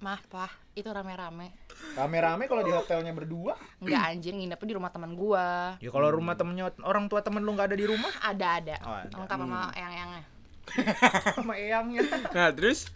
Maaf 0.00 0.24
pah, 0.26 0.50
itu 0.72 0.88
rame-rame 0.88 1.67
Rame-rame 1.94 2.44
kalau 2.44 2.60
di 2.60 2.70
hotelnya 2.70 3.10
berdua. 3.10 3.56
Enggak 3.78 4.02
anjir, 4.06 4.32
nginepnya 4.32 4.66
di 4.66 4.74
rumah 4.74 4.88
teman 4.88 5.12
gua 5.12 5.74
Ya 5.78 5.88
kalau 5.88 6.08
rumah 6.08 6.34
temennya 6.34 6.72
orang 6.80 7.06
tua 7.06 7.20
temen 7.20 7.40
lu 7.40 7.52
nggak 7.52 7.68
ada 7.68 7.76
di 7.76 7.84
rumah, 7.84 8.12
Ada-ada 8.18 8.76
Oh, 8.80 8.94
ada. 8.98 9.14
Lengkap 9.14 9.38
sama 9.38 9.60
eyang-eyangnya 9.72 10.22
sama 11.36 11.52
eyangnya. 11.54 12.02
Nah, 12.28 12.50
terus 12.50 12.92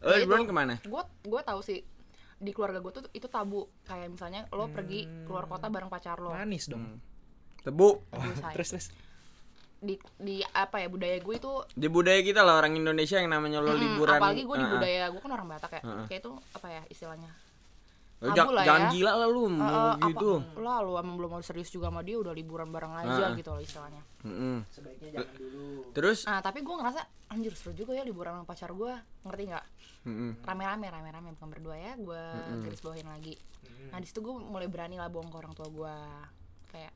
lo 0.00 0.10
Ya 0.10 0.20
liburan 0.20 0.44
ke 0.44 0.52
mana? 0.52 0.74
Gue 0.80 1.00
gue 1.22 1.40
tahu 1.42 1.60
sih 1.60 1.80
di 2.34 2.50
keluarga 2.50 2.78
gue 2.78 2.88
tuh 2.90 3.04
itu 3.10 3.24
tabu 3.26 3.68
kayak 3.82 4.10
misalnya 4.10 4.44
lo 4.48 4.68
pergi 4.68 5.04
keluar 5.24 5.44
kota 5.44 5.66
bareng 5.66 5.88
pacar 5.88 6.18
lo 6.18 6.32
Manis 6.32 6.66
dong. 6.66 7.00
Tebu. 7.60 8.00
Tabu, 8.02 8.30
say. 8.34 8.52
Terus 8.54 8.68
terus. 8.70 8.86
di 9.78 9.94
di 10.16 10.40
apa 10.42 10.76
ya 10.78 10.88
budaya 10.88 11.14
gue 11.14 11.34
itu 11.34 11.52
Di 11.70 11.86
budaya 11.86 12.16
kita 12.18 12.40
lah 12.40 12.56
orang 12.56 12.72
Indonesia 12.74 13.16
yang 13.16 13.28
namanya 13.28 13.60
lo 13.60 13.72
Mm, 13.72 13.80
liburan. 13.86 14.16
apalagi 14.16 14.42
gue 14.42 14.56
di 14.56 14.60
Ah, 14.60 14.66
ah. 14.66 14.74
budaya 14.74 15.02
gue 15.08 15.20
kan 15.20 15.30
orang 15.30 15.46
Batak 15.46 15.70
ya 15.70 15.82
Heeh. 15.82 16.04
kayak 16.06 16.20
itu 16.20 16.32
apa 16.50 16.66
ya 16.70 16.82
istilahnya 16.88 17.30
Tabu 18.16 18.32
jangan, 18.32 18.52
lah 18.52 18.64
jangan 18.64 18.82
ya. 18.82 18.90
gila 18.90 19.12
lah 19.14 19.28
lu 19.28 19.42
Eh, 19.42 19.50
mau 19.50 19.84
gitu. 20.06 20.30
apa, 20.40 20.56
lo 20.56 20.72
lu 20.80 20.92
emang 20.96 21.14
belum 21.16 21.30
mau 21.30 21.40
serius 21.40 21.68
juga 21.68 21.88
sama 21.88 22.00
dia 22.00 22.16
udah 22.16 22.30
liburan 22.30 22.68
bareng 22.68 22.94
aja 22.96 23.28
Heeh. 23.28 23.36
gitu 23.36 23.50
loh 23.50 23.60
istilahnya 23.60 24.02
Mm-mm. 24.22 24.64
Sebaiknya 24.66 25.08
jangan 25.14 25.34
dulu. 25.34 25.66
Terus 25.92 26.18
nah 26.24 26.38
tapi 26.38 26.58
gue 26.60 26.72
ngerasa 26.72 27.00
anjir 27.28 27.52
seru 27.52 27.72
juga 27.72 27.92
ya 27.92 28.00
liburan 28.00 28.32
sama 28.34 28.44
pacar 28.44 28.70
gue 28.70 28.92
ngerti 29.22 29.42
nggak 29.46 29.64
Mm-mm. 30.04 30.30
rame-rame 30.40 30.86
rame-rame 30.88 31.28
bukan 31.32 31.48
berdua 31.50 31.76
ya 31.76 31.92
gue 31.94 32.22
garis 32.60 32.80
bawahin 32.80 33.06
lagi 33.06 33.34
nah 33.86 33.98
di 33.98 34.06
situ 34.06 34.18
gue 34.18 34.32
mulai 34.32 34.66
berani 34.66 34.96
lah 34.96 35.06
bohong 35.06 35.28
ke 35.28 35.36
orang 35.36 35.52
tua 35.52 35.68
gue 35.68 35.94
kayak 36.70 36.94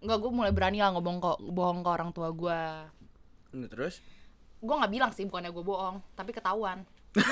Enggak, 0.00 0.20
gue 0.20 0.30
mulai 0.30 0.52
berani 0.52 0.78
lah 0.78 0.92
ngomong 0.92 1.16
kok 1.16 1.38
bohong 1.40 1.80
ke 1.80 1.88
orang 1.90 2.10
tua 2.10 2.28
gue 2.28 2.60
Nah, 3.54 3.68
terus 3.68 4.04
gue 4.58 4.74
nggak 4.74 4.90
bilang 4.90 5.08
sih 5.10 5.24
bukannya 5.24 5.48
gue 5.48 5.62
bohong 5.62 6.02
tapi 6.12 6.30
ketahuan 6.30 6.84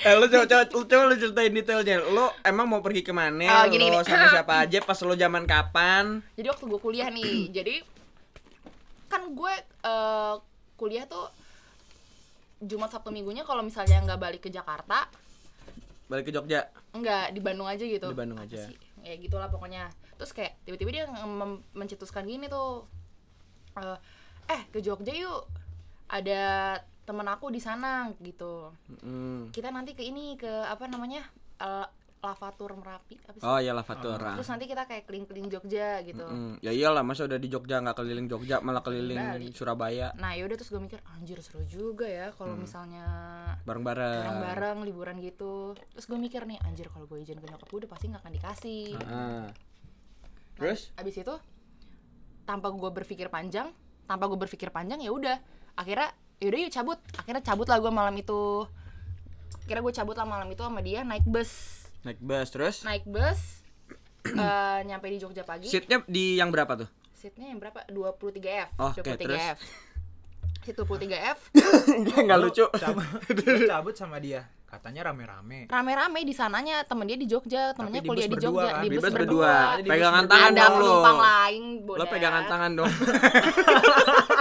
Eh 0.00 0.12
lu 0.14 0.26
coba 0.26 0.44
coba 0.44 0.62
lu, 0.66 0.82
coba 0.84 1.02
lu 1.08 1.14
ceritain 1.14 1.50
detailnya. 1.50 1.96
Lu 2.04 2.26
emang 2.42 2.66
mau 2.66 2.80
pergi 2.80 3.00
ke 3.00 3.12
mana? 3.12 3.62
Oh, 3.62 3.64
gini, 3.66 3.88
lu 3.88 3.96
gini. 3.96 4.06
sama 4.06 4.26
siapa 4.34 4.54
aja 4.60 4.78
pas 4.80 4.98
lu 4.98 5.14
zaman 5.14 5.44
kapan? 5.44 6.20
jadi 6.34 6.50
waktu 6.50 6.64
gue 6.66 6.80
kuliah 6.80 7.08
nih 7.08 7.48
jadi 7.56 7.74
kan 9.06 9.30
gue 9.30 9.54
eh, 9.62 10.34
kuliah 10.74 11.06
tuh 11.06 11.30
Jumat 12.58 12.88
Sabtu 12.88 13.10
Minggunya 13.10 13.42
kalau 13.42 13.60
misalnya 13.60 14.02
nggak 14.02 14.20
balik 14.20 14.40
ke 14.40 14.50
Jakarta 14.50 15.06
Balik 16.04 16.28
ke 16.28 16.32
Jogja. 16.32 16.68
nggak 16.92 17.32
di 17.32 17.40
Bandung 17.40 17.66
aja 17.66 17.80
gitu 17.80 18.08
Di 18.10 18.16
Bandung 18.16 18.38
aja. 18.38 18.68
sih? 18.68 18.76
ya 19.00 19.14
gitulah 19.16 19.46
pokoknya 19.46 19.88
terus 20.16 20.32
kayak 20.32 20.56
tiba-tiba 20.64 20.90
dia 20.90 21.04
mencetuskan 21.72 22.24
gini 22.24 22.48
tuh 22.48 22.88
eh, 23.76 23.98
eh 24.48 24.62
ke 24.68 24.80
Jogja 24.80 25.12
yuk 25.12 25.44
ada 26.08 26.80
temen 27.04 27.26
aku 27.26 27.48
di 27.48 27.58
sana 27.58 28.08
gitu 28.18 28.72
Mm. 29.00 29.50
kita 29.50 29.68
nanti 29.68 29.92
ke 29.92 30.02
ini 30.02 30.34
ke 30.34 30.48
apa 30.64 30.84
namanya 30.84 31.20
eh, 31.56 31.86
lavatur 32.18 32.72
merapi 32.74 33.20
apa 33.20 33.36
sih 33.36 33.44
Oh 33.44 33.60
iya 33.60 33.70
Lavatura. 33.70 34.32
terus 34.32 34.48
nanti 34.48 34.64
kita 34.64 34.88
kayak 34.88 35.04
keliling-keliling 35.04 35.48
Jogja 35.50 36.00
gitu 36.00 36.24
Mm, 36.24 36.56
ya 36.58 36.72
iyalah 36.72 37.00
masa 37.00 37.28
udah 37.28 37.36
di 37.36 37.46
Jogja 37.46 37.78
nggak 37.78 37.92
keliling 37.94 38.24
Jogja 38.26 38.56
malah 38.58 38.80
keliling 38.80 39.20
Bali. 39.20 39.52
Surabaya 39.52 40.08
nah 40.14 40.32
yaudah 40.32 40.56
terus 40.56 40.68
gue 40.68 40.80
mikir 40.80 41.04
anjir 41.06 41.36
seru 41.38 41.60
juga 41.64 42.08
ya 42.08 42.32
kalau 42.32 42.56
misalnya 42.56 43.04
bareng-bareng. 43.62 44.24
bareng-bareng 44.24 44.78
liburan 44.82 45.16
gitu 45.20 45.76
terus 45.92 46.06
gue 46.06 46.16
mikir 46.16 46.44
nih 46.44 46.56
anjir 46.62 46.88
kalau 46.88 47.04
gue 47.04 47.20
izin 47.20 47.36
ke 47.36 47.44
nyokap 47.44 47.68
gue 47.68 47.78
udah 47.78 47.90
pasti 47.92 48.04
nggak 48.08 48.22
akan 48.22 48.32
dikasih 48.32 48.86
Ah. 48.96 49.04
Nah, 49.04 49.46
Terus? 50.56 50.96
abis 50.96 51.14
itu 51.18 51.34
tanpa 52.42 52.70
gue 52.70 52.88
berpikir 52.90 53.28
panjang 53.28 53.68
tanpa 54.04 54.24
gue 54.26 54.38
berpikir 54.38 54.68
panjang 54.70 54.96
ya 54.98 55.10
udah 55.10 55.36
akhirnya 55.74 56.08
yaudah 56.42 56.58
yuk 56.64 56.72
cabut. 56.72 56.98
Akhirnya 57.18 57.42
cabut 57.42 57.66
lah 57.68 57.78
gue 57.78 57.92
malam 57.92 58.14
itu. 58.16 58.66
Akhirnya 59.64 59.82
gue 59.82 59.94
cabut 59.94 60.16
lah 60.18 60.26
malam 60.26 60.48
itu 60.50 60.62
sama 60.62 60.80
dia 60.80 61.02
naik 61.02 61.26
bus. 61.26 61.84
Naik 62.02 62.20
bus 62.20 62.48
terus? 62.52 62.76
Naik 62.84 63.04
bus 63.08 63.64
eh, 64.30 64.78
nyampe 64.86 65.06
di 65.10 65.18
Jogja 65.20 65.42
pagi. 65.46 65.68
Seatnya 65.68 66.04
di 66.04 66.36
yang 66.36 66.54
berapa 66.54 66.86
tuh? 66.86 66.88
Seatnya 67.14 67.52
yang 67.52 67.60
berapa? 67.60 67.84
23 67.88 68.68
F. 68.68 68.70
Oke, 68.80 69.00
23 69.00 69.24
terus? 69.24 69.40
F 69.56 69.60
seat 70.64 70.80
23 70.80 71.36
F. 71.36 71.38
Nggak 72.24 72.38
lucu. 72.40 72.64
Cabut, 72.72 73.04
cabut 73.68 73.94
sama 73.94 74.16
dia. 74.16 74.48
Katanya 74.64 75.14
rame-rame. 75.14 75.70
rame-rame 75.70 76.26
di 76.26 76.34
sananya 76.34 76.82
temen 76.82 77.06
dia 77.06 77.14
di 77.14 77.30
Jogja 77.30 77.70
temennya 77.78 78.02
di 78.02 78.10
kuliah 78.10 78.26
di 78.26 78.38
Jogja 78.42 78.74
kan? 78.74 78.82
di 78.82 78.88
bus 78.90 79.06
bus 79.06 79.14
berdua, 79.14 79.54
berdua. 79.78 79.86
Pegangan 79.86 80.24
tangan 80.26 80.50
ada 80.50 80.58
dong 80.58 80.74
lo 80.74 80.82
penumpang 80.82 81.20
lain 81.22 81.62
lo 81.86 82.04
pegangan 82.10 82.42
tangan 82.50 82.70
dong 82.74 82.90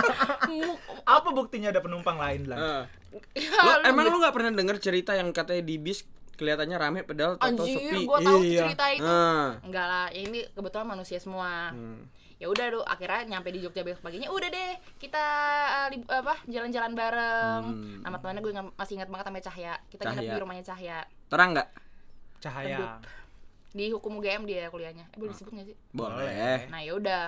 Apa 1.05 1.29
buktinya 1.29 1.69
ada 1.69 1.79
penumpang 1.79 2.15
lain 2.15 2.47
lah? 2.47 2.57
Eh. 2.57 2.83
Ya, 3.37 3.49
lo 3.53 3.71
lu 3.77 3.83
emang 3.85 4.05
lu 4.07 4.17
nggak 4.17 4.33
pernah 4.33 4.51
denger 4.51 4.77
cerita 4.79 5.13
yang 5.13 5.29
katanya 5.29 5.61
di 5.61 5.77
bis 5.77 6.01
kelihatannya 6.33 6.77
rame 6.77 6.99
pedal 7.03 7.37
atau 7.37 7.45
Anjir, 7.61 7.77
sepi 7.77 8.03
gua 8.03 8.17
tahu 8.19 8.41
Iya. 8.41 8.61
cerita 8.65 8.85
itu. 8.89 9.05
Ah. 9.05 9.61
Enggak 9.61 9.85
lah, 9.85 10.05
ya 10.09 10.21
ini 10.23 10.39
kebetulan 10.49 10.87
manusia 10.89 11.21
semua. 11.21 11.69
Hmm. 11.69 12.09
Ya 12.41 12.49
udah 12.49 12.65
tuh, 12.73 12.83
akhirnya 12.83 13.21
nyampe 13.29 13.53
di 13.53 13.61
Jogja 13.61 13.85
besok 13.85 14.03
paginya, 14.03 14.27
udah 14.27 14.49
deh 14.49 14.71
kita 14.97 15.25
lib- 15.93 16.09
apa 16.09 16.41
jalan-jalan 16.43 16.91
bareng. 16.91 17.63
Hmm. 17.69 18.01
Sama 18.01 18.17
temannya 18.17 18.41
gue 18.41 18.53
masih 18.73 18.93
ingat 18.97 19.07
banget 19.07 19.25
namanya 19.29 19.45
Cahya. 19.47 19.73
Kita 19.87 20.01
nginep 20.09 20.23
di 20.27 20.39
rumahnya 20.41 20.63
Cahya. 20.65 20.99
terang 21.29 21.53
nggak 21.53 21.69
Cahaya. 22.39 22.97
Di 23.69 23.89
hukum 23.89 24.17
UGM 24.17 24.43
dia 24.43 24.69
kuliahnya. 24.69 25.05
Eh, 25.07 25.17
boleh 25.17 25.31
disebut 25.31 25.49
gak 25.53 25.65
sih? 25.65 25.77
boleh 25.89 26.69
Nah, 26.69 26.81
ya 26.81 26.93
udah. 26.93 27.25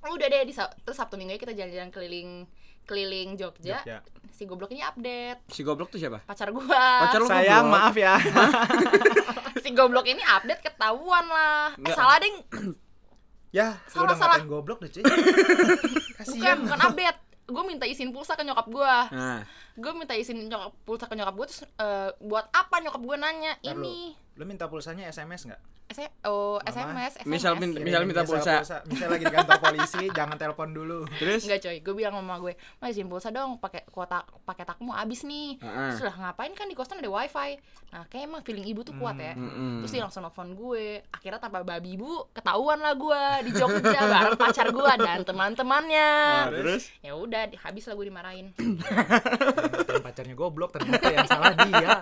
Udah 0.00 0.26
deh 0.26 0.42
di 0.42 0.52
Sab- 0.52 0.74
terus 0.80 0.94
Sabtu 0.94 1.14
Minggu 1.14 1.34
kita 1.36 1.50
jalan-jalan 1.50 1.88
keliling 1.88 2.30
keliling 2.84 3.34
Jogja. 3.34 3.80
Jogja. 3.80 3.98
Si 4.30 4.44
goblok 4.44 4.70
ini 4.70 4.80
update 4.80 5.40
si 5.48 5.60
goblok 5.60 5.88
tuh 5.88 5.98
siapa 5.98 6.22
pacar 6.22 6.48
gua. 6.48 7.02
Pacar 7.02 7.18
lu 7.18 7.26
Sayang, 7.26 7.66
goblok? 7.66 7.74
maaf 7.74 7.94
ya. 7.94 8.14
si 9.64 9.70
goblok 9.72 10.06
ini 10.06 10.22
update 10.22 10.62
ketahuan 10.62 11.26
lah. 11.26 11.74
Eh 11.76 11.92
salah 11.92 12.16
ding. 12.16 12.36
ya, 13.50 13.80
Salah, 13.86 14.04
udah 14.04 14.16
salah. 14.16 14.36
ngatain 14.36 14.48
goblok 14.48 14.78
deh, 14.78 14.90
cuy. 14.90 15.02
Bukan, 16.28 16.56
bukan 16.62 16.80
update. 16.82 17.18
Gue 17.48 17.64
minta 17.64 17.82
izin 17.82 18.12
pulsa 18.12 18.36
ke 18.36 18.44
nyokap 18.44 18.68
gue. 18.68 18.94
nah 19.08 19.40
Gue 19.72 19.92
minta 19.92 20.12
izin 20.12 20.36
nyokap 20.44 20.76
pulsa 20.84 21.08
ke 21.08 21.16
nyokap 21.16 21.32
gue 21.34 21.46
terus 21.46 21.64
eh, 21.64 22.10
buat 22.20 22.44
apa 22.48 22.76
nyokap 22.78 23.00
gue 23.00 23.16
nanya 23.16 23.56
ini 23.64 24.12
Lu 24.38 24.46
minta 24.46 24.70
pulsanya 24.70 25.10
SMS 25.10 25.50
nggak? 25.50 25.62
S 25.88 25.98
oh 26.22 26.60
Mama. 26.60 26.68
SMS, 26.68 27.12
SMS. 27.18 27.26
Misal 27.26 27.52
min- 27.56 27.72
Kirimin 27.72 27.86
Misal 27.88 28.02
minta 28.04 28.22
pulsa. 28.22 28.54
Misal 28.86 29.08
lagi 29.08 29.24
di 29.24 29.34
kantor 29.34 29.58
polisi, 29.58 30.04
jangan 30.18 30.36
telepon 30.36 30.68
dulu. 30.70 30.98
terus 31.16 31.42
Enggak 31.42 31.60
coy, 31.64 31.76
gue 31.80 31.94
bilang 31.96 32.14
sama 32.14 32.36
gue, 32.38 32.52
"Ma 32.78 32.86
izin 32.86 33.08
pulsa 33.08 33.32
dong, 33.32 33.56
pakai 33.56 33.88
kuota 33.88 34.22
paket 34.44 34.68
aku 34.68 34.84
mau 34.84 34.94
habis 34.94 35.24
nih." 35.24 35.56
Heeh. 35.58 35.90
Terus 35.90 36.04
lah 36.04 36.14
ngapain 36.14 36.52
kan 36.52 36.68
di 36.68 36.76
kosan 36.76 37.00
ada 37.00 37.08
wifi. 37.08 37.56
Nah, 37.88 38.04
kayak 38.04 38.28
emang 38.28 38.44
feeling 38.44 38.68
ibu 38.68 38.84
tuh 38.84 38.92
kuat 38.94 39.16
ya. 39.16 39.32
Mm-mm. 39.32 39.80
Terus 39.80 39.90
dia 39.90 40.02
langsung 40.04 40.22
nelfon 40.22 40.52
gue. 40.52 41.00
Akhirnya 41.08 41.40
tanpa 41.40 41.64
babi 41.64 41.96
ibu, 41.96 42.30
ketahuan 42.30 42.78
lah 42.78 42.92
gue 42.92 43.22
di 43.42 43.50
Jogja 43.56 44.00
bareng 44.12 44.36
pacar 44.36 44.68
gue 44.68 44.92
dan 45.00 45.24
teman-temannya. 45.24 46.10
Nah, 46.44 46.52
terus 46.52 46.92
Ya 47.00 47.16
udah, 47.16 47.48
habis 47.58 47.88
lah 47.88 47.96
gue 47.96 48.06
dimarahin. 48.06 48.52
Pacarnya 50.04 50.36
goblok, 50.36 50.76
ternyata 50.76 51.06
yang 51.08 51.26
salah 51.26 51.56
dia. 51.58 51.96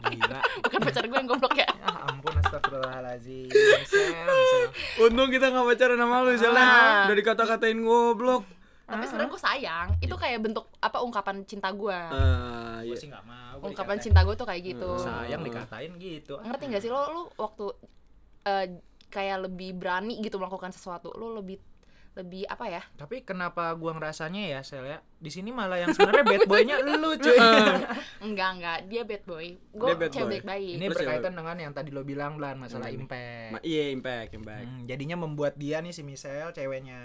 Gila. 0.00 0.40
Bukan 0.60 0.80
pacar 0.82 1.04
gue 1.08 1.16
yang 1.16 1.28
goblok 1.28 1.56
ya. 1.56 1.68
Astagfirullahaladzim. 3.20 4.68
Untung 5.04 5.28
kita 5.28 5.46
nggak 5.52 5.66
pacaran 5.68 5.98
sama 6.00 6.16
lu 6.24 6.30
Sel. 6.36 6.52
Nah. 6.56 7.06
udah 7.06 7.16
dikata-katain 7.16 7.78
goblok 7.84 8.44
Tapi 8.90 9.06
sebenarnya 9.06 9.30
gue 9.30 9.42
sayang. 9.42 9.88
Itu 10.02 10.14
kayak 10.18 10.38
bentuk 10.42 10.66
apa 10.82 10.98
ungkapan 10.98 11.46
cinta 11.46 11.70
gue. 11.70 11.94
Ah, 11.94 12.82
Gue 12.82 12.90
iya. 12.90 12.98
sih 12.98 13.06
nggak 13.06 13.22
mau. 13.22 13.54
gua 13.62 13.70
ungkapan 13.70 13.96
dikatain. 14.02 14.04
cinta 14.10 14.20
gue 14.26 14.34
tuh 14.34 14.46
kayak 14.50 14.62
gitu. 14.66 14.90
Sayang 14.98 15.42
dikatain 15.46 15.92
gitu. 16.02 16.34
Ngerti 16.42 16.64
gak 16.74 16.82
sih 16.82 16.90
lo 16.90 17.02
lu 17.14 17.22
waktu 17.38 17.66
eh, 18.50 18.66
kayak 19.06 19.46
lebih 19.46 19.78
berani 19.78 20.18
gitu 20.18 20.42
melakukan 20.42 20.74
sesuatu 20.74 21.14
lo 21.14 21.38
lebih 21.38 21.62
lebih 22.10 22.42
apa 22.44 22.66
ya? 22.66 22.82
Tapi 22.94 23.22
kenapa 23.22 23.70
gua 23.74 23.94
ngerasanya 23.94 24.42
ya, 24.48 24.60
Sel 24.60 24.82
ya? 24.82 24.98
Di 25.16 25.30
sini 25.30 25.50
malah 25.50 25.78
yang 25.78 25.90
sebenarnya 25.90 26.26
bad 26.26 26.42
boy-nya 26.50 26.76
lu, 26.82 27.14
cuy. 27.22 27.38
enggak 28.20 28.50
enggak. 28.56 28.78
Dia 28.86 29.02
bad 29.04 29.22
boy. 29.24 29.46
Bad 29.70 30.10
cewek 30.10 30.18
boy. 30.20 30.30
baik-baik. 30.36 30.72
Ini 30.74 30.86
Terus 30.86 30.96
berkaitan 30.98 31.32
dengan 31.32 31.56
yang 31.56 31.72
tadi 31.72 31.90
lo 31.90 32.02
bilang 32.02 32.34
Blan 32.34 32.58
masalah 32.58 32.86
Yang 32.86 33.06
impact. 33.06 33.50
Ma- 33.52 33.62
iya 33.62 33.84
impact 33.90 34.30
impact. 34.34 34.66
Hmm, 34.66 34.82
jadinya 34.84 35.16
membuat 35.16 35.54
dia 35.54 35.78
nih 35.78 35.90
si 35.90 36.02
Michelle, 36.02 36.50
ceweknya 36.50 36.98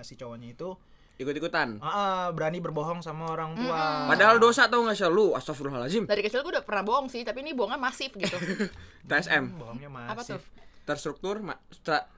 si 0.00 0.14
cowoknya 0.14 0.52
itu 0.52 0.76
ikut-ikutan? 1.16 1.76
Ah, 1.78 1.88
ah, 1.88 2.24
berani 2.30 2.58
berbohong 2.58 3.00
sama 3.00 3.28
orang 3.30 3.52
tua. 3.54 4.08
padahal 4.08 4.36
dosa 4.36 4.64
tau 4.66 4.80
nggak 4.80 4.94
sih 4.94 5.04
lu 5.06 5.32
astagfirullahaladzim. 5.32 6.04
Dari 6.04 6.20
kecil 6.20 6.40
gue 6.40 6.52
udah 6.54 6.64
pernah 6.64 6.80
bohong 6.80 7.08
sih 7.08 7.20
tapi 7.22 7.40
ini 7.40 7.52
bohongnya 7.52 7.76
masif 7.76 8.12
gitu. 8.12 8.36
TSM 9.08 9.52
bohongnya 9.54 9.88
masih 9.88 10.10
apa 10.10 10.22
tuh? 10.26 10.40
terstruktur 10.82 11.40
ma- 11.40 11.60
stra-? 11.68 12.08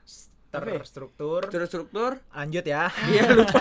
Terstruktur. 0.53 1.40
terstruktur 1.48 2.11
Lanjut 2.30 2.61
ya. 2.62 2.92
iya 3.09 3.24
lupa 3.26 3.61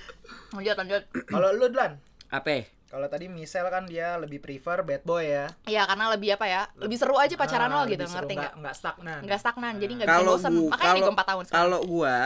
lanjut 0.54 0.76
lanjut 0.78 1.02
Kalau 1.26 1.48
lu 1.50 1.68
Dlan, 1.68 2.00
apa 2.28 2.64
kalau 2.86 3.04
tadi 3.06 3.24
Michelle 3.24 3.68
kan 3.68 3.84
dia 3.84 4.16
lebih 4.16 4.36
prefer 4.38 4.80
bad 4.80 5.00
boy 5.00 5.24
ya. 5.24 5.48
Iya 5.64 5.84
karena 5.84 6.12
lebih 6.12 6.32
apa 6.32 6.44
ya 6.44 6.62
lebih 6.76 6.96
seru 6.96 7.16
aja 7.16 7.32
pacaran 7.34 7.68
Ah, 7.68 7.76
lo 7.78 7.82
gitu 7.86 8.00
ngerti 8.02 8.32
nggak 8.34 8.52
Nggak 8.54 8.74
stagnan. 8.74 9.20
nggak 9.22 9.38
stagnan 9.38 9.74
jadi 9.76 9.92
nggak 9.94 10.08
bisa 10.10 10.20
bosan 10.22 10.52
gua 10.54 10.70
makanya 10.70 10.92
gue 10.98 11.12
4 11.14 11.24
tahun 11.26 11.42
sekarang 11.44 11.60
kalau 11.62 11.78
gua 11.82 12.16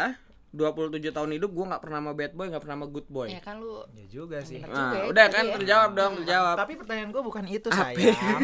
27 0.48 1.12
tahun 1.12 1.30
hidup 1.36 1.50
gua 1.52 1.64
nggak 1.68 1.82
pernah 1.82 1.98
sama 2.00 2.12
bad 2.12 2.32
boy 2.32 2.46
nggak 2.48 2.62
pernah 2.62 2.76
sama 2.76 2.86
good 2.88 3.06
boy 3.06 3.28
ya 3.28 3.38
kan 3.38 3.56
lu 3.58 3.78
Ya 3.92 4.06
juga 4.08 4.38
sih. 4.40 4.58
Nah, 4.58 4.66
juga 4.66 4.96
ya, 4.96 5.04
udah 5.06 5.26
kan 5.28 5.44
ya. 5.44 5.54
terjawab 5.54 5.90
dong 5.92 6.12
terjawab 6.18 6.56
Tapi 6.56 6.72
pertanyaan 6.76 7.10
gue 7.10 7.22
bukan 7.22 7.44
itu 7.46 7.68
sayang. 7.68 8.42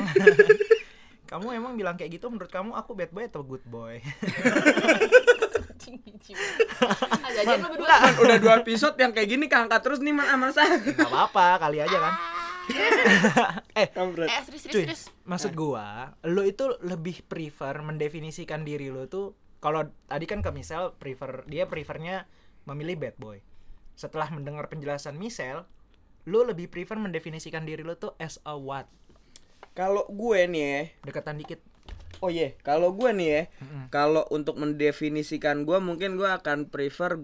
kamu 1.32 1.46
emang 1.54 1.72
bilang 1.74 1.96
kayak 1.96 2.12
gitu 2.12 2.28
menurut 2.28 2.52
kamu 2.52 2.70
aku 2.72 2.92
bad 2.92 3.10
boy 3.10 3.24
atau 3.24 3.40
good 3.40 3.64
boy? 3.64 3.98
ah, 5.88 7.58
berdua 7.66 7.88
Man, 7.88 8.14
udah 8.22 8.36
dua 8.38 8.54
episode 8.62 8.96
yang 8.98 9.10
kayak 9.10 9.28
gini 9.28 9.46
keangkat 9.50 9.80
terus 9.82 9.98
nih 9.98 10.14
man 10.14 10.26
sama 10.28 10.48
saya 10.54 10.78
Gak 10.78 11.08
apa-apa, 11.08 11.62
kali 11.66 11.82
aja 11.82 11.98
kan. 11.98 12.14
eh, 13.74 13.90
eh 13.90 14.42
serius 14.46 14.62
serius 14.62 14.62
cuy, 14.70 14.84
serius 14.86 15.02
maksud 15.26 15.50
gua, 15.58 16.14
lo 16.22 16.46
itu 16.46 16.70
lebih 16.86 17.26
prefer 17.26 17.74
mendefinisikan 17.82 18.62
diri 18.62 18.86
lo 18.94 19.10
tuh 19.10 19.34
kalau 19.58 19.90
tadi 20.06 20.30
kan 20.30 20.46
ke 20.46 20.50
Michelle 20.54 20.94
prefer 20.94 21.42
dia 21.50 21.66
prefernya 21.66 22.30
memilih 22.66 22.98
bad 23.02 23.16
boy. 23.18 23.42
Setelah 23.98 24.30
mendengar 24.30 24.70
penjelasan 24.70 25.18
Michelle, 25.18 25.66
lo 26.30 26.46
lebih 26.46 26.70
prefer 26.70 26.98
mendefinisikan 27.02 27.66
diri 27.66 27.82
lo 27.82 27.98
tuh 27.98 28.14
as 28.22 28.38
a 28.46 28.54
what? 28.54 28.86
kalau 29.72 30.04
gue 30.08 30.40
nih 30.48 30.62
ya 30.62 30.80
Dekatan 31.08 31.40
dikit. 31.40 31.60
Oh 32.22 32.30
iya 32.30 32.54
kalau 32.62 32.94
gue 32.94 33.10
nih 33.10 33.28
ya 33.28 33.42
Mm-mm. 33.58 33.82
kalau 33.90 34.22
untuk 34.30 34.56
mendefinisikan 34.56 35.66
gue 35.66 35.76
mungkin 35.76 36.14
gue 36.14 36.24
akan 36.24 36.70
prefer 36.70 37.18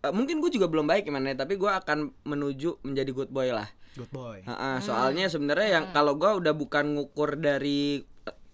eh, 0.00 0.12
mungkin 0.12 0.38
gue 0.38 0.50
juga 0.50 0.68
belum 0.68 0.84
baik 0.84 1.08
gimana 1.08 1.32
ya, 1.32 1.42
tapi 1.42 1.56
gue 1.56 1.68
akan 1.68 2.12
menuju 2.22 2.84
menjadi 2.84 3.10
good 3.10 3.30
boy 3.30 3.48
lah 3.48 3.66
Good 3.92 4.08
boy. 4.08 4.40
Ha-ha, 4.48 4.80
soalnya 4.80 5.28
sebenarnya 5.28 5.68
yang 5.76 5.84
kalau 5.92 6.16
gua 6.16 6.32
udah 6.32 6.56
bukan 6.56 6.96
ngukur 6.96 7.36
dari 7.36 8.00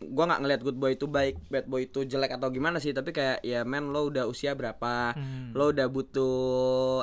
gua 0.02 0.26
nggak 0.26 0.40
ngelihat 0.42 0.62
good 0.66 0.74
boy 0.74 0.98
itu 0.98 1.06
baik, 1.06 1.38
bad 1.46 1.70
boy 1.70 1.86
itu 1.86 2.02
jelek 2.02 2.34
atau 2.34 2.50
gimana 2.50 2.82
sih, 2.82 2.90
tapi 2.90 3.14
kayak 3.14 3.46
ya 3.46 3.62
men 3.62 3.94
lo 3.94 4.10
udah 4.10 4.26
usia 4.26 4.58
berapa, 4.58 5.14
Hmm. 5.14 5.54
lo 5.54 5.70
udah 5.70 5.86
butuh 5.86 6.42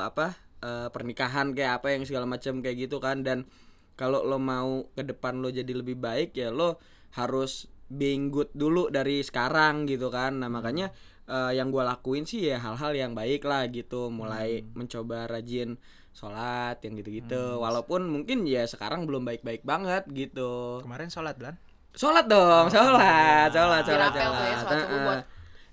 apa 0.03 0.35
eh, 0.59 0.91
pernikahan 0.91 1.55
kayak 1.55 1.79
apa 1.79 1.95
yang 1.95 2.03
segala 2.03 2.27
macam 2.27 2.59
kayak 2.59 2.75
gitu 2.75 2.99
kan 2.99 3.23
dan 3.23 3.47
kalau 3.95 4.19
lo 4.19 4.35
mau 4.35 4.83
ke 4.91 5.07
depan 5.07 5.39
lo 5.39 5.47
jadi 5.47 5.71
lebih 5.71 5.95
baik 5.95 6.35
ya 6.35 6.51
lo 6.51 6.75
harus 7.15 7.71
being 7.87 8.29
good 8.29 8.49
dulu 8.51 8.89
dari 8.89 9.21
sekarang 9.21 9.85
gitu 9.85 10.09
kan. 10.09 10.39
Nah, 10.39 10.47
makanya 10.47 10.89
eh, 11.25 11.51
yang 11.53 11.69
gua 11.69 11.81
lakuin 11.87 12.23
sih 12.23 12.45
ya 12.45 12.57
hal-hal 12.57 12.91
yang 12.91 13.11
baik 13.13 13.41
lah 13.41 13.65
gitu, 13.67 14.09
mulai 14.09 14.61
mencoba 14.73 15.25
rajin 15.25 15.75
sholat 16.11 16.79
yang 16.79 16.95
gitu-gitu. 16.95 17.59
Walaupun 17.59 18.07
mungkin 18.07 18.43
ya 18.43 18.63
sekarang 18.63 19.03
belum 19.03 19.23
baik-baik 19.23 19.61
banget 19.61 20.03
gitu. 20.09 20.79
Kemarin 20.79 21.09
sholat 21.09 21.35
Blan. 21.35 21.55
sholat 21.95 22.27
dong 22.27 22.67
sholat 22.67 23.47
sholat 23.55 23.87
sholat 23.87 24.11
Dirapel 24.11 24.27
tuh 24.27 24.43
ya, 24.43 24.47
sholat. 24.51 24.59
sholat 24.59 24.77
subuh 24.83 24.99
buat 24.99 25.23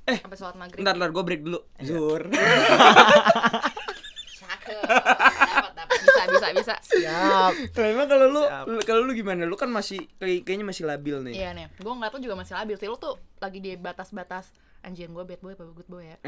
Eh. 0.03 0.19
sampai 0.19 0.39
sholat 0.39 0.55
maghrib. 0.55 0.79
Bentar, 0.83 0.95
bentar, 0.95 1.11
gue 1.11 1.23
break 1.23 1.43
dulu. 1.43 1.59
Dapat 1.79 2.23
dapat 4.43 4.75
bisa 6.45 6.75
bisa 6.75 6.75
Siap. 6.83 7.53
Kalau 7.71 7.89
emang 7.95 8.07
kalau 8.07 8.27
lu. 8.27 8.43
Kalau 8.83 9.03
lu 9.03 9.13
gimana? 9.13 9.45
Lu 9.45 9.55
kan 9.55 9.69
masih 9.69 10.03
kayak- 10.17 10.43
Kayaknya 10.43 10.67
masih 10.67 10.85
labil 10.85 11.17
nih 11.23 11.35
Iya 11.37 11.49
nih, 11.53 11.67
gue 11.73 11.87
ngeliat 11.89 12.11
tuh 12.11 12.21
juga 12.21 12.35
masih 12.35 12.55
labil 12.55 12.75
sih. 12.75 12.87
Lu 12.87 12.97
tuh 12.97 13.15
lagi 13.39 13.59
di 13.59 13.75
batas-batas 13.75 14.51
anjir 14.81 15.07
gue 15.07 15.23
bad 15.23 15.39
boy 15.39 15.53
apa 15.53 15.63
good 15.69 15.87
boy 15.87 16.03
ya? 16.05 16.19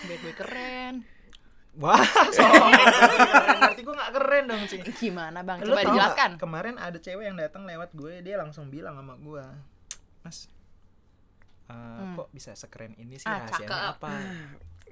bad 0.00 0.20
boy 0.20 0.34
keren. 0.34 0.94
Wah, 1.72 2.02
soalnya. 2.34 2.84
Berarti 3.60 3.80
gue 3.80 3.94
gak 3.94 4.12
keren 4.12 4.44
dong 4.46 4.62
sih. 4.66 4.80
Gimana 4.92 5.40
bang? 5.40 5.60
Lu 5.60 5.70
Coba 5.70 5.82
dijelaskan. 5.84 6.30
Kemarin 6.36 6.74
ada 6.76 6.96
cewek 6.96 7.24
yang 7.24 7.36
datang 7.36 7.62
lewat 7.62 7.92
gue, 7.92 8.20
dia 8.20 8.34
langsung 8.34 8.66
bilang 8.66 8.96
sama 8.96 9.14
gue, 9.16 9.44
Mas, 10.20 10.50
eh, 11.66 12.02
kok 12.12 12.28
bisa 12.30 12.52
sekeren 12.52 12.92
ini 12.96 13.16
sih 13.16 13.24
Hmm. 13.24 13.36
Ah, 13.36 13.46
rahasianya 13.46 13.70
cakep. 13.70 13.92
apa? 13.94 14.10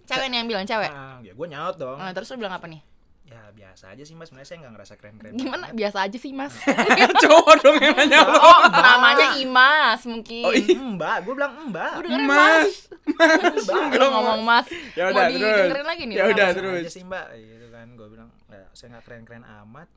Cewek 0.06 0.26
nih 0.26 0.38
yang 0.38 0.48
bilang 0.48 0.64
cewek. 0.64 0.88
Ah, 0.88 1.18
ya 1.18 1.32
gue 1.32 1.46
nyaut 1.46 1.76
dong. 1.76 1.98
Nah, 1.98 2.12
terus 2.12 2.30
lu 2.30 2.38
bilang 2.38 2.54
apa 2.54 2.64
nih? 2.64 2.80
Ya 3.28 3.44
biasa 3.52 3.92
aja 3.92 4.02
sih 4.08 4.16
mas, 4.16 4.32
sebenarnya 4.32 4.48
saya 4.48 4.58
nggak 4.64 4.72
ngerasa 4.72 4.94
keren-keren. 4.96 5.32
Gimana? 5.36 5.68
banget. 5.68 5.76
Biasa 5.76 5.98
aja 6.08 6.16
sih 6.16 6.32
mas. 6.32 6.52
Cowok 7.28 7.54
dong 7.60 7.76
yang 7.76 7.92
nanya 7.92 8.18
lu 8.24 8.32
oh, 8.40 8.60
namanya 8.72 9.26
Imas 9.36 10.00
mungkin. 10.08 10.44
Oh, 10.48 10.52
iya. 10.56 10.80
Mbak, 10.80 11.16
gue 11.28 11.34
bilang 11.36 11.52
mbak. 11.68 11.92
Gue 12.00 12.02
dengerin 12.08 12.24
Mas 12.24 12.88
mas. 13.16 13.66
Lu 13.68 14.06
ngomong 14.08 14.40
mas. 14.44 14.66
Ya 14.96 15.12
Mau 15.12 15.12
udah, 15.12 15.26
terus. 15.28 15.84
lagi 15.84 16.02
nih. 16.08 16.16
Ya 16.16 16.24
udah, 16.32 16.48
terus. 16.56 16.80
aja 16.84 16.90
sih 16.90 17.04
mbak, 17.04 17.26
gitu 17.36 17.66
kan. 17.68 17.86
Gue 17.96 18.08
bilang, 18.08 18.28
"Ya, 18.48 18.64
saya 18.72 18.96
nggak 18.96 19.04
keren-keren 19.04 19.44
amat. 19.44 19.88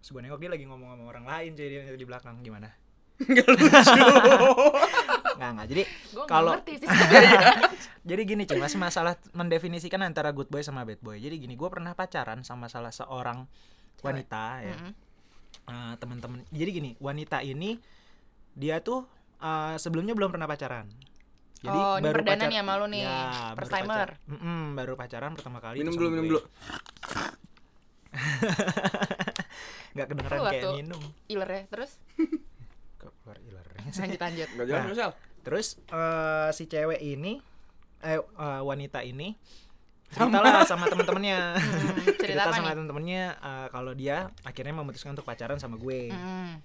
Terus 0.00 0.10
gue 0.16 0.48
lagi 0.48 0.64
ngomong 0.64 0.88
sama 0.96 1.04
orang 1.10 1.26
lain, 1.28 1.50
jadi 1.52 1.84
dia 1.84 1.96
di 1.98 2.06
belakang 2.08 2.40
gimana? 2.40 2.72
Enggak 3.28 3.46
lucu 3.50 3.66
Nggak 5.38 5.50
nggak. 5.54 5.66
Jadi 5.68 5.82
kalau 6.32 6.52
jadi 8.08 8.22
gini 8.24 8.42
cuy, 8.44 8.58
masih 8.58 8.76
masalah 8.76 9.14
mendefinisikan 9.32 10.00
antara 10.00 10.30
good 10.30 10.48
boy 10.48 10.60
sama 10.60 10.82
bad 10.82 10.98
boy. 10.98 11.16
Jadi 11.16 11.38
gini, 11.38 11.54
gue 11.54 11.68
pernah 11.68 11.92
pacaran 11.92 12.42
sama 12.42 12.66
salah 12.66 12.90
seorang 12.90 13.46
wanita 14.00 14.44
ya. 14.60 14.74
Mm-mm. 14.74 14.92
Eh, 15.64 15.94
teman-teman. 15.96 16.42
Jadi 16.48 16.70
gini, 16.72 16.90
wanita 16.98 17.38
ini 17.40 17.78
dia 18.52 18.80
tuh 18.80 19.06
eh, 19.38 19.76
sebelumnya 19.76 20.12
belum 20.12 20.30
pernah 20.30 20.44
pacaran. 20.44 20.90
Jadi 21.58 21.74
Oh, 21.76 21.96
ini 21.96 22.04
baru 22.04 22.14
perdana 22.16 22.34
pacar- 22.36 22.48
nih 22.48 22.58
sama 22.60 22.72
lu 22.74 22.86
nih, 22.86 23.02
Ya, 23.02 23.18
first 23.52 23.66
baru 23.66 23.66
timer. 23.72 23.90
pacar- 24.08 24.14
Mm-mm, 24.28 24.60
baru 24.74 24.92
pacaran 24.94 25.32
pertama 25.32 25.58
kali. 25.58 25.76
Minum 25.76 25.92
dulu, 25.92 26.08
minum 26.08 26.26
dulu 26.28 26.40
Nggak 29.90 30.06
kedengeran 30.06 30.38
kayak 30.44 30.62
tuh. 30.62 30.74
minum. 30.76 31.02
Iler 31.26 31.48
ya. 31.48 31.62
Terus 31.68 31.90
Kok 32.96 33.12
keluar 33.16 33.38
ilernya 33.40 33.90
sih? 33.90 34.00
lanjut 34.00 34.20
lanjut. 34.20 34.48
Gak 34.48 34.66
jelas 34.66 34.96
Nah. 34.96 35.12
Terus 35.40 35.78
eh, 35.86 36.50
si 36.52 36.64
cewek 36.64 36.98
ini 36.98 37.38
eh 37.98 38.16
eh, 38.16 38.62
wanita 38.62 39.02
ini 39.02 39.34
ceritalah 40.08 40.64
sama 40.64 40.88
temen-temennya 40.88 41.38
Hmm, 41.58 42.00
cerita 42.16 42.48
cerita 42.48 42.50
sama 42.54 42.72
temen-temennya 42.72 43.22
eh, 43.36 43.66
kalau 43.68 43.92
dia 43.92 44.32
akhirnya 44.40 44.72
memutuskan 44.72 45.12
untuk 45.12 45.26
pacaran 45.26 45.60
sama 45.60 45.76
gue 45.76 46.08
Mm. 46.08 46.64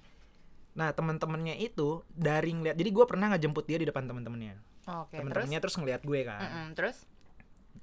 nah 0.74 0.90
temen-temennya 0.90 1.60
itu 1.60 2.02
dari 2.10 2.50
ngeliat 2.50 2.74
jadi 2.74 2.90
gue 2.90 3.06
pernah 3.06 3.30
ngejemput 3.30 3.66
dia 3.68 3.78
di 3.78 3.86
depan 3.86 4.08
temen-temennya 4.08 4.58
Oke, 4.90 5.14
terus. 5.14 5.20
temen-temennya 5.22 5.60
terus 5.60 5.76
ngeliat 5.76 6.02
gue 6.02 6.20
kan 6.24 6.40
Mm-mm, 6.40 6.68
terus? 6.74 6.98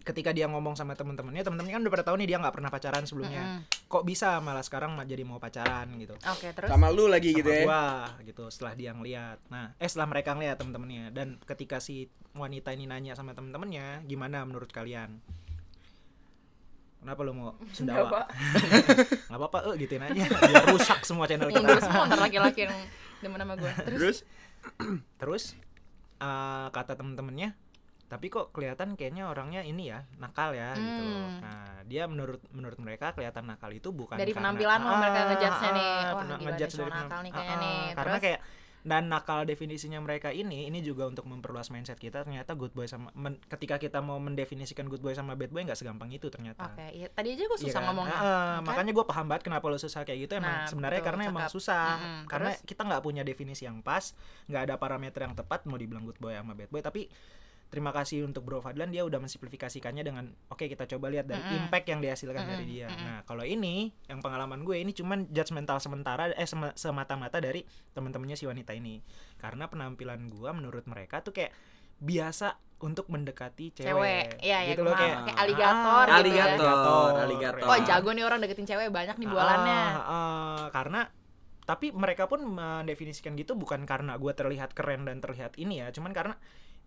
Ketika 0.00 0.32
dia 0.32 0.48
ngomong 0.48 0.72
sama 0.80 0.96
temen-temennya 0.96 1.44
temen-temennya 1.44 1.76
kan 1.76 1.82
udah 1.84 1.92
pada 1.92 2.04
tahu 2.08 2.16
nih 2.24 2.28
dia 2.32 2.38
nggak 2.40 2.54
pernah 2.56 2.70
pacaran 2.72 3.04
sebelumnya. 3.04 3.42
Mm-mm. 3.60 3.88
kok 3.90 4.04
bisa 4.08 4.40
malah 4.40 4.64
sekarang 4.64 4.96
jadi 5.04 5.22
mau 5.28 5.36
pacaran 5.36 5.92
gitu? 6.00 6.16
Oke, 6.16 6.48
terus? 6.56 6.68
Sama 6.72 6.88
lu 6.88 7.04
lagi 7.04 7.36
gitu 7.36 7.52
sama 7.52 7.60
ya? 7.60 7.64
gua 7.68 7.84
gitu 8.24 8.44
setelah 8.48 8.72
dia 8.78 8.90
ngeliat. 8.96 9.38
Nah 9.52 9.76
eh 9.76 9.88
setelah 9.88 10.08
mereka 10.08 10.32
ngeliat 10.32 10.56
temen-temennya. 10.56 11.04
Dan 11.12 11.36
ketika 11.44 11.84
si 11.84 12.08
wanita 12.32 12.72
ini 12.72 12.88
nanya 12.88 13.12
sama 13.12 13.36
temen-temennya 13.36 14.06
gimana 14.08 14.40
menurut 14.48 14.72
kalian? 14.72 15.20
Kenapa 17.00 17.20
lu 17.24 17.32
mau 17.32 17.56
sendawa? 17.72 18.28
Nggak 19.28 19.36
apa-apa 19.40 19.58
eh 19.72 19.74
gituin 19.84 20.04
aja. 20.04 20.22
Biar 20.28 20.64
rusak 20.68 21.00
semua 21.04 21.24
channel 21.24 21.48
Mundur 21.48 21.76
kita. 21.76 21.88
semua 21.88 22.04
ntar 22.08 22.20
laki-laki 22.20 22.68
yang 22.68 22.76
demen 23.24 23.40
sama 23.40 23.54
gue. 23.56 23.72
Terus? 23.84 24.00
Terus? 24.00 24.18
Terus 25.16 25.44
eh, 26.20 26.66
kata 26.72 26.96
temen-temennya 26.96 27.56
tapi 28.10 28.26
kok 28.26 28.50
kelihatan 28.50 28.92
kayaknya 28.92 29.24
orangnya 29.24 29.62
ini 29.62 29.86
ya 29.86 30.02
nakal 30.16 30.50
ya 30.50 30.74
gitu 30.74 31.02
loh. 31.04 31.22
Hmm. 31.22 31.38
nah 31.40 31.62
dia 31.84 32.04
menurut 32.04 32.42
menurut 32.50 32.76
mereka 32.76 33.10
kelihatan 33.10 33.46
nakal 33.46 33.70
itu 33.70 33.88
bukan 33.88 34.14
Dari 34.14 34.28
karena- 34.28 34.50
penampilan 34.50 34.78
lo 34.80 34.94
mereka 34.96 35.14
Ah, 35.16 35.26
ngejudge-nya 35.28 35.70
nih. 35.70 35.86
ah, 35.86 36.12
Wah, 36.12 36.24
ngejudge 36.36 36.74
dari 36.74 36.90
nakal 36.92 37.20
nih 37.20 37.30
ah, 37.30 37.36
kayaknya 37.36 37.54
ah, 37.54 37.62
nih. 37.62 37.80
karena 37.92 38.10
Terus? 38.12 38.26
kayak 38.26 38.40
dan 38.80 39.06
nakal 39.06 39.44
definisinya 39.44 40.00
mereka 40.00 40.32
ini 40.32 40.64
ini 40.64 40.80
juga 40.80 41.04
untuk 41.04 41.22
memperluas 41.22 41.68
mindset 41.68 41.94
kita 41.96 42.24
ternyata 42.24 42.56
good 42.56 42.72
boy 42.72 42.88
sama 42.88 43.12
men- 43.12 43.36
ketika 43.44 43.76
kita 43.76 44.00
mau 44.00 44.16
mendefinisikan 44.16 44.88
good 44.88 44.98
boy 44.98 45.12
sama 45.12 45.36
bad 45.36 45.48
boy 45.48 45.60
nggak 45.60 45.76
segampang 45.76 46.08
itu 46.08 46.26
ternyata 46.26 46.64
Oke, 46.66 46.88
iya. 46.90 47.06
tadi 47.06 47.28
aja 47.30 47.44
gue 47.44 47.52
Iya 47.52 47.60
susah 47.62 47.76
kan? 47.76 47.86
ngomongnya. 47.86 48.16
Ah, 48.16 48.24
Kan? 48.24 48.64
makanya 48.64 48.90
gue 48.90 49.04
paham 49.04 49.26
banget 49.28 49.42
kenapa 49.44 49.64
lo 49.66 49.76
susah 49.76 50.00
kayak 50.00 50.18
gitu 50.24 50.32
emang 50.34 50.56
Nah, 50.56 50.64
sebenarnya 50.64 50.96
betul, 50.98 51.08
karena 51.12 51.22
emang 51.28 51.44
cakep. 51.44 51.54
susah 51.54 51.84
Mm-mm, 51.94 52.20
karena 52.26 52.50
terus? 52.50 52.64
kita 52.64 52.82
nggak 52.82 53.02
punya 53.02 53.22
definisi 53.22 53.62
yang 53.62 53.78
pas 53.80 54.04
nggak 54.48 54.62
ada 54.64 54.74
parameter 54.74 55.20
yang 55.20 55.34
tepat 55.34 55.60
mau 55.64 55.76
dibilang 55.76 56.02
good 56.02 56.16
boy 56.16 56.32
sama 56.32 56.52
bad 56.54 56.68
boy 56.68 56.80
tapi 56.80 57.04
terima 57.70 57.94
kasih 57.94 58.26
untuk 58.26 58.42
Bro 58.42 58.66
Fadlan 58.66 58.90
dia 58.90 59.06
udah 59.06 59.22
mensimplifikasikannya 59.22 60.02
dengan 60.02 60.26
oke 60.50 60.66
kita 60.66 60.90
coba 60.90 61.06
lihat 61.06 61.30
dari 61.30 61.38
impact 61.54 61.86
yang 61.86 62.02
dihasilkan 62.02 62.42
dari 62.42 62.66
dia. 62.66 62.90
Nah, 62.90 63.22
kalau 63.22 63.46
ini 63.46 63.94
yang 64.10 64.18
pengalaman 64.18 64.66
gue 64.66 64.82
ini 64.82 64.90
cuman 64.90 65.30
judgmental 65.30 65.78
sementara 65.78 66.34
eh 66.34 66.50
sema- 66.50 66.74
semata-mata 66.74 67.38
dari 67.38 67.62
teman-temannya 67.94 68.34
si 68.34 68.44
wanita 68.50 68.74
ini. 68.74 68.98
Karena 69.38 69.70
penampilan 69.70 70.26
gua 70.28 70.50
menurut 70.50 70.82
mereka 70.90 71.22
tuh 71.22 71.30
kayak 71.30 71.54
biasa 72.02 72.58
untuk 72.80 73.06
mendekati 73.12 73.76
cewek. 73.76 73.86
Cewek. 73.86 74.26
Iya, 74.42 74.58
iya, 74.66 74.72
gitu 74.74 74.82
loh 74.82 74.96
kayak 74.96 75.30
Kayak 75.30 75.38
aligator 75.38 76.04
ah, 76.10 76.18
gitu 76.18 76.30
ya. 76.32 76.44
Aligator, 76.50 77.10
aligator. 77.22 77.66
Oh 77.70 77.78
jago 77.86 78.10
nih 78.10 78.24
orang 78.26 78.38
deketin 78.42 78.66
cewek 78.66 78.88
banyak 78.90 79.14
nih 79.14 79.28
bualannya. 79.30 79.82
Ah, 79.94 80.00
ah, 80.00 80.62
karena 80.74 81.06
tapi 81.70 81.94
mereka 81.94 82.26
pun 82.26 82.42
mendefinisikan 82.42 83.38
gitu 83.38 83.54
bukan 83.54 83.86
karena 83.86 84.18
gua 84.18 84.34
terlihat 84.34 84.74
keren 84.74 85.06
dan 85.06 85.22
terlihat 85.22 85.54
ini 85.54 85.86
ya, 85.86 85.94
cuman 85.94 86.10
karena 86.10 86.34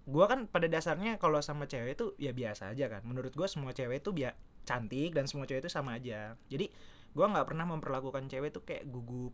gua 0.04 0.26
kan 0.28 0.46
pada 0.46 0.68
dasarnya 0.68 1.16
kalau 1.16 1.40
sama 1.40 1.64
cewek 1.64 1.96
itu 1.96 2.12
ya 2.18 2.32
biasa 2.32 2.72
aja 2.72 2.92
kan. 2.92 3.02
Menurut 3.04 3.32
gua 3.34 3.48
semua 3.48 3.72
cewek 3.72 4.04
itu 4.04 4.12
biar 4.12 4.36
cantik 4.64 5.12
dan 5.12 5.28
semua 5.28 5.48
cewek 5.48 5.64
itu 5.64 5.72
sama 5.72 5.96
aja. 5.96 6.36
Jadi 6.48 6.68
gua 7.12 7.32
nggak 7.32 7.46
pernah 7.48 7.66
memperlakukan 7.68 8.28
cewek 8.28 8.52
itu 8.52 8.62
kayak 8.64 8.84
gugup 8.88 9.32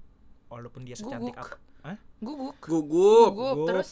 walaupun 0.49 0.85
dia 0.85 0.97
secantik 0.97 1.33
Guguk. 1.33 1.45
apa. 1.45 1.55
Hah? 1.85 1.97
Guguk. 2.21 2.55
Gugup. 2.61 3.31
Gugup 3.33 3.33
Gugup. 3.33 3.67
terus 3.69 3.89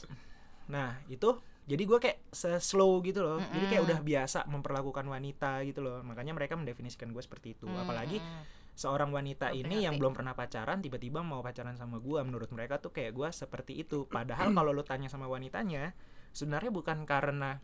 Nah, 0.68 1.00
itu 1.08 1.40
jadi 1.64 1.84
gua 1.84 2.00
kayak 2.00 2.28
slow 2.60 3.00
gitu 3.02 3.24
loh. 3.24 3.40
Jadi 3.40 3.66
kayak 3.68 3.84
udah 3.88 4.00
biasa 4.04 4.44
memperlakukan 4.48 5.08
wanita 5.08 5.64
gitu 5.64 5.80
loh. 5.80 6.04
Makanya 6.04 6.36
mereka 6.36 6.60
mendefinisikan 6.60 7.12
gue 7.12 7.24
seperti 7.24 7.56
itu. 7.56 7.68
Apalagi 7.72 8.20
Mm. 8.20 8.44
seorang 8.78 9.10
wanita 9.10 9.50
ini 9.52 9.82
yang 9.82 9.98
belum 9.98 10.14
pernah 10.14 10.38
pacaran 10.38 10.80
tiba-tiba 10.80 11.26
mau 11.26 11.42
pacaran 11.42 11.74
sama 11.74 11.98
gua 11.98 12.22
menurut 12.22 12.52
mereka 12.54 12.78
tuh 12.78 12.94
kayak 12.94 13.10
gua 13.10 13.34
seperti 13.34 13.74
itu 13.80 14.06
padahal 14.06 14.54
kalau 14.54 14.70
lu 14.70 14.86
tanya 14.86 15.10
sama 15.10 15.26
wanitanya 15.26 15.98
sebenarnya 16.38 16.70
bukan 16.70 17.10
karena 17.10 17.58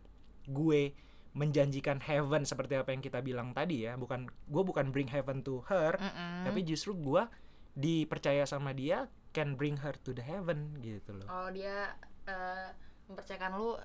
gue 0.49 0.97
menjanjikan 1.37 2.01
heaven 2.01 2.45
seperti 2.45 2.77
apa 2.77 2.93
yang 2.93 3.01
kita 3.01 3.21
bilang 3.21 3.53
tadi 3.53 3.85
ya 3.85 3.93
bukan 3.97 4.29
gue 4.29 4.63
bukan 4.65 4.89
bring 4.89 5.09
heaven 5.09 5.45
to 5.45 5.61
her 5.69 5.97
Mm-mm. 5.97 6.45
tapi 6.45 6.61
justru 6.65 6.93
gua 6.93 7.29
dipercaya 7.73 8.45
sama 8.45 8.69
dia 8.73 9.09
can 9.33 9.57
bring 9.57 9.81
her 9.81 9.97
to 10.05 10.13
the 10.13 10.21
heaven 10.21 10.77
gitu 10.81 11.09
loh 11.09 11.25
Oh 11.25 11.49
dia 11.49 11.89
eh, 12.29 12.69
mempercayakan 13.09 13.57
lu 13.57 13.77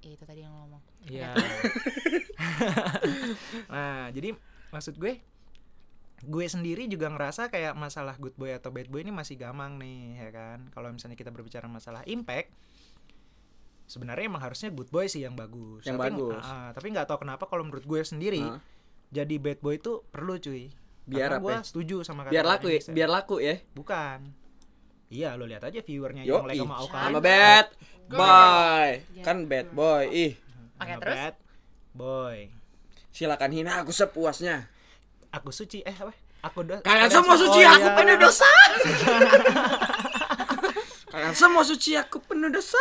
ya 0.00 0.16
itu 0.16 0.24
tadi 0.24 0.40
yang 0.40 0.52
lo 0.56 0.64
ngomong. 0.64 0.82
Iya. 1.04 1.36
nah, 3.72 4.08
jadi 4.08 4.32
maksud 4.72 4.96
gue 4.96 5.20
gue 6.20 6.46
sendiri 6.48 6.84
juga 6.84 7.08
ngerasa 7.08 7.48
kayak 7.48 7.72
masalah 7.76 8.16
good 8.20 8.36
boy 8.36 8.52
atau 8.52 8.68
bad 8.68 8.92
boy 8.92 9.00
ini 9.00 9.12
masih 9.12 9.40
gamang 9.40 9.80
nih 9.80 10.20
ya 10.20 10.30
kan. 10.32 10.68
Kalau 10.72 10.88
misalnya 10.92 11.16
kita 11.16 11.32
berbicara 11.32 11.68
masalah 11.68 12.04
impact 12.08 12.52
sebenarnya 13.90 14.30
emang 14.30 14.38
harusnya 14.40 14.70
good 14.70 14.86
boy 14.86 15.04
sih 15.04 15.20
yang 15.20 15.34
bagus. 15.34 15.82
Yang 15.82 15.98
tapi, 15.98 16.06
bagus. 16.08 16.44
ah, 16.46 16.70
tapi 16.70 16.86
nggak 16.88 17.04
tahu 17.04 17.18
kenapa 17.20 17.44
kalau 17.44 17.66
menurut 17.66 17.82
gue 17.82 18.00
sendiri 18.00 18.38
Hah? 18.38 18.62
jadi 19.10 19.34
bad 19.36 19.58
boy 19.58 19.74
itu 19.74 20.06
perlu 20.06 20.38
cuy. 20.38 20.70
Biar 21.02 21.26
Karena 21.26 21.36
apa 21.36 21.42
gue 21.42 21.52
ya? 21.52 21.60
setuju 21.66 21.96
sama 22.00 22.22
kata 22.22 22.30
Biar 22.30 22.46
laku 22.46 22.66
ya, 22.66 22.78
Indonesia. 22.78 22.92
biar 22.94 23.08
laku 23.10 23.34
ya. 23.36 23.54
Bukan. 23.74 24.18
Iya, 25.10 25.28
lo 25.34 25.42
lihat 25.42 25.66
aja 25.66 25.82
viewernya 25.82 26.22
Yo, 26.22 26.38
yang 26.38 26.46
like 26.46 26.62
sama 26.62 26.74
Auka. 26.78 26.98
sama 27.02 27.18
bad 27.18 27.66
boy. 28.08 28.88
Iya. 29.10 29.22
Kan 29.26 29.36
bad 29.44 29.68
boy. 29.74 30.04
Ih, 30.06 30.32
Oke 30.78 30.86
Sama 30.86 31.00
terus 31.02 31.16
bad 31.18 31.34
boy. 31.92 32.36
silakan 33.10 33.50
hina 33.50 33.72
aku 33.76 33.90
sepuasnya. 33.90 34.70
Aku 35.30 35.50
suci 35.50 35.82
eh 35.82 35.90
apa? 35.92 36.14
Aku 36.40 36.62
do 36.62 36.78
Kalian 36.80 37.10
semua 37.10 37.34
su- 37.34 37.44
suci, 37.44 37.60
oh, 37.60 37.68
aku 37.68 37.84
iya. 37.84 37.96
penuh 37.98 38.16
dosa. 38.16 38.48
Semua 41.30 41.62
suci, 41.62 41.94
aku 41.94 42.18
penuh 42.18 42.48
dosa. 42.48 42.80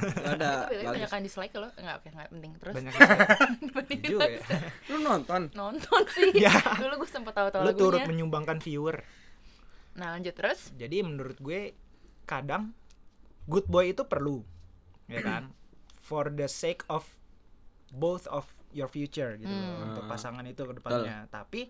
Gak 0.00 0.36
ada. 0.36 0.66
Banyak 0.66 1.06
kan 1.06 1.20
dislike 1.20 1.54
lo 1.54 1.68
Enggak 1.74 1.94
oke 1.98 2.08
enggak 2.08 2.28
penting 2.28 2.50
Terus 2.56 2.74
banyak 2.74 2.92
juga 4.06 4.24
ya. 4.26 4.40
Lu 4.88 4.96
nonton? 5.00 5.42
Nonton 5.52 6.02
sih 6.08 6.30
Ya. 6.44 6.54
Dulu 6.76 7.02
gue 7.02 7.10
sempet 7.10 7.32
tahu-tahu 7.32 7.62
Lu 7.62 7.72
turut 7.72 7.98
lagunya 7.98 8.08
menyumbangkan 8.08 8.58
viewer. 8.58 9.02
Nah 9.94 10.14
lanjut 10.14 10.32
terus 10.32 10.70
Jadi 10.74 11.02
menurut 11.02 11.36
gue 11.36 11.74
kadang 12.24 12.70
good 13.44 13.66
boy 13.66 13.90
itu 13.90 14.06
perlu 14.06 14.46
ya 15.06 15.18
kan 15.26 15.50
for 15.98 16.28
the 16.28 16.46
sake 16.46 16.86
of 16.86 17.02
both 17.90 18.26
of 18.26 18.46
your 18.70 18.86
future 18.86 19.34
gitu 19.34 19.50
loh, 19.50 19.66
Hmm. 19.74 19.86
untuk 19.90 20.06
pasangan 20.06 20.46
itu 20.46 20.62
ke 20.62 20.78
depannya. 20.78 21.26
Tapi 21.26 21.66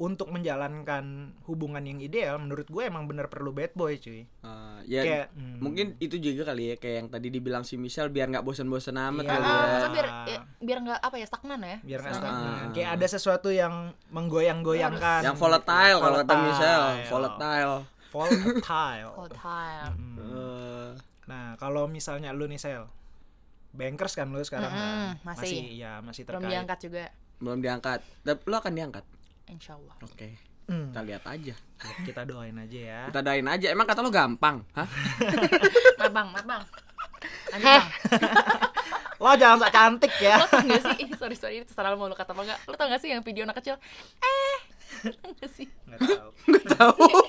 untuk 0.00 0.32
menjalankan 0.32 1.04
hubungan 1.44 1.84
yang 1.84 2.00
ideal 2.00 2.36
menurut 2.36 2.64
gue 2.64 2.82
emang 2.82 3.04
bener 3.04 3.28
perlu 3.28 3.52
bad 3.52 3.68
boy 3.74 3.94
cuy. 3.94 4.24
Eh, 4.24 4.78
ya 4.88 5.00
Kayak 5.00 5.26
hmm, 5.30 5.60
mungkin 5.60 5.86
itu 5.98 6.16
juga 6.16 6.48
kali 6.48 6.72
ya 6.72 6.76
kayak 6.76 6.96
yang 6.96 7.08
tadi 7.08 7.28
dibilang 7.28 7.62
si 7.62 7.76
Michelle 7.76 8.08
biar 8.08 8.26
nggak 8.26 8.40
bosan-bosan 8.40 8.96
amat 8.96 9.22
Iya. 9.22 9.30
kali 9.30 9.44
Ah, 9.44 9.52
ya. 9.52 9.60
maksudnya 9.68 9.92
biar 9.92 10.08
ya, 10.24 10.38
biar 10.58 10.78
nggak 10.80 10.98
apa 10.98 11.16
ya 11.16 11.26
stagnan 11.28 11.60
ya 11.60 11.76
biar 11.82 11.98
nggak 12.00 12.10
Ah. 12.10 12.18
stagnan. 12.18 12.66
Kayak 12.72 12.90
ada 12.90 13.06
sesuatu 13.06 13.48
yang 13.50 13.74
menggoyang-goyangkan. 14.08 15.20
Yang 15.22 15.36
volatile 15.36 15.92
gitu. 15.92 16.02
kalau 16.02 16.16
kata 16.18 16.34
Michelle, 16.38 16.88
Volatile. 17.04 17.04
volatile. 17.06 17.76
Volatile. 18.10 19.10
all 19.14 19.30
time 19.30 19.94
Mm. 19.94 20.16
Eh, 20.18 20.90
Nah, 21.22 21.54
kalau 21.54 21.86
misalnya 21.86 22.32
lu 22.32 22.42
nih 22.44 22.58
Sel, 22.58 22.90
bankers 23.70 24.18
kan 24.18 24.26
lu 24.26 24.40
sekarang 24.40 24.66
kan? 24.66 24.82
Mm-mm, 25.14 25.22
masih. 25.22 25.78
ya 25.78 26.00
masih 26.00 26.24
belum 26.24 26.40
terkait. 26.40 26.50
diangkat 26.50 26.78
juga 26.82 27.04
belum 27.38 27.58
diangkat. 27.58 28.00
Tapi 28.20 28.40
lo 28.44 28.56
akan 28.58 28.72
diangkat. 28.74 29.04
Insya 29.46 29.74
Allah 29.74 29.94
Oke. 30.02 30.36
Hmm, 30.66 30.92
Kita 30.92 31.02
lihat 31.02 31.24
aja. 31.26 31.54
kita 32.06 32.22
doain 32.22 32.54
aja 32.54 32.78
ya. 32.78 33.00
Kita 33.10 33.20
doain 33.20 33.42
aja. 33.44 33.66
Emang 33.68 33.82
kata 33.84 34.00
lo 34.00 34.08
gampang? 34.08 34.62
Hah? 34.70 34.86
maaf 35.98 36.12
bang 36.12 36.28
maaf 36.30 36.46
bang 36.46 36.62
Lanjut, 37.50 37.66
bang 37.74 37.86
Lo 39.18 39.34
jangan 39.34 39.58
sok 39.58 39.72
cantik 39.74 40.12
ya. 40.16 40.38
lo 40.38 40.46
tau 40.46 40.62
gak 40.62 40.80
sih 40.80 40.96
ini 41.02 41.12
sorry 41.12 41.34
sorry 41.34 41.54
ini 41.58 41.66
terserah 41.66 41.90
lo 41.90 41.98
mau 41.98 42.06
lo 42.06 42.14
kata 42.14 42.32
apa 42.32 42.40
enggak 42.40 42.58
lo 42.64 42.74
tau 42.74 42.86
gak 42.86 43.00
sih 43.00 43.10
yang 43.10 43.20
video 43.20 43.42
anak 43.42 43.58
kecil 43.58 43.76
eh 44.22 44.58
tau 45.12 45.30
gak 45.36 45.50
sih 45.50 45.66
Nggak 45.84 46.00
tahu. 46.00 46.30
Nggak 46.46 46.64
tahu. 46.70 47.04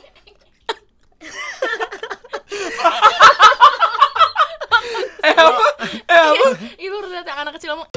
eh 5.21 5.35
apa? 5.35 5.65
Eh 6.07 6.19
apa? 6.21 6.47
Liat 7.11 7.27
yang 7.27 7.39
anak 7.43 7.53
kecil 7.59 7.69
ngomong 7.75 7.89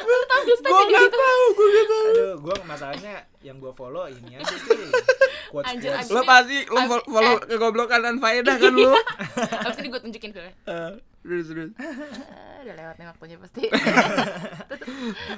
Lu 0.00 0.16
tau 0.24 0.40
gak 0.40 0.56
sih 0.56 0.64
Gua 0.64 0.80
nggak 0.82 1.02
itu? 1.02 1.16
tahu. 1.16 1.44
Gua 1.50 1.66
nggak 1.66 1.86
tahu. 1.86 2.06
Aduh, 2.06 2.34
gua 2.40 2.56
masalahnya 2.64 3.12
yang 3.40 3.56
gua 3.56 3.72
follow 3.72 4.04
ini 4.06 4.32
aja 4.34 4.54
cuy. 4.56 4.84
Quotes 5.50 5.66
Anjir, 5.68 5.90
quotes. 5.92 6.08
Lo 6.08 6.20
pasti 6.22 6.58
lo 6.64 6.78
Abis- 6.78 7.06
follow 7.06 7.34
eh. 7.34 7.38
kegoblokan 7.44 8.00
dan 8.00 8.16
faedah 8.16 8.54
kan 8.54 8.70
lo? 8.72 8.94
Abis 9.66 9.78
ini 9.78 9.88
gue 9.88 10.00
tunjukin 10.00 10.30
ke 10.30 10.40
Eh, 10.70 10.92
Terus 11.20 11.46
terus. 11.48 11.70
Ah, 11.76 12.62
Udah 12.62 12.74
lewat 12.76 12.96
nih 12.96 13.06
waktunya 13.06 13.36
pasti 13.36 13.62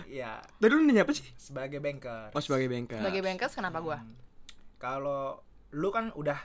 Ya, 0.07 0.45
Tadi 0.55 0.69
lu 0.71 0.83
nanya 0.83 1.03
apa 1.03 1.13
sih? 1.13 1.25
sebagai 1.35 1.79
banker. 1.79 2.29
Oh 2.31 2.41
sebagai 2.41 2.69
banker. 2.69 2.99
Sebagai 2.99 3.21
bankers 3.21 3.53
kenapa 3.53 3.79
gue? 3.81 3.97
Hmm. 3.97 4.15
Kalau 4.77 5.41
lu 5.71 5.89
kan 5.89 6.13
udah 6.13 6.37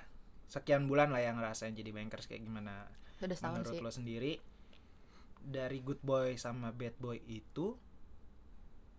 sekian 0.46 0.86
bulan 0.86 1.10
lah 1.10 1.20
yang 1.20 1.36
ngerasain 1.36 1.74
jadi 1.74 1.92
bankers 1.92 2.26
kayak 2.26 2.42
gimana? 2.42 2.88
Udah 3.20 3.36
setahun 3.36 3.62
Menurut 3.62 3.74
sih 3.74 3.80
lo 3.82 3.92
sendiri 3.92 4.34
dari 5.48 5.80
good 5.80 6.00
boy 6.02 6.36
sama 6.36 6.70
bad 6.70 6.92
boy 6.98 7.16
itu 7.24 7.80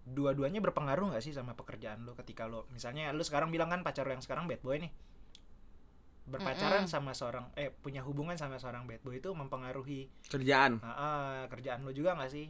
dua-duanya 0.03 0.59
berpengaruh 0.59 1.13
nggak 1.13 1.21
sih 1.21 1.31
sama 1.31 1.53
pekerjaan 1.53 2.01
lo 2.03 2.17
ketika 2.17 2.49
lo 2.49 2.65
misalnya 2.69 3.13
lu 3.13 3.21
sekarang 3.21 3.53
bilang 3.53 3.69
kan 3.69 3.85
pacar 3.85 4.03
lo 4.03 4.17
yang 4.17 4.25
sekarang 4.25 4.49
bad 4.49 4.59
boy 4.59 4.81
nih 4.81 4.89
berpacaran 6.25 6.85
Mm-mm. 6.85 6.91
sama 6.91 7.13
seorang 7.13 7.53
eh 7.55 7.69
punya 7.71 8.01
hubungan 8.01 8.33
sama 8.35 8.57
seorang 8.57 8.85
bad 8.85 9.01
boy 9.01 9.17
itu 9.17 9.29
mempengaruhi 9.31 10.09
Kerjaan. 10.27 10.81
ah, 10.81 10.89
ah, 10.89 11.37
kerjaan 11.47 11.81
lo 11.83 11.93
juga 11.93 12.13
nggak 12.15 12.31
sih 12.31 12.49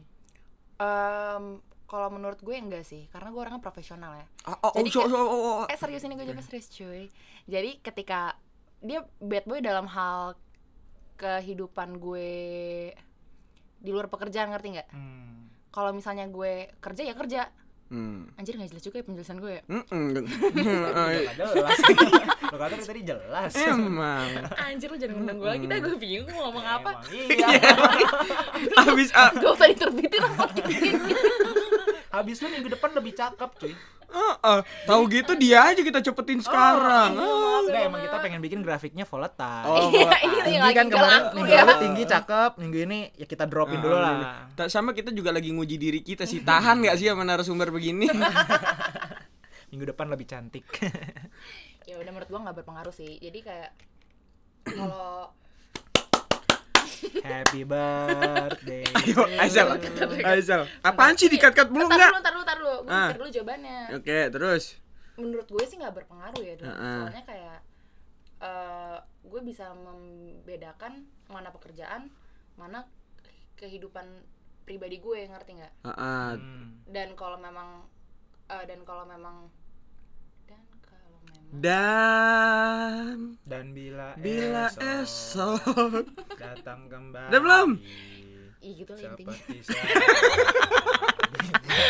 Em, 0.79 1.59
Kalau 1.83 2.07
menurut 2.07 2.39
gue 2.39 2.55
enggak 2.55 2.85
sih 2.85 3.09
Karena 3.09 3.27
gue 3.29 3.41
orangnya 3.41 3.59
profesional 3.59 4.15
ya 4.15 4.23
Oh, 4.45 4.55
oh, 4.61 4.71
oh, 4.71 4.73
Jadi 4.77 4.89
kayak- 4.89 5.11
so, 5.11 5.17
oh, 5.17 5.27
oh. 5.27 5.63
Eh 5.65 5.75
serius 5.75 6.05
ini 6.05 6.15
gue 6.15 6.23
jawabnya 6.23 6.39
serius 6.41 6.71
cuy 6.71 7.11
Jadi 7.45 7.83
ketika 7.83 8.39
Dia 8.79 9.03
bad 9.17 9.43
boy 9.43 9.59
dalam 9.59 9.83
hal 9.85 10.39
Kehidupan 11.17 11.99
gue 11.99 12.31
Di 13.79 13.89
luar 13.89 14.11
pekerjaan 14.11 14.51
ngerti 14.51 14.67
nggak? 14.75 14.87
hmm. 14.91 15.27
Kalau 15.69 15.93
misalnya 15.93 16.25
gue 16.27 16.67
kerja 16.81 17.03
ya 17.05 17.15
kerja. 17.15 17.41
Hmm. 17.89 18.29
Anjir 18.37 18.53
gak 18.53 18.69
jelas 18.69 18.85
juga 18.85 19.01
ya 19.01 19.05
penjelasan 19.09 19.37
gue 19.41 19.51
ya. 19.57 19.61
Mm-mm. 19.65 20.03
Nggak 20.13 20.23
jelas. 21.57 21.79
Lo 22.53 22.57
kata 22.61 22.75
tadi 22.85 23.01
jelas. 23.01 23.51
Emang. 23.57 24.29
Anjir 24.61 24.93
lu 24.93 24.97
jangan 25.01 25.15
ngundang 25.17 25.37
gue 25.41 25.49
lagi. 25.49 25.65
Dah 25.65 25.77
gue 25.81 25.97
bingung 25.97 26.29
mau 26.37 26.53
ngomong 26.53 26.65
apa. 26.69 26.89
Emang 27.09 27.49
iya. 27.49 27.49
Habis 28.85 29.09
ah, 29.17 29.33
Gak 29.33 29.51
usah 29.57 29.67
diterbitin 29.73 30.21
lah 30.21 30.33
podcast 30.37 30.69
ini 30.69 30.89
habis 32.09 32.37
lu 32.39 32.49
minggu 32.49 32.69
depan 32.69 32.89
lebih 32.91 33.13
cakep 33.13 33.49
cuy 33.55 33.73
ah, 34.09 34.35
ah. 34.41 34.59
tahu 34.83 35.05
gitu 35.07 35.37
dia 35.37 35.61
aja 35.63 35.77
kita 35.79 36.01
cepetin 36.01 36.41
sekarang. 36.41 37.13
Ah. 37.13 37.61
Enggak 37.61 37.81
emang 37.85 38.01
kita 38.01 38.17
pengen 38.17 38.39
bikin 38.39 38.59
grafiknya 38.59 39.05
volatile 39.05 39.63
Oh, 39.63 39.77
Iya 39.87 40.09
volatile. 40.09 40.25
ini 40.25 40.33
yang 40.33 40.41
tinggi 40.41 40.59
lagi 40.59 40.73
kan 40.73 40.87
kemarin 40.89 41.21
minggu 41.31 41.51
ya 41.51 41.61
lalu 41.61 41.73
tinggi 41.79 42.03
cakep 42.07 42.51
minggu 42.57 42.77
ini 42.81 42.99
ya 43.13 43.25
kita 43.25 43.45
dropin 43.45 43.77
dulu 43.77 43.93
Ah, 43.93 44.49
lah 44.55 44.65
Sama 44.65 44.91
kita 44.91 45.09
juga 45.09 45.29
lagi 45.29 45.49
nguji 45.49 45.77
diri 45.77 46.01
kita 46.01 46.25
sih. 46.25 46.41
Tahan 46.41 46.81
nggak 46.81 46.95
sih 46.95 47.05
sama 47.05 47.21
narasumber 47.21 47.69
begini? 47.69 48.09
minggu 49.69 49.85
depan 49.87 50.09
lebih 50.09 50.25
cantik 50.25 50.65
Ya 51.85 51.95
udah 51.95 52.09
menurut 52.09 52.25
gue 52.27 52.39
gak 52.39 52.55
berpengaruh 52.55 52.89
sih 52.89 53.17
Jadi 53.17 53.39
kayak 53.41 53.69
Kalau 54.63 55.29
Happy 57.21 57.61
birthday. 57.63 58.83
Ayo, 58.99 59.23
you. 59.25 60.25
Aisel. 60.25 60.61
Apaan 60.81 61.15
sih 61.15 61.27
dikat-kat 61.27 61.67
belum 61.69 61.87
enggak? 61.87 62.11
dulu, 62.11 62.19
ntar 62.21 62.33
dulu, 62.33 62.43
ntar 62.43 62.57
dulu. 62.57 62.75
Gue 62.83 62.91
Ah. 62.91 63.07
mikir 63.07 63.17
dulu 63.19 63.29
jawabannya. 63.31 63.79
Oke, 63.95 64.19
terus. 64.29 64.63
Menurut 65.19 65.47
gue 65.47 65.63
sih 65.65 65.75
nggak 65.77 65.95
berpengaruh 65.95 66.41
ya, 66.41 66.53
Dok. 66.55 66.67
Heeh. 66.67 66.99
Soalnya 67.05 67.25
kayak 67.27 67.57
eh, 68.39 68.97
gue 69.23 69.41
bisa 69.43 69.65
membedakan 69.75 71.03
mana 71.27 71.51
pekerjaan, 71.51 72.07
mana 72.55 72.87
kehidupan 73.55 74.07
pribadi 74.63 74.97
gue, 74.97 75.27
ngerti 75.27 75.51
nggak? 75.59 75.73
Heeh. 75.83 76.29
Hmm. 76.39 76.79
Dan 76.87 77.19
kalau 77.19 77.35
memang 77.35 77.83
eh, 78.47 78.63
dan 78.63 78.81
kalau 78.87 79.03
memang 79.03 79.27
dan 79.27 79.27
kalau 79.27 79.45
memang 79.45 79.51
Dan 81.51 83.33
Dan 83.41 83.73
bila 83.73 84.13
bila 84.15 84.69
esok 84.69 85.57
esok 85.59 86.05
datang 86.35 86.85
kembali. 86.85 87.27
Udah 87.27 87.39
belum? 87.39 87.69
Ih 88.59 88.73
gitu 88.75 88.91
lah 88.91 89.01
intinya. 89.09 89.33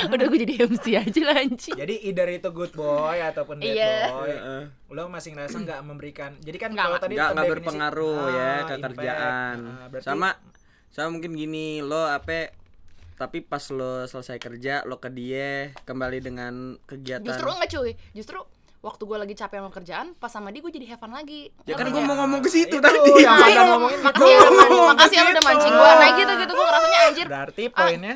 Udah 0.10 0.26
gue 0.26 0.40
jadi 0.40 0.54
MC 0.64 0.86
aja 0.94 1.22
lah 1.24 1.38
anjing. 1.40 1.76
Jadi 1.76 1.96
either 2.06 2.30
itu 2.30 2.50
good 2.50 2.72
boy 2.72 3.20
ataupun 3.20 3.58
bad 3.58 3.68
Iya. 3.68 3.96
boy. 4.08 4.30
Heeh. 4.30 4.64
Lo 4.90 5.08
masih 5.08 5.34
ngerasa 5.34 5.60
nggak 5.60 5.80
memberikan. 5.82 6.32
Jadi 6.40 6.58
kan 6.58 6.72
Nggak, 6.72 6.80
kalau 6.80 6.94
nggak. 6.94 7.04
tadi 7.04 7.14
nggak 7.16 7.30
nggak 7.30 7.52
berpengaruh 7.52 8.20
ya 8.30 8.40
Ah, 8.40 8.56
ke 8.60 8.74
impact. 8.74 8.84
kerjaan 8.86 9.58
Ah, 9.60 9.88
berarti- 9.88 10.06
sama 10.06 10.30
sama 10.90 11.08
mungkin 11.12 11.32
gini 11.34 11.68
lo 11.80 12.02
apa 12.02 12.50
tapi 13.16 13.42
pas 13.42 13.62
lo 13.70 14.06
selesai 14.06 14.38
kerja 14.38 14.82
lo 14.84 14.98
ke 14.98 15.10
dia 15.10 15.76
kembali 15.84 16.18
dengan 16.20 16.54
kegiatan 16.82 17.26
Justru 17.26 17.48
enggak 17.50 17.70
cuy. 17.70 17.92
Justru 18.14 18.40
waktu 18.80 19.04
gue 19.04 19.18
lagi 19.18 19.34
capek 19.34 19.60
sama 19.60 19.70
kerjaan, 19.70 20.08
pas 20.14 20.28
sama 20.28 20.50
dia 20.50 20.60
gue 20.60 20.72
jadi 20.72 20.86
have 20.90 20.98
fun 20.98 21.12
lagi. 21.12 21.52
ya 21.64 21.74
kan 21.74 21.86
gue 21.86 22.00
mau 22.00 22.16
ngomong 22.18 22.40
ke 22.40 22.50
situ 22.50 22.70
Itu 22.70 22.80
tadi 22.80 22.96
yang 23.18 23.36
Fadlan 23.36 23.52
iya, 23.52 23.64
ngomongin 23.68 24.00
makasih 24.00 24.32
ya, 24.32 24.40
man- 24.50 24.88
makasih 24.90 25.16
ya 25.16 25.24
udah 25.28 25.44
mancing 25.44 25.74
gue. 25.74 25.92
Nah 25.94 26.10
gitu 26.14 26.32
gitu 26.38 26.52
gue 26.54 26.66
ngerasanya 26.66 27.00
anjir. 27.02 27.26
Berarti 27.26 27.64
poinnya 27.70 28.16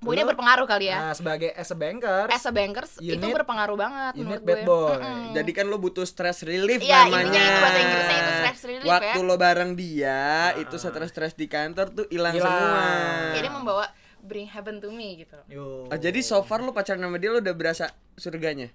Poinnya 0.00 0.24
lo- 0.24 0.32
berpengaruh 0.32 0.64
kali 0.64 0.88
ya. 0.88 0.96
Nah, 0.98 1.12
sebagai 1.12 1.52
as 1.52 1.68
a 1.68 1.76
banker, 1.76 2.24
As 2.26 2.42
a 2.42 2.50
bankers 2.50 2.96
you 2.98 3.12
itu 3.12 3.26
berpengaruh 3.28 3.76
banget 3.76 4.12
you 4.14 4.24
menurut 4.24 4.42
bad 4.42 4.56
gue. 4.56 4.64
boy. 4.64 4.96
Mm-mm. 4.96 5.24
jadi 5.30 5.50
kan 5.52 5.64
lo 5.66 5.76
butuh 5.76 6.02
stress 6.02 6.40
relief 6.40 6.80
Iya, 6.80 7.04
namanya 7.04 7.20
intinya 7.22 7.40
itu 7.44 7.58
bahasa 7.60 7.78
Inggrisnya 7.78 8.16
itu 8.16 8.32
stress 8.34 8.60
relief 8.64 8.88
waktu 8.88 9.12
ya. 9.14 9.22
lo 9.22 9.34
bareng 9.36 9.70
dia 9.74 10.20
itu 10.56 10.74
stres-stres 10.74 11.32
di 11.34 11.46
kantor 11.46 11.86
tuh 11.92 12.06
hilang 12.08 12.32
Hilang. 12.32 12.48
semua 12.50 12.82
Jadi 13.30 13.48
membawa 13.48 13.84
bring 14.20 14.44
heaven 14.46 14.76
to 14.76 14.88
me 14.88 15.16
gitu. 15.18 15.36
Yo. 15.46 15.84
Oh, 15.86 15.96
jadi 15.96 16.18
so 16.20 16.40
far 16.40 16.58
lo 16.58 16.72
pacaran 16.72 16.98
sama 16.98 17.14
dia 17.14 17.28
lo 17.28 17.38
udah 17.38 17.52
berasa 17.52 17.88
surganya 18.14 18.72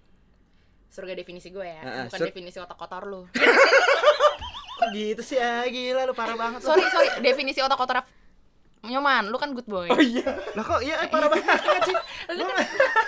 Surga 0.96 1.12
definisi 1.14 1.52
gue 1.52 1.62
ya, 1.62 1.76
Heeh, 1.78 2.04
bukan 2.08 2.16
sur- 2.18 2.30
definisi 2.30 2.58
otak 2.58 2.74
kotor 2.74 3.04
lu. 3.04 3.28
Gitu 4.94 5.22
sih 5.22 5.36
ah, 5.38 5.64
gila 5.66 6.04
lu 6.04 6.14
parah 6.14 6.36
banget 6.36 6.60
lu. 6.60 6.68
sorry, 6.68 6.84
sorry, 6.88 7.10
definisi 7.20 7.60
otak 7.60 7.76
kotor 7.76 8.00
Nyoman, 8.82 9.28
lu 9.28 9.36
kan 9.36 9.50
good 9.50 9.66
boy. 9.66 9.88
oh 9.88 9.98
iya 9.98 10.30
Lah 10.54 10.62
kok 10.62 10.78
iya 10.80 11.02
eh, 11.02 11.10
parah 11.10 11.26
banget 11.26 11.58
sih. 11.84 11.96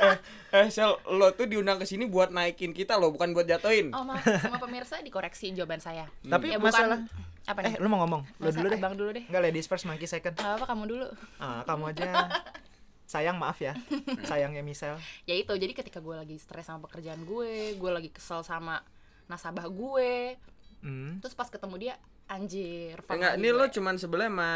eh 0.01 0.15
eh 0.51 0.67
sel 0.67 0.97
lo 1.07 1.29
tuh 1.31 1.45
diundang 1.45 1.77
ke 1.77 1.85
sini 1.85 2.03
buat 2.03 2.27
naikin 2.27 2.71
kita 2.71 2.95
lo 2.95 3.07
bukan 3.07 3.29
buat 3.29 3.45
jatuhin 3.45 3.93
Oh 3.93 4.01
maaf, 4.01 4.25
sama 4.41 4.57
pemirsa 4.57 4.97
dikoreksi 4.99 5.53
jawaban 5.53 5.77
saya. 5.77 6.09
Tapi 6.23 6.49
Ya, 6.49 6.57
masalah 6.57 7.05
apa 7.45 7.59
Eh, 7.61 7.69
nih? 7.69 7.77
lu 7.77 7.88
mau 7.88 8.01
ngomong? 8.01 8.25
Lu 8.38 8.49
dulu 8.49 8.67
deh. 8.67 8.75
Abang 8.75 8.95
dulu 8.95 9.09
deh. 9.13 9.23
Enggak 9.23 9.43
ladies 9.43 9.63
first, 9.65 9.85
monkey 9.85 10.03
second. 10.03 10.33
Gak 10.33 10.57
apa 10.57 10.65
kamu 10.65 10.83
dulu. 10.88 11.07
Ah, 11.38 11.61
kamu 11.63 11.93
aja. 11.93 12.09
Sayang 13.08 13.39
maaf 13.39 13.58
ya. 13.58 13.72
Sayangnya 14.30 14.62
Michelle. 14.62 14.99
Ya 15.24 15.34
itu, 15.34 15.49
jadi 15.49 15.72
ketika 15.72 15.97
gue 15.97 16.14
lagi 16.14 16.36
stres 16.36 16.68
sama 16.68 16.84
pekerjaan 16.84 17.24
gue, 17.24 17.74
gue 17.74 17.89
lagi 17.89 18.12
kesel 18.12 18.43
sama 18.43 18.84
nasabah 19.26 19.66
gue, 19.66 20.36
Hmm. 20.78 21.18
terus 21.18 21.34
pas 21.34 21.47
ketemu 21.47 21.76
dia, 21.80 21.93
anjir. 22.28 23.01
enggak 23.10 23.34
lagi 23.34 23.41
ini 23.41 23.49
lo 23.49 23.66
cuman 23.66 23.95
sebelah 23.95 24.30
sama 24.30 24.51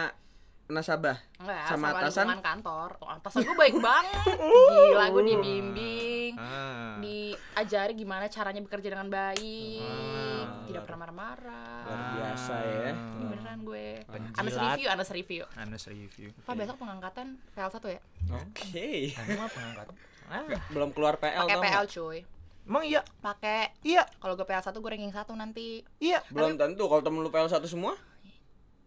nasabah 0.71 1.17
Enggak, 1.37 1.61
sama 1.65 1.75
sama, 1.85 1.99
atasan? 1.99 2.25
lingkungan 2.25 2.43
kantor. 2.43 2.89
Oh, 2.97 3.09
atasan 3.09 3.39
gue 3.41 3.55
baik 3.55 3.75
banget. 3.77 4.23
Gila, 4.71 5.05
gue 5.09 5.23
dibimbing, 5.25 6.33
Ah. 6.33 6.95
diajari 6.97 7.93
gimana 7.93 8.25
caranya 8.25 8.59
bekerja 8.59 8.87
dengan 8.89 9.07
baik, 9.07 9.83
Ah. 9.83 10.63
tidak 10.63 10.81
pernah 10.83 10.99
marah-marah. 11.01 11.83
luar 11.83 12.01
biasa 12.13 12.53
ya 12.55 12.91
Ini 12.93 13.25
beneran 13.27 13.59
gue. 13.61 13.87
Penjilat. 14.05 14.37
Anas 14.37 14.55
review, 14.55 14.87
Anas 14.87 15.09
review. 15.11 15.43
Anas 15.53 15.83
review. 15.85 16.29
Pak 16.39 16.55
besok 16.55 16.75
pengangkatan 16.77 17.27
PL 17.51 17.69
1 17.69 17.87
ya? 17.89 18.01
oke 18.31 18.89
Kamu 19.11 19.31
apa 19.35 19.47
pengangkat? 19.49 19.85
Ah, 20.25 20.41
belum 20.69 20.89
keluar 20.91 21.15
PL 21.17 21.43
Pakai 21.43 21.57
PL 21.59 21.85
cuy. 21.89 22.19
emang 22.63 22.83
iya? 22.85 23.01
Pakai 23.19 23.75
Iya, 23.81 24.07
kalau 24.15 24.33
gue 24.33 24.45
PL 24.45 24.61
1 24.61 24.71
gue 24.73 24.89
ranking 24.89 25.11
1 25.11 25.33
nanti. 25.33 25.83
iya. 25.97 26.23
belum 26.29 26.55
tentu 26.55 26.85
kalau 26.85 27.01
temen 27.01 27.19
lu 27.19 27.27
PL 27.27 27.45
satu 27.45 27.65
semua 27.65 27.99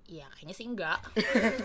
Iya, 0.04 0.26
kayaknya 0.34 0.54
sih 0.54 0.66
enggak. 0.68 0.98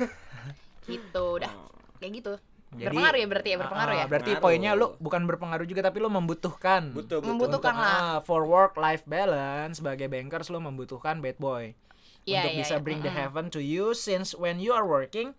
gitu, 0.89 1.25
udah. 1.37 1.51
Kayak 1.99 2.11
gitu. 2.23 2.33
Jadi- 2.69 2.85
berpengaruh 2.93 3.17
ya 3.17 3.27
berarti 3.27 3.49
ya, 3.49 3.57
berpengaruh 3.57 3.93
Ah, 3.93 3.99
ya. 3.99 4.05
Berarti 4.05 4.29
Pengaruh. 4.31 4.43
poinnya 4.45 4.71
lu 4.77 4.85
bukan 5.01 5.21
berpengaruh 5.25 5.65
juga 5.65 5.81
tapi 5.81 5.97
lu 5.99 6.07
membutuhkan. 6.07 6.93
butuh 6.93 7.19
butuh 7.19 7.25
Membutuhkan. 7.25 7.73
Untuk, 7.73 7.89
lah. 7.89 8.15
ah, 8.15 8.17
for 8.21 8.45
work 8.45 8.73
life 8.75 9.01
balance 9.03 9.81
sebagai 9.81 10.05
bankers 10.05 10.47
lu 10.47 10.59
membutuhkan 10.59 11.19
bad 11.19 11.35
boy. 11.37 11.73
Iya, 12.23 12.45
untuk 12.45 12.51
iya, 12.53 12.59
bisa 12.61 12.75
iya. 12.77 12.83
bring 12.83 12.99
the 13.01 13.09
heaven 13.09 13.49
to 13.49 13.57
you 13.57 13.91
since 13.91 14.31
when 14.31 14.61
you 14.61 14.69
are 14.69 14.85
working 14.85 15.33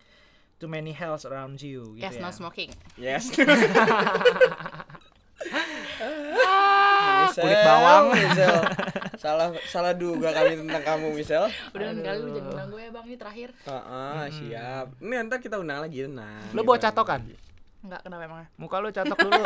too 0.59 0.67
many 0.67 0.91
hells 0.91 1.23
around 1.23 1.57
you 1.57 1.95
gitu 1.95 2.03
Yes, 2.03 2.15
ya. 2.15 2.21
no 2.21 2.29
smoking. 2.29 2.69
yes 2.93 3.31
kulit 7.35 7.59
bawang. 7.63 8.03
Michelle. 8.11 8.61
salah 9.23 9.47
salah 9.69 9.93
duga 9.93 10.33
kami 10.33 10.57
tentang 10.65 10.81
kamu 10.81 11.13
Michelle 11.13 11.53
Udah 11.77 11.85
lain 11.93 12.01
kali 12.01 12.17
lu 12.25 12.29
jangan 12.33 12.49
undang 12.57 12.69
gue 12.73 12.81
ya, 12.81 12.89
Bang, 12.89 13.05
ini 13.05 13.17
terakhir. 13.21 13.49
Ah, 13.69 14.25
siap. 14.33 14.85
Ini 14.97 15.13
ntar 15.29 15.37
kita 15.37 15.61
undang 15.61 15.85
lagi 15.85 16.09
tenang. 16.09 16.49
Lu 16.57 16.65
bawa 16.65 16.81
catokan? 16.81 17.21
Enggak, 17.81 18.01
kenapa 18.05 18.23
emangnya? 18.29 18.47
Muka 18.61 18.77
lu 18.77 18.93
catok 18.93 19.17
dulu. 19.25 19.41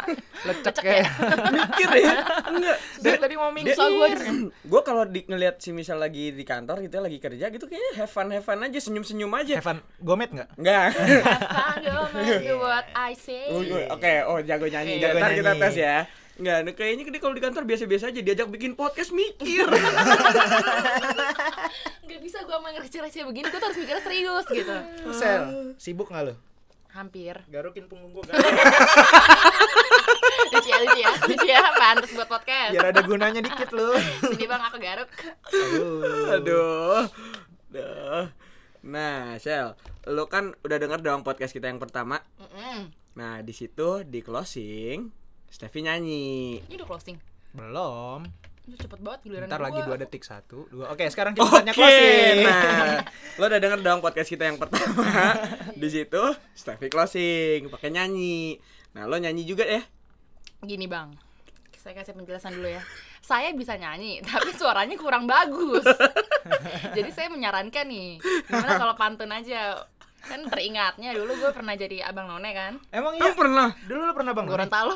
Lecek 0.50 0.62
Lecek 0.66 0.82
kayak. 0.82 1.06
Mikir 1.54 1.90
ya? 2.02 2.14
Enggak. 2.50 2.78
Dari 2.98 3.18
tadi 3.22 3.34
mau 3.38 3.50
mikir. 3.54 3.78
Gue. 3.78 4.10
gue 4.50 4.80
kalau 4.82 5.06
di, 5.06 5.22
ngelihat 5.22 5.62
si 5.62 5.70
Michelle 5.70 6.02
lagi 6.02 6.34
di 6.34 6.42
kantor 6.42 6.82
gitu 6.82 6.98
lagi 6.98 7.22
kerja 7.22 7.46
gitu 7.46 7.70
kayaknya 7.70 8.02
have 8.02 8.10
fun 8.10 8.26
have 8.34 8.42
fun 8.42 8.58
aja 8.58 8.78
senyum 8.82 9.06
senyum 9.06 9.30
aja. 9.38 9.62
Evan 9.62 9.78
Gomet 10.02 10.34
enggak? 10.34 10.50
Enggak. 10.58 10.86
Have 10.98 11.46
fun, 11.46 11.78
do 12.42 12.54
what 12.58 12.86
I 13.06 13.14
say. 13.14 13.54
Oke, 13.86 14.14
oh 14.26 14.42
jago 14.42 14.66
nyanyi. 14.66 14.98
Oke. 14.98 15.22
Ntar 15.22 15.30
kita 15.38 15.52
tes 15.54 15.74
ya. 15.78 15.96
Enggak, 16.36 16.58
nah, 16.68 16.72
kayaknya 16.76 17.08
dia 17.08 17.20
kalau 17.20 17.32
di 17.32 17.40
kantor 17.40 17.64
biasa-biasa 17.64 18.12
aja 18.12 18.20
diajak 18.20 18.52
bikin 18.52 18.76
podcast 18.76 19.08
mikir. 19.08 19.64
Gak 22.08 22.20
bisa 22.20 22.44
gue 22.44 22.56
sama 22.56 22.68
receh-receh 22.76 23.24
begini, 23.24 23.48
gue 23.48 23.56
tuh 23.56 23.68
harus 23.72 23.78
mikirnya 23.80 24.04
serius 24.04 24.46
gitu. 24.52 24.76
Sel, 25.16 25.72
sibuk 25.80 26.12
nggak 26.12 26.28
lu? 26.28 26.34
Hampir. 26.92 27.40
Garukin 27.48 27.88
punggung 27.88 28.12
gua 28.12 28.24
kan. 28.24 28.36
Lucu 30.52 30.68
ya, 30.68 30.76
lucu 30.80 31.00
ya, 31.00 31.10
lucu 31.28 31.46
ya, 31.48 31.60
pantas 31.76 32.10
buat 32.12 32.28
podcast. 32.28 32.72
Biar 32.72 32.86
ada 32.88 33.00
gunanya 33.04 33.40
dikit 33.44 33.68
lu. 33.76 33.96
Sini 34.32 34.44
bang, 34.48 34.62
aku 34.64 34.76
garuk. 34.80 35.08
Aduh. 35.52 36.36
Aduh. 36.40 37.04
Duh. 37.68 38.24
Nah, 38.86 39.36
Shell, 39.36 39.76
lo 40.08 40.30
kan 40.30 40.56
udah 40.64 40.78
denger 40.78 41.00
dong 41.04 41.20
podcast 41.26 41.52
kita 41.52 41.68
yang 41.68 41.82
pertama. 41.82 42.22
Mm-mm. 42.40 42.88
Nah, 43.18 43.44
di 43.44 43.52
situ 43.52 44.04
di 44.06 44.20
closing 44.24 45.25
Steffi 45.48 45.80
nyanyi. 45.80 46.60
Ini 46.62 46.74
udah 46.76 46.88
closing. 46.88 47.16
Belum. 47.52 48.20
Ini 48.66 48.74
cepet 48.76 48.98
banget 48.98 49.20
giliran 49.22 49.46
Ntar 49.46 49.62
lagi 49.62 49.78
gua. 49.78 49.86
dua 49.86 49.96
detik 49.96 50.26
satu, 50.26 50.66
dua. 50.68 50.90
Oke, 50.90 51.06
sekarang 51.06 51.38
kita 51.38 51.46
Oke, 51.46 51.62
tanya 51.62 51.72
closing. 51.72 52.36
nah, 52.42 52.98
lo 53.38 53.44
udah 53.46 53.60
denger 53.62 53.78
dong 53.80 54.00
podcast 54.02 54.26
kita 54.26 54.42
yang 54.44 54.58
pertama. 54.58 55.06
di 55.80 55.88
situ 55.88 56.22
Steffi 56.50 56.90
closing, 56.90 57.70
pakai 57.70 57.94
nyanyi. 57.94 58.58
Nah, 58.92 59.06
lo 59.06 59.14
nyanyi 59.16 59.46
juga 59.46 59.62
ya. 59.62 59.86
Gini 60.58 60.90
bang, 60.90 61.14
saya 61.78 61.94
kasih 61.94 62.18
penjelasan 62.18 62.58
dulu 62.58 62.66
ya. 62.66 62.82
Saya 63.22 63.54
bisa 63.54 63.78
nyanyi, 63.78 64.18
tapi 64.26 64.50
suaranya 64.50 64.98
kurang 64.98 65.30
bagus. 65.30 65.86
Jadi 66.90 67.10
saya 67.14 67.30
menyarankan 67.30 67.86
nih, 67.86 68.18
gimana 68.50 68.74
kalau 68.74 68.98
pantun 68.98 69.30
aja? 69.30 69.78
Kan 70.26 70.40
teringatnya 70.46 71.10
dulu 71.14 71.32
gue 71.38 71.50
pernah 71.50 71.74
jadi 71.74 72.02
abang 72.02 72.26
none 72.26 72.50
kan, 72.50 72.74
Emang 72.90 73.14
iya? 73.14 73.30
Emang 73.30 73.36
pernah? 73.38 73.68
Dulu 73.86 74.00
lu 74.02 74.12
pernah 74.12 74.32
Bang? 74.34 74.46
Gorontalo. 74.46 74.94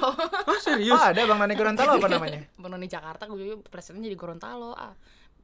Oh, 0.51 0.59
serius? 0.59 0.93
Oh, 0.93 1.01
ada 1.01 1.23
Bang 1.23 1.39
Noni 1.39 1.55
Gorontalo 1.55 1.97
apa 1.97 2.09
namanya? 2.09 2.41
Bang 2.55 2.71
none 2.71 2.87
Jakarta, 2.87 3.25
gue 3.25 3.39
dulu 3.39 3.55
presiden 3.65 4.03
jadi 4.03 4.19
Gorontalo. 4.19 4.75
Ah, 4.75 4.93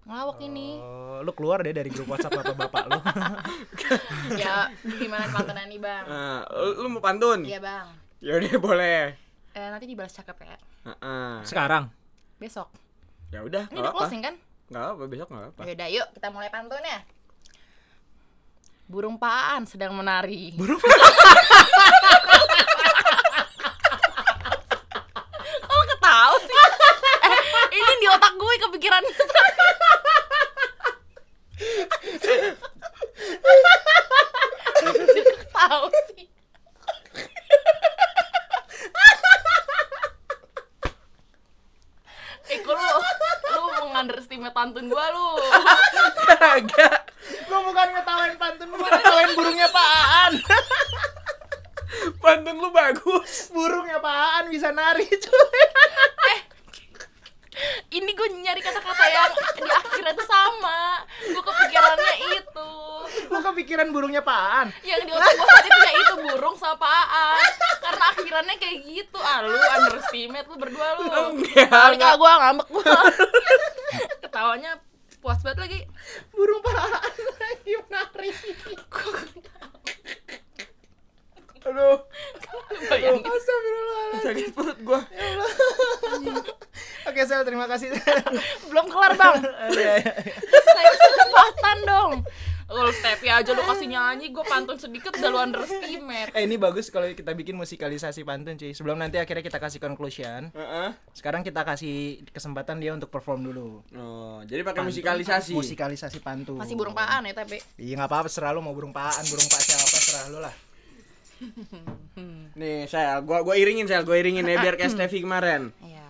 ngelawak 0.05 0.39
ini. 0.43 0.79
Oh, 0.79 1.23
lu 1.23 1.33
keluar 1.33 1.63
deh 1.63 1.71
dari 1.71 1.87
grup 1.89 2.07
WhatsApp 2.07 2.35
bapak-bapak 2.35 2.85
lu. 2.87 3.01
Ya, 4.43 4.67
gimana 4.83 5.31
pantunan 5.31 5.67
nih 5.71 5.79
bang? 5.79 6.05
Lo, 6.51 6.83
lo 6.83 6.89
mau 6.91 7.03
pantun? 7.03 7.47
Iya 7.47 7.63
bang. 7.63 7.87
Yaudah 8.19 8.59
boleh. 8.59 9.15
Eh, 9.55 9.69
nanti 9.71 9.87
dibalas 9.87 10.13
cakep 10.13 10.37
ya. 10.43 10.59
Heeh. 10.85 11.33
Sekarang. 11.47 11.89
Besok. 12.37 12.69
Ya 13.31 13.43
udah, 13.43 13.67
Ini 13.71 13.79
nggak 13.79 13.83
udah 13.83 13.91
apa-apa. 13.91 14.07
closing 14.07 14.23
kan? 14.23 14.35
Nggak 14.67 14.85
apa, 14.85 15.03
besok 15.07 15.29
nggak 15.31 15.47
apa. 15.55 15.61
Yaudah 15.63 15.89
yuk 15.91 16.07
kita 16.15 16.29
mulai 16.31 16.51
pantunnya 16.51 16.99
Burung 18.87 19.19
paan 19.19 19.67
sedang 19.67 19.99
menari. 19.99 20.55
Burung 20.55 20.79
paan. 20.85 21.43
Kok 25.67 25.85
ketawa 25.91 26.37
sih? 26.39 26.55
Eh, 27.27 27.39
ini 27.75 27.93
di 27.99 28.07
otak 28.07 28.33
gue 28.39 28.55
kepikirannya. 28.63 29.17
Tahu 35.51 35.87
sih. 36.15 36.25
Eh, 42.47 42.59
kok 42.63 42.79
lu, 42.79 42.99
lu 43.51 43.63
meng-underestimate 43.83 44.55
pantun 44.55 44.87
gue 44.87 45.07
lu. 45.11 45.29
Kagak 46.39 47.16
kepikiran 47.47 47.91
kepikiran 48.77 49.31
burungnya 49.39 49.69
Paan. 49.71 50.33
Pantun 52.23 52.57
lu 52.59 52.71
bagus. 52.75 53.49
burungnya 53.55 53.99
Paan 54.03 54.51
bisa 54.51 54.75
nari 54.75 55.07
cuy. 55.07 55.65
Ini 57.89 58.11
gue 58.13 58.29
nyari 58.45 58.61
kata-kata 58.61 59.05
yang 59.09 59.33
di 59.57 59.65
akhirnya 59.65 60.13
tuh 60.13 60.29
sama. 60.29 61.01
Gue 61.25 61.41
kepikirannya 61.41 62.15
itu. 62.37 62.73
Lu 63.33 63.39
kepikiran 63.41 63.89
burungnya 63.97 64.21
Paan. 64.21 64.69
Yang 64.85 65.09
di 65.09 65.13
otak 65.17 65.33
gue 65.33 65.47
saat 65.49 65.65
itu 65.65 65.81
ya 65.81 65.93
itu 65.97 66.15
burung 66.21 66.55
sama 66.61 66.77
apaan. 66.77 67.51
Karena 67.81 68.05
akhirannya 68.13 68.57
kayak 68.61 68.77
gitu. 68.85 69.19
Ah 69.23 69.41
lu 69.41 69.57
underestimate 69.57 70.47
lu 70.53 70.57
berdua 70.61 70.89
lu. 71.01 71.05
Enggak, 71.41 71.87
enggak. 71.97 72.13
gue 72.21 72.29
ngambek 72.29 72.69
gue. 72.69 72.85
Ketawanya 74.27 74.77
puas 75.21 75.41
banget 75.43 75.59
lagi. 75.67 75.81
Burung 76.33 76.63
Paan 76.63 76.93
lagi 77.41 77.73
menari. 77.87 78.31
Aduh, 81.67 81.99
Bayangin. 82.87 83.27
Astagfirullah. 83.27 84.23
sakit 84.23 84.49
perut 84.55 84.79
gua. 84.87 85.01
Oke, 87.11 87.21
Sel, 87.27 87.43
terima 87.43 87.67
kasih. 87.67 87.91
Belum 88.71 88.87
kelar 88.87 89.19
bang. 89.19 89.37
Iya, 89.75 89.95
Saya 90.47 90.91
kecepatan 90.95 91.79
dong. 91.83 92.13
Lu 92.67 92.91
stepi 92.91 93.31
aja 93.31 93.47
lu 93.47 93.63
kasih 93.63 93.87
nyanyi, 93.87 94.35
gue 94.35 94.43
pantun 94.43 94.75
sedikit 94.75 95.15
udah 95.15 95.31
lu 95.31 95.39
underestimate. 95.41 96.35
eh, 96.35 96.43
ini 96.43 96.59
bagus 96.59 96.91
kalau 96.91 97.07
kita 97.09 97.31
bikin 97.31 97.55
musikalisasi 97.55 98.27
pantun, 98.27 98.59
cuy. 98.59 98.75
Sebelum 98.75 98.99
nanti 98.99 99.17
akhirnya 99.17 99.41
kita 99.41 99.57
kasih 99.57 99.79
conclusion. 99.79 100.51
Heeh. 100.51 100.91
Sekarang 101.15 101.41
kita 101.41 101.63
kasih 101.63 102.27
kesempatan 102.29 102.83
dia 102.83 102.91
untuk 102.91 103.07
perform 103.07 103.47
dulu. 103.47 103.87
Oh, 103.93 104.43
jadi 104.43 104.67
pakai 104.67 104.83
Pantun, 104.83 104.91
musikalisasi. 104.91 105.55
Musikalisasi 105.55 106.19
pantun. 106.19 106.59
Masih 106.59 106.75
burung 106.75 106.93
paan 106.93 107.23
ya 107.23 107.33
tapi. 107.33 107.63
Iya 107.77 108.03
nggak 108.03 108.11
apa-apa, 108.11 108.27
serah 108.27 108.51
lu 108.51 108.59
mau 108.59 108.75
burung 108.75 108.91
paan, 108.91 109.23
burung 109.25 109.47
paca 109.47 109.75
apa 109.77 109.99
serah 110.03 110.25
lu 110.27 110.39
lah. 110.43 110.55
Nih, 112.57 112.89
saya 112.89 113.21
gua 113.21 113.45
gua 113.45 113.55
iringin, 113.55 113.85
saya 113.85 114.01
gua 114.01 114.17
iringin 114.17 114.43
ya 114.43 114.57
biar 114.57 114.75
kayak 114.75 114.91
Steffi 114.97 115.21
kemarin. 115.21 115.71
Iya. 115.79 116.06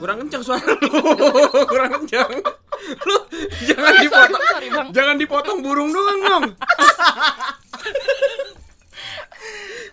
Kurang 0.00 0.16
kencang 0.24 0.40
suara 0.40 0.64
lu. 0.64 0.88
Kurang 1.70 1.90
kencang. 2.00 2.30
Lu 3.04 3.16
jangan 3.68 3.92
dipotong. 4.00 4.42
Sorry 4.48 4.68
bang. 4.72 4.88
Jangan 4.96 5.16
dipotong 5.20 5.58
burung 5.60 5.92
doang, 5.92 6.20
dong. 6.24 6.44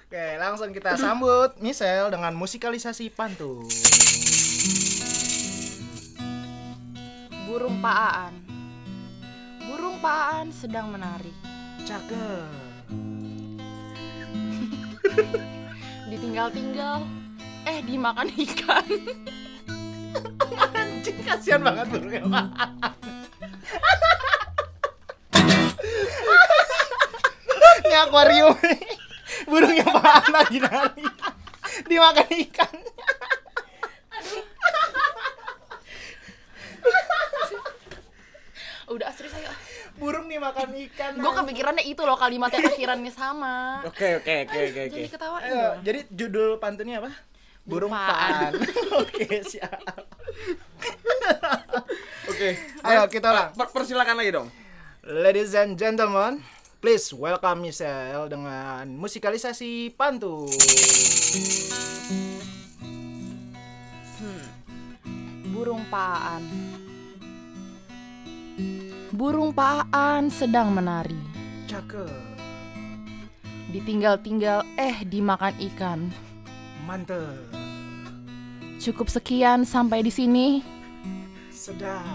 Oke, 0.07 0.27
langsung 0.39 0.71
kita 0.71 0.95
sambut 0.95 1.59
Michelle 1.59 2.07
dengan 2.07 2.31
musikalisasi 2.39 3.11
pantun. 3.11 3.67
Burung 7.43 7.83
paaan. 7.83 8.31
Burung 9.67 9.99
paaan 9.99 10.55
sedang 10.55 10.87
menari. 10.87 11.35
Cakep. 11.83 12.47
Ditinggal-tinggal. 16.15 17.03
Eh 17.67 17.83
dimakan 17.83 18.31
ikan. 18.31 18.87
Anjing 21.07 21.23
kasihan 21.23 21.61
banget 21.63 21.87
burungnya 21.87 22.21
paan. 22.27 22.71
Ini 27.87 27.95
akuarium. 28.03 28.55
Burungnya 29.47 29.87
paan 29.87 30.27
lagi 30.35 30.59
nari. 30.59 31.03
Dimakan 31.87 32.27
ikan. 32.43 32.75
Udah 38.91 39.07
serius 39.15 39.31
ayo. 39.39 39.51
Burung 39.95 40.27
dimakan 40.27 40.75
ikan. 40.91 41.15
Gue 41.23 41.31
kepikirannya 41.31 41.87
itu 41.87 42.03
loh 42.03 42.19
kalimat 42.19 42.51
yang 42.51 42.67
akhirannya 42.67 43.15
sama. 43.15 43.79
Oke, 43.87 44.19
oke, 44.19 44.43
oke, 44.43 44.59
oke. 44.67 44.83
Jadi 44.91 45.07
dong. 45.15 45.75
jadi 45.87 45.99
judul 46.11 46.59
pantunnya 46.59 46.99
apa? 46.99 47.15
Burung 47.67 47.91
paan. 47.91 48.55
Oke, 49.03 49.43
siap. 49.43 49.83
Oke. 52.27 52.49
Ayo 52.83 53.01
kita 53.09 53.27
ulang. 53.33 53.49
Per- 53.55 53.71
persilakan 53.73 54.15
lagi 54.17 54.31
dong. 54.31 54.47
Ladies 55.07 55.55
and 55.55 55.79
gentlemen, 55.79 56.43
please 56.77 57.09
welcome 57.15 57.63
Michelle 57.63 58.27
dengan 58.27 58.83
musikalisasi 58.91 59.95
pantun. 59.95 60.51
Burung 65.47 65.87
paan. 65.89 66.43
Burung 69.09 69.49
paan 69.49 70.29
sedang 70.29 70.69
menari. 70.69 71.17
Cakep, 71.65 72.07
Ditinggal-tinggal 73.73 74.63
eh 74.77 75.03
dimakan 75.03 75.55
ikan. 75.73 75.99
mantep, 76.87 77.35
Cukup 78.77 79.07
sekian 79.07 79.63
sampai 79.63 79.99
di 79.99 80.09
sini. 80.09 80.61
sedap. 81.49 82.05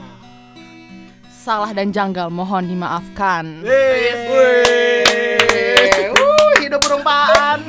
Salah 1.29 1.75
dan 1.75 1.91
janggal 1.91 2.31
mohon 2.31 2.65
dimaafkan. 2.65 3.67
Uh, 3.67 3.99
hidup 6.57 6.79
burung 6.79 7.03
paan. 7.03 7.61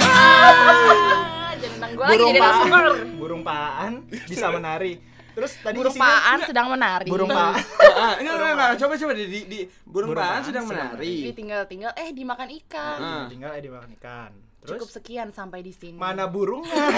Ah, 0.00 1.52
Jangan 1.54 1.78
lagi 1.78 1.94
Burung 1.94 2.30
jadi 2.30 2.40
narasumber. 2.40 2.84
burung 3.14 3.42
paan 3.44 3.92
bisa 4.24 4.48
menari. 4.48 4.92
Terus 5.30 5.52
tadi 5.60 5.76
Burung 5.76 5.94
paan 5.94 6.38
sedang 6.42 6.72
menari. 6.72 7.06
burung 7.06 7.28
paan. 7.36 7.60
Enggak, 8.16 8.34
enggak, 8.34 8.52
enggak. 8.56 8.72
Coba 8.80 8.92
coba 8.96 9.12
di, 9.12 9.24
di, 9.28 9.40
di 9.44 9.58
burung, 9.84 10.10
Burung 10.10 10.16
paan 10.16 10.32
paan 10.34 10.42
sedang 10.42 10.64
sedang 10.64 10.96
menari. 10.96 11.14
Ditinggal-tinggal 11.28 11.92
eh 11.94 12.10
dimakan 12.10 12.48
ikan. 12.56 12.98
Ah. 12.98 13.26
Tinggal 13.28 13.50
eh 13.52 13.62
dimakan 13.62 13.90
ikan. 14.00 14.32
Cukup 14.60 14.84
Terus 14.84 14.94
sekian 14.94 15.28
sampai 15.30 15.62
di 15.62 15.70
sini. 15.70 15.96
mana 15.96 16.26
burungnya? 16.26 16.74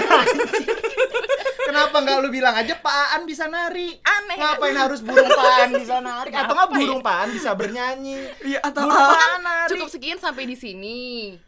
Kenapa 1.61 2.03
nggak 2.03 2.17
lu 2.19 2.29
bilang 2.29 2.57
aja 2.57 2.75
paan 2.77 3.23
bisa 3.25 3.47
nari? 3.47 3.95
Aneh. 4.01 4.37
Ngapain 4.37 4.75
harus 4.75 5.01
burung 5.01 5.31
paan 5.31 5.71
bisa 5.73 6.03
nari? 6.03 6.33
Atau 6.33 6.51
nggak 6.51 6.67
ya? 6.67 6.77
burung 6.77 7.01
paan 7.01 7.29
bisa 7.31 7.51
bernyanyi? 7.55 8.19
Iya, 8.43 8.59
atau 8.61 8.85
Burung 8.85 8.99
apa? 8.99 9.15
paan 9.15 9.41
nari. 9.41 9.71
Cukup 9.71 9.89
sekian 9.89 10.19
sampai 10.19 10.45
di 10.45 10.57
sini. 10.57 10.99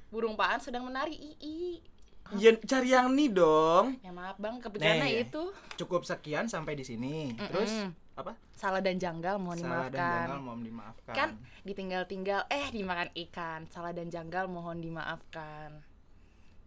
Burung 0.08 0.38
paan 0.38 0.62
sedang 0.62 0.86
menari. 0.86 1.16
Ii. 1.40 1.82
Ya, 2.32 2.54
cari 2.56 2.88
yang 2.88 3.12
nih 3.12 3.28
dong. 3.28 3.98
Ya 4.00 4.08
maaf 4.08 4.38
bang, 4.38 4.56
kepikirannya 4.56 5.04
Nih. 5.04 5.26
itu 5.26 5.42
Cukup 5.76 6.00
sekian 6.02 6.46
sampai 6.46 6.72
di 6.72 6.84
sini. 6.86 7.34
Terus 7.34 7.92
apa? 8.12 8.32
salah 8.52 8.78
dan 8.78 8.96
janggal 8.96 9.36
mohon 9.36 9.58
Salah 9.58 9.88
dan 9.88 9.92
dimaafkan. 9.92 10.22
janggal 10.22 10.40
mohon 10.40 10.62
dimaafkan. 10.62 11.14
Kan 11.14 11.30
ditinggal-tinggal 11.62 12.40
eh 12.46 12.70
dimakan 12.70 13.10
ikan. 13.18 13.60
Salah 13.68 13.90
dan 13.90 14.06
janggal 14.06 14.46
mohon 14.46 14.78
dimaafkan. 14.78 15.82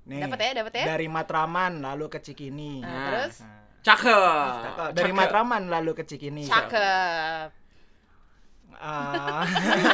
Nih, 0.06 0.22
Dapat 0.22 0.38
ya, 0.38 0.52
dapat 0.56 0.74
ya? 0.76 0.86
Dari 0.88 1.08
Matraman 1.08 1.82
lalu 1.82 2.06
ke 2.08 2.20
Cikini. 2.20 2.80
Nah, 2.80 2.86
Nah. 2.86 3.06
terus 3.08 3.36
Nah, 3.42 3.62
Cakep. 3.82 4.50
cakep. 4.64 4.90
dari 4.94 5.06
Cakep. 5.08 5.20
Matraman 5.20 5.64
lalu 5.68 5.92
ke 5.94 6.04
Cikini. 6.04 6.44
cakep. 6.44 7.50
Ah, 8.76 9.48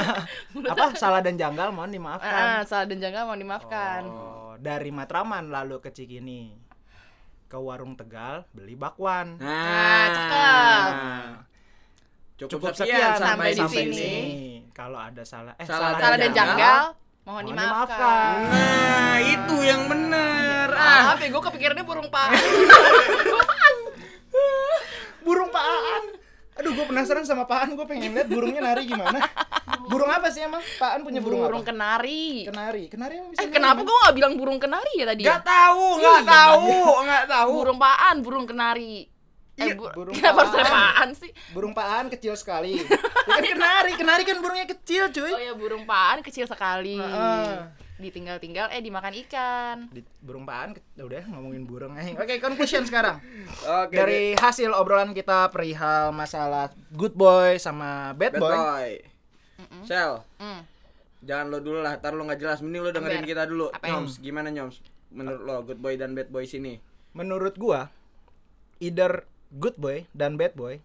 apa? 0.73 0.85
Salah 0.95 1.21
dan 1.21 1.37
janggal 1.37 1.69
mohon 1.69 1.91
dimaafkan. 1.91 2.33
Ah, 2.33 2.61
salah 2.63 2.85
dan 2.85 2.97
janggal 2.97 3.23
mohon 3.23 3.39
dimaafkan. 3.39 4.01
Oh, 4.03 4.53
dari 4.57 4.89
Matraman 4.89 5.47
lalu 5.47 5.77
ke 5.79 5.89
Cikini. 5.89 6.57
Ke 7.45 7.55
warung 7.55 7.93
Tegal 7.93 8.47
beli 8.49 8.73
bakwan. 8.73 9.37
Nah, 9.37 10.05
cakep. 10.09 10.89
Nah, 10.89 11.29
Cukup, 12.33 12.57
cukup 12.57 12.73
sekian, 12.73 12.97
sekian 12.97 13.11
sampai 13.13 13.51
sampai, 13.53 13.53
di 13.53 13.63
sini. 13.69 13.93
sini. 13.93 14.15
Kalau 14.73 14.97
ada 14.97 15.21
salah 15.21 15.53
eh 15.55 15.63
Salah 15.63 15.93
Salah 15.93 16.17
dan 16.17 16.31
janggal. 16.31 16.57
janggal 16.57 16.81
mohon 17.31 17.47
Mohon 17.47 17.55
dimaafkan. 17.55 17.87
dimaafkan. 17.87 18.35
Nah, 18.51 19.17
itu 19.23 19.55
yang 19.63 19.81
bener. 19.87 20.67
Ah, 20.69 21.01
Maaf 21.07 21.19
ya, 21.19 21.29
gue 21.31 21.43
kepikirannya 21.47 21.85
burung 21.87 22.09
paan. 22.11 22.35
burung 25.25 25.49
paan. 25.49 26.03
Aduh, 26.51 26.71
gue 26.75 26.85
penasaran 26.85 27.23
sama 27.23 27.47
paan. 27.47 27.73
Gue 27.73 27.87
pengen 27.87 28.11
lihat 28.11 28.27
burungnya 28.27 28.61
nari 28.61 28.83
gimana. 28.83 29.23
Burung 29.81 30.11
apa 30.11 30.27
sih 30.27 30.43
emang? 30.43 30.59
Paan 30.77 31.01
punya 31.01 31.23
burung, 31.23 31.41
burung 31.41 31.63
apa? 31.63 31.71
kenari. 31.71 32.45
Kenari. 32.45 32.83
Kenari 32.91 33.13
emang 33.17 33.31
bisa 33.31 33.41
Eh 33.41 33.49
kenapa 33.49 33.81
gue 33.81 33.95
gak 33.97 34.13
bilang 34.13 34.33
burung 34.35 34.59
kenari 34.59 34.93
ya 34.93 35.05
tadi? 35.07 35.23
ya? 35.23 35.27
nggak 35.31 35.43
tahu, 35.47 35.85
nggak 35.97 36.21
tahu, 36.27 36.69
nggak 37.01 37.25
tahu. 37.25 37.51
Burung 37.55 37.79
paan, 37.79 38.15
burung 38.19 38.45
kenari. 38.45 39.07
Iya, 39.61 39.67
Eh, 39.67 39.75
bu- 39.75 39.91
burung 39.91 40.13
kenapa 40.13 40.39
harus 40.41 40.53
ada 40.55 40.71
paan. 40.71 41.09
sih? 41.13 41.31
Burung 41.51 41.71
paan 41.71 42.05
kecil 42.07 42.33
sekali. 42.33 42.75
Ya 43.21 43.37
kan 43.37 43.45
kenari. 43.45 43.91
Kenari 43.93 44.23
kan 44.23 44.37
burungnya 44.37 44.65
kecil, 44.67 45.09
cuy. 45.09 45.29
Oh 45.29 45.37
ya 45.39 45.53
burung 45.53 45.85
paan 45.85 46.19
kecil 46.19 46.45
sekali. 46.45 46.97
Heeh. 46.97 47.53
Ditinggal-tinggal 47.97 48.69
eh 48.69 48.79
dimakan 48.79 49.13
ikan. 49.21 49.77
Di, 49.87 50.01
burung 50.17 50.41
paan 50.41 50.73
ke- 50.73 50.81
udah 50.97 51.21
ngomongin 51.27 51.63
burung 51.63 51.93
eh. 51.95 52.11
Oke, 52.13 52.37
conclusion 52.37 52.81
sekarang. 52.81 53.21
Oke, 53.81 53.93
Dari 53.93 54.33
hasil 54.33 54.71
obrolan 54.71 55.13
kita 55.13 55.47
perihal 55.47 56.09
masalah 56.09 56.67
good 56.89 57.13
boy 57.13 57.55
sama 57.55 58.11
bad, 58.11 58.33
Bad 58.33 58.41
boy. 58.41 58.51
boy. 58.51 58.89
Sel, 59.83 60.25
Hmm. 60.35 60.65
jangan 61.21 61.45
lo 61.47 61.61
dulu 61.61 61.79
lah, 61.79 61.95
ntar 61.95 62.11
lo 62.11 62.25
nggak 62.25 62.39
jelas. 62.39 62.59
Mending 62.59 62.81
lo 62.81 62.89
dengerin 62.89 63.21
Ember. 63.21 63.29
kita 63.29 63.43
dulu. 63.45 63.69
Apa 63.69 63.85
ya? 63.85 63.93
Nyoms, 63.93 64.17
gimana 64.17 64.49
Nyoms? 64.49 64.81
Menurut 65.09 65.41
lo, 65.43 65.61
good 65.61 65.77
boy 65.77 65.93
dan 65.93 66.11
bad 66.11 66.27
boy 66.27 66.43
sini? 66.43 66.81
Menurut 67.11 67.53
gua 67.53 67.93
either 68.79 69.29
good 69.51 69.75
boy 69.75 70.07
dan 70.15 70.39
bad 70.39 70.55
boy, 70.55 70.79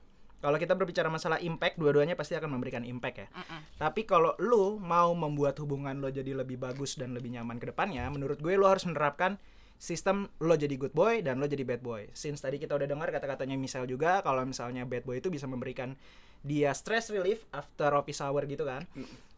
kalau 0.44 0.60
kita 0.60 0.76
berbicara 0.76 1.08
masalah 1.08 1.40
impact, 1.40 1.80
dua-duanya 1.80 2.14
pasti 2.14 2.36
akan 2.36 2.52
memberikan 2.52 2.84
impact 2.84 3.16
ya. 3.24 3.28
Mm-mm. 3.32 3.60
Tapi 3.80 4.04
kalau 4.04 4.36
lu 4.38 4.76
mau 4.78 5.10
membuat 5.16 5.56
hubungan 5.58 5.96
lo 5.98 6.12
jadi 6.12 6.36
lebih 6.36 6.60
bagus 6.60 6.94
dan 7.00 7.16
lebih 7.16 7.34
nyaman 7.34 7.56
ke 7.56 7.72
depannya, 7.72 8.06
menurut 8.12 8.38
gue 8.38 8.54
lo 8.54 8.68
harus 8.68 8.84
menerapkan 8.84 9.40
sistem 9.76 10.28
lo 10.40 10.56
jadi 10.56 10.76
good 10.76 10.92
boy 10.92 11.24
dan 11.24 11.40
lo 11.40 11.48
jadi 11.48 11.64
bad 11.64 11.80
boy. 11.80 12.08
Since 12.12 12.44
tadi 12.44 12.60
kita 12.60 12.76
udah 12.76 12.88
dengar 12.88 13.08
kata-katanya 13.10 13.56
Michelle 13.56 13.88
juga 13.88 14.20
kalau 14.20 14.44
misalnya 14.44 14.84
bad 14.84 15.08
boy 15.08 15.18
itu 15.18 15.32
bisa 15.32 15.48
memberikan 15.48 15.96
dia 16.44 16.70
stress 16.76 17.08
relief 17.10 17.48
after 17.50 17.90
office 17.96 18.20
hour 18.20 18.44
gitu 18.44 18.68
kan. 18.68 18.84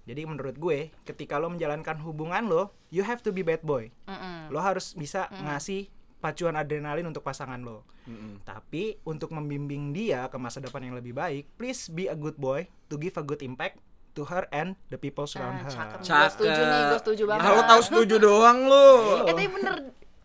Jadi 0.08 0.24
menurut 0.24 0.56
gue, 0.56 0.88
ketika 1.04 1.36
lo 1.36 1.52
menjalankan 1.52 2.00
hubungan 2.00 2.48
lo, 2.48 2.72
you 2.88 3.04
have 3.04 3.20
to 3.20 3.28
be 3.28 3.44
bad 3.44 3.60
boy. 3.60 3.92
Mm-mm. 4.08 4.48
Lo 4.48 4.60
harus 4.60 4.96
bisa 4.96 5.28
ngasih 5.30 5.88
pacuan 6.18 6.54
adrenalin 6.54 7.06
untuk 7.06 7.22
pasangan 7.22 7.58
lo. 7.58 7.86
Mm-mm. 8.04 8.42
Tapi 8.42 8.98
untuk 9.02 9.30
membimbing 9.30 9.90
dia 9.90 10.26
ke 10.26 10.36
masa 10.36 10.58
depan 10.58 10.80
yang 10.80 10.94
lebih 10.94 11.12
baik, 11.12 11.46
please 11.54 11.86
be 11.86 12.06
a 12.06 12.14
good 12.14 12.34
boy 12.34 12.62
to 12.86 12.96
give 12.96 13.14
a 13.14 13.22
good 13.22 13.40
impact 13.40 13.78
to 14.12 14.24
her 14.24 14.50
and 14.50 14.74
the 14.88 14.96
people 14.96 15.24
surround 15.24 15.60
Ah, 15.60 15.64
her. 15.64 15.70
cakep. 15.70 15.98
Cakep. 16.00 16.18
Gua 16.18 16.28
setuju 16.28 16.60
nih, 16.64 16.80
gua 16.82 16.98
setuju 16.98 17.22
banget. 17.24 17.42
Ah, 17.42 17.50
lo 17.50 17.62
tahu 17.64 17.80
setuju 17.82 18.14
doang 18.18 18.58
lu. 18.64 18.88
Eh 19.22 19.30
tapi 19.30 19.44
bener, 19.46 19.74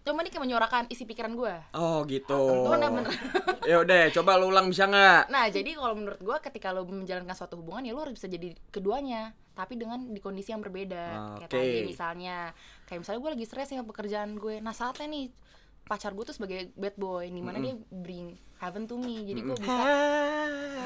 cuma 0.02 0.20
ini 0.20 0.30
kayak 0.30 0.44
menyuarakan 0.44 0.84
isi 0.89 1.04
pikiran 1.04 1.32
gue. 1.32 1.54
Oh 1.72 2.02
gitu. 2.04 2.41
Bener-bener. 2.66 3.14
Ya 3.64 3.80
udah, 3.80 4.12
coba 4.12 4.36
lu 4.36 4.52
ulang 4.52 4.68
bisa 4.68 4.84
nggak? 4.84 5.32
Nah, 5.32 5.48
jadi 5.48 5.72
kalau 5.72 5.96
menurut 5.96 6.20
gue 6.20 6.38
ketika 6.44 6.76
lo 6.76 6.84
menjalankan 6.84 7.32
suatu 7.32 7.56
hubungan 7.56 7.80
ya 7.80 7.96
lo 7.96 8.04
harus 8.04 8.12
bisa 8.14 8.28
jadi 8.28 8.52
keduanya, 8.68 9.32
tapi 9.56 9.80
dengan 9.80 10.04
di 10.04 10.20
kondisi 10.20 10.52
yang 10.52 10.60
berbeda. 10.60 11.39
Kayak 11.39 11.48
Oke. 11.48 11.56
tadi 11.56 11.80
misalnya, 11.88 12.52
kayak 12.84 13.00
misalnya 13.00 13.20
gue 13.24 13.32
lagi 13.32 13.46
stres 13.48 13.72
sama 13.72 13.88
pekerjaan 13.88 14.36
gue. 14.36 14.60
Nah, 14.60 14.76
saatnya 14.76 15.08
nih 15.08 15.32
pacar 15.84 16.15
gue 16.15 16.23
tuh 16.23 16.36
sebagai 16.36 16.71
bad 16.79 16.95
boy, 16.95 17.27
di 17.27 17.43
mana 17.43 17.59
dia 17.59 17.75
bring 17.91 18.36
heaven 18.59 18.88
to 18.88 18.95
me. 18.95 19.27
Jadi 19.27 19.39
gue 19.43 19.55
bisa, 19.59 19.84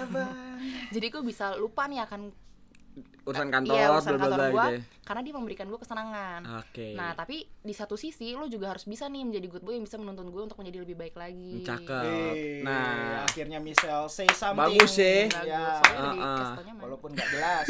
jadi 0.95 1.05
gue 1.13 1.23
bisa 1.23 1.45
lupa 1.57 1.85
nih 1.85 2.03
akan 2.05 2.33
Urusan 3.27 3.51
kantor, 3.51 3.75
iya, 3.75 3.91
urusan 3.91 4.13
bla 4.15 4.23
kantor 4.23 4.37
bla 4.39 4.47
gue, 4.47 4.55
gitu. 4.55 4.71
ya. 4.71 4.79
karena 5.03 5.21
dia 5.23 5.33
memberikan 5.35 5.65
gue 5.67 5.79
kesenangan. 5.79 6.41
Oke. 6.63 6.87
Nah, 6.95 7.11
tapi 7.11 7.37
di 7.43 7.73
satu 7.75 7.99
sisi 7.99 8.31
lo 8.31 8.47
juga 8.47 8.71
harus 8.71 8.87
bisa 8.87 9.07
nih 9.07 9.23
menjadi 9.23 9.47
good 9.51 9.63
boy 9.63 9.75
yang 9.75 9.83
bisa 9.83 9.99
menuntun 9.99 10.31
gue 10.31 10.41
untuk 10.47 10.55
menjadi 10.59 10.83
lebih 10.87 10.95
baik 10.95 11.15
lagi. 11.15 11.63
Cakep. 11.63 12.63
Nah, 12.63 13.23
akhirnya 13.23 13.59
Michelle 13.59 14.07
say 14.07 14.27
something. 14.31 14.79
Bagus 14.79 14.95
sih. 14.95 15.27
Ya. 15.43 15.83
Tau 15.83 16.63
nyaman. 16.63 16.81
Walaupun 16.87 17.09
nggak 17.13 17.27
jelas. 17.31 17.67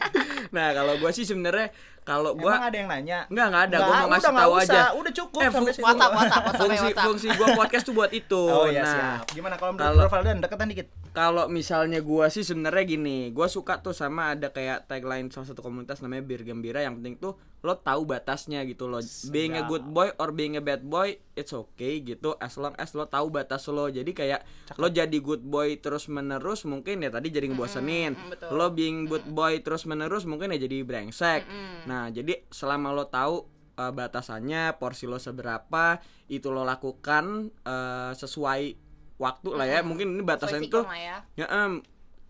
nah 0.56 0.72
kalau 0.72 0.94
gua 0.96 1.10
sih 1.10 1.24
sebenarnya 1.24 1.68
kalau 2.04 2.36
Emang 2.36 2.44
gua 2.44 2.54
ada 2.68 2.76
yang 2.76 2.88
nanya? 2.88 3.18
Enggak, 3.28 3.46
enggak 3.48 3.64
ada. 3.64 3.76
Gua 3.76 3.84
Nggak, 3.84 4.00
mau 4.00 4.08
ngasih 4.08 4.24
udah 4.24 4.32
nggak 4.32 4.44
tahu 4.44 4.54
aja. 4.60 4.82
Udah 4.92 5.12
cukup 5.12 5.40
Eh, 5.40 5.50
sampai. 5.50 5.72
WhatsApp, 5.74 5.84
WhatsApp, 5.84 6.42
WhatsApp, 6.44 6.60
fungsi 6.60 6.88
fungsi 6.96 7.26
gua 7.36 7.48
podcast 7.56 7.84
tuh 7.84 7.94
buat 7.96 8.10
itu. 8.12 8.42
Oh 8.44 8.66
iya 8.68 8.82
nah, 8.84 8.92
siap. 8.92 9.36
Gimana 9.36 9.54
kalau 9.56 9.72
menurut 9.76 10.10
Valdan 10.12 10.40
deketan 10.40 10.68
dikit? 10.68 10.88
Kalau 11.14 11.46
misalnya 11.46 12.02
gua 12.02 12.26
sih 12.26 12.42
sebenarnya 12.42 12.98
gini, 12.98 13.30
gua 13.30 13.46
suka 13.46 13.78
tuh 13.78 13.94
sama 13.94 14.34
ada 14.34 14.50
kayak 14.50 14.90
tagline 14.90 15.30
salah 15.30 15.46
satu 15.46 15.62
komunitas 15.62 16.02
namanya 16.02 16.26
Bir 16.26 16.42
Gembira 16.42 16.82
yang 16.82 16.98
penting 16.98 17.22
tuh 17.22 17.38
lo 17.62 17.78
tahu 17.78 18.02
batasnya 18.02 18.66
gitu 18.66 18.90
loh. 18.90 18.98
Being 19.30 19.54
a 19.54 19.62
good 19.64 19.86
boy 19.86 20.10
or 20.18 20.34
being 20.34 20.58
a 20.58 20.62
bad 20.62 20.82
boy 20.82 21.14
it's 21.38 21.54
okay 21.54 22.02
gitu 22.02 22.34
as 22.42 22.58
long 22.58 22.74
as 22.76 22.90
lo 22.98 23.06
tahu 23.06 23.30
batas 23.30 23.70
lo. 23.70 23.86
Jadi 23.86 24.10
kayak 24.10 24.42
lo 24.74 24.90
jadi 24.90 25.18
good 25.22 25.46
boy 25.46 25.78
terus 25.78 26.10
menerus 26.10 26.66
mungkin 26.66 27.06
ya 27.06 27.14
tadi 27.14 27.30
jadi 27.30 27.46
ngebosenin. 27.46 28.18
mm, 28.18 28.28
betul. 28.34 28.48
Lo 28.50 28.74
being 28.74 29.06
good 29.06 29.24
boy 29.30 29.62
terus 29.62 29.86
menerus 29.86 30.26
mungkin 30.26 30.50
ya 30.50 30.58
jadi 30.66 30.82
brengsek. 30.82 31.46
Mm-mm. 31.46 31.86
Nah, 31.86 32.10
jadi 32.10 32.42
selama 32.50 32.90
lo 32.90 33.06
tahu 33.06 33.54
uh, 33.78 33.92
batasannya, 33.94 34.76
porsi 34.78 35.06
lo 35.06 35.18
seberapa, 35.18 35.98
itu 36.30 36.48
lo 36.50 36.62
lakukan 36.66 37.54
uh, 37.66 38.12
sesuai 38.14 38.83
waktu 39.18 39.48
lah 39.54 39.66
ya. 39.66 39.80
Mungkin 39.82 40.18
ini 40.18 40.22
batasan 40.22 40.64
itu 40.64 40.82
ya. 40.92 41.22
ya 41.36 41.46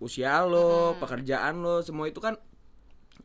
usia 0.02 0.42
lo, 0.44 0.98
pekerjaan 1.00 1.64
lo, 1.64 1.80
semua 1.80 2.10
itu 2.10 2.18
kan 2.20 2.36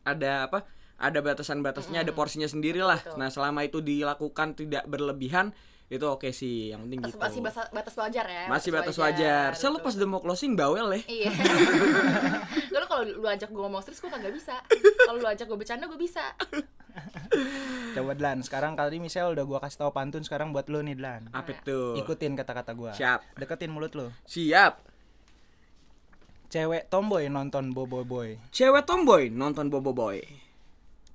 ada 0.06 0.48
apa? 0.48 0.64
Ada 1.00 1.24
batasan-batasnya, 1.24 2.04
ada 2.04 2.12
porsinya 2.12 2.48
sendiri 2.48 2.84
lah. 2.84 3.00
Nah, 3.16 3.32
selama 3.32 3.64
itu 3.64 3.80
dilakukan 3.80 4.56
tidak 4.60 4.84
berlebihan, 4.84 5.56
itu 5.90 6.06
oke 6.06 6.30
sih. 6.30 6.70
Yang 6.70 6.86
penting 6.86 7.00
Batas, 7.02 7.14
gitu. 7.14 7.22
masih 7.26 7.42
batas, 7.42 7.66
batas 7.74 7.96
wajar 7.98 8.26
ya. 8.30 8.46
Masih 8.46 8.70
batas 8.70 8.96
wajar. 9.02 9.50
Saya 9.58 9.74
betul. 9.74 9.78
lepas 9.82 9.94
udah 9.98 10.10
mau 10.10 10.22
closing 10.22 10.54
bawel 10.54 10.88
ya. 10.94 11.02
Iya. 11.10 11.32
Lalu 12.78 12.86
kalau 12.86 13.04
lu 13.10 13.28
ajak 13.28 13.50
gue 13.50 13.64
ngomong 13.66 13.82
serius 13.82 14.00
gue 14.06 14.12
kagak 14.14 14.34
bisa. 14.38 14.62
Kalau 15.10 15.18
lu 15.18 15.26
ajak 15.26 15.50
gue 15.50 15.58
bercanda 15.58 15.90
gue 15.90 15.98
bisa. 15.98 16.38
Coba 17.96 18.14
Dlan, 18.14 18.46
sekarang 18.46 18.78
kali 18.78 19.02
Michelle 19.02 19.34
udah 19.34 19.46
gua 19.46 19.60
kasih 19.62 19.86
tahu 19.86 19.92
pantun 19.94 20.26
sekarang 20.26 20.52
buat 20.52 20.68
lu 20.68 20.82
nih 20.82 20.98
Dlan. 20.98 21.30
Apa 21.32 21.54
itu? 21.54 21.96
Ikutin 22.02 22.34
kata-kata 22.36 22.74
gua. 22.74 22.92
Siap. 22.94 23.38
Deketin 23.38 23.72
mulut 23.72 23.94
lu. 23.94 24.10
Siap. 24.26 24.82
Cewek 26.50 26.90
tomboy 26.90 27.30
nonton 27.30 27.70
Bobo 27.78 28.02
Boy. 28.02 28.42
Cewek 28.50 28.84
tomboy 28.90 29.30
nonton 29.30 29.70
Bobo 29.70 29.94
Boy. 29.94 30.49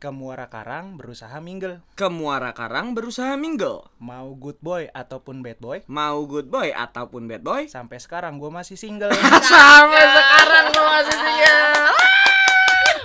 Ke 0.02 0.10
Muara 0.10 0.50
Karang 0.50 1.00
berusaha 1.00 1.38
mingle. 1.38 1.80
Ke 1.94 2.10
Muara 2.10 2.52
Karang 2.52 2.92
berusaha 2.92 3.38
mingle. 3.38 3.88
Mau 4.02 4.34
good 4.36 4.58
boy 4.60 4.90
ataupun 4.90 5.40
bad 5.40 5.58
boy. 5.62 5.82
Mau 5.86 6.26
good 6.28 6.50
boy 6.50 6.74
ataupun 6.74 7.30
bad 7.30 7.42
boy. 7.46 7.70
Sampai 7.70 8.02
sekarang 8.02 8.36
gua 8.36 8.50
masih 8.50 8.76
single. 8.76 9.14
Sampai 9.54 10.04
sekarang 10.04 10.64
lo 10.74 10.82
masih 10.84 11.16
single. 11.16 11.92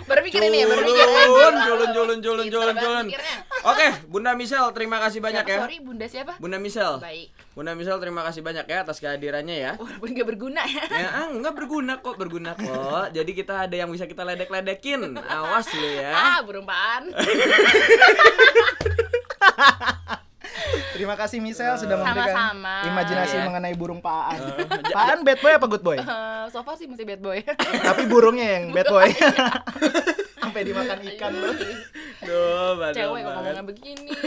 Baru 0.09 0.21
mikir 0.25 0.41
ini 0.41 0.57
ya, 0.61 0.65
baru 0.65 0.81
mikir. 0.81 1.05
Culun, 1.05 1.55
culun, 1.61 1.89
culun, 2.25 2.47
culun, 2.49 2.75
Pinter 3.05 3.21
Oke, 3.59 3.87
Bunda 4.07 4.31
Michelle, 4.33 4.71
terima 4.71 4.97
kasih 4.99 5.19
banyak 5.19 5.43
Siapa, 5.43 5.51
ya. 5.51 5.59
Sorry, 5.67 5.77
bunda 5.79 6.05
siapa? 6.07 6.33
Bunda 6.39 6.55
Michelle. 6.57 6.95
Baik. 6.97 7.27
Bunda 7.51 7.75
Michelle, 7.75 7.99
terima 7.99 8.23
kasih 8.23 8.39
banyak 8.39 8.63
ya 8.63 8.77
atas 8.81 8.97
kehadirannya 8.97 9.55
ya. 9.57 9.71
Walaupun 9.75 10.15
gak 10.15 10.27
berguna 10.27 10.63
ya. 10.63 10.83
Ya, 10.87 11.07
ah, 11.13 11.27
enggak 11.27 11.53
berguna 11.53 11.99
kok, 11.99 12.15
berguna 12.15 12.55
kok. 12.55 13.11
Jadi 13.11 13.31
kita 13.33 13.67
ada 13.67 13.75
yang 13.75 13.91
bisa 13.91 14.07
kita 14.07 14.23
ledek-ledekin. 14.23 15.11
Awas 15.19 15.67
lu 15.71 15.89
ya. 15.91 16.11
Ah, 16.13 16.39
burung 16.39 16.63
paan. 16.63 17.11
Terima 20.89 21.15
kasih 21.15 21.39
Michelle 21.39 21.75
sudah 21.75 21.95
memberikan 21.95 22.27
Sama-sama. 22.51 22.75
imajinasi 22.85 23.35
Iya. 23.35 23.43
mengenai 23.45 23.75
burung 23.75 23.99
paan. 23.99 24.39
paan 24.91 25.23
bad 25.23 25.39
boy 25.39 25.51
apa 25.55 25.65
good 25.65 25.79
boy? 25.79 25.95
Eh, 25.95 26.43
so 26.51 26.59
far 26.59 26.75
sih 26.75 26.87
masih 26.87 27.03
bad 27.03 27.19
boy. 27.19 27.39
Tapi 27.79 28.03
burungnya 28.05 28.59
yang 28.59 28.71
bad 28.71 28.87
boy. 28.87 29.07
Sampai 30.49 30.65
dimakan 30.65 30.97
ikan 31.05 31.31
lu. 31.31 31.51
Duh, 32.19 32.73
Cewek 32.89 32.97
kok 32.97 33.05
banget. 33.21 33.25
ngomongnya 33.29 33.63
begini. 33.63 34.11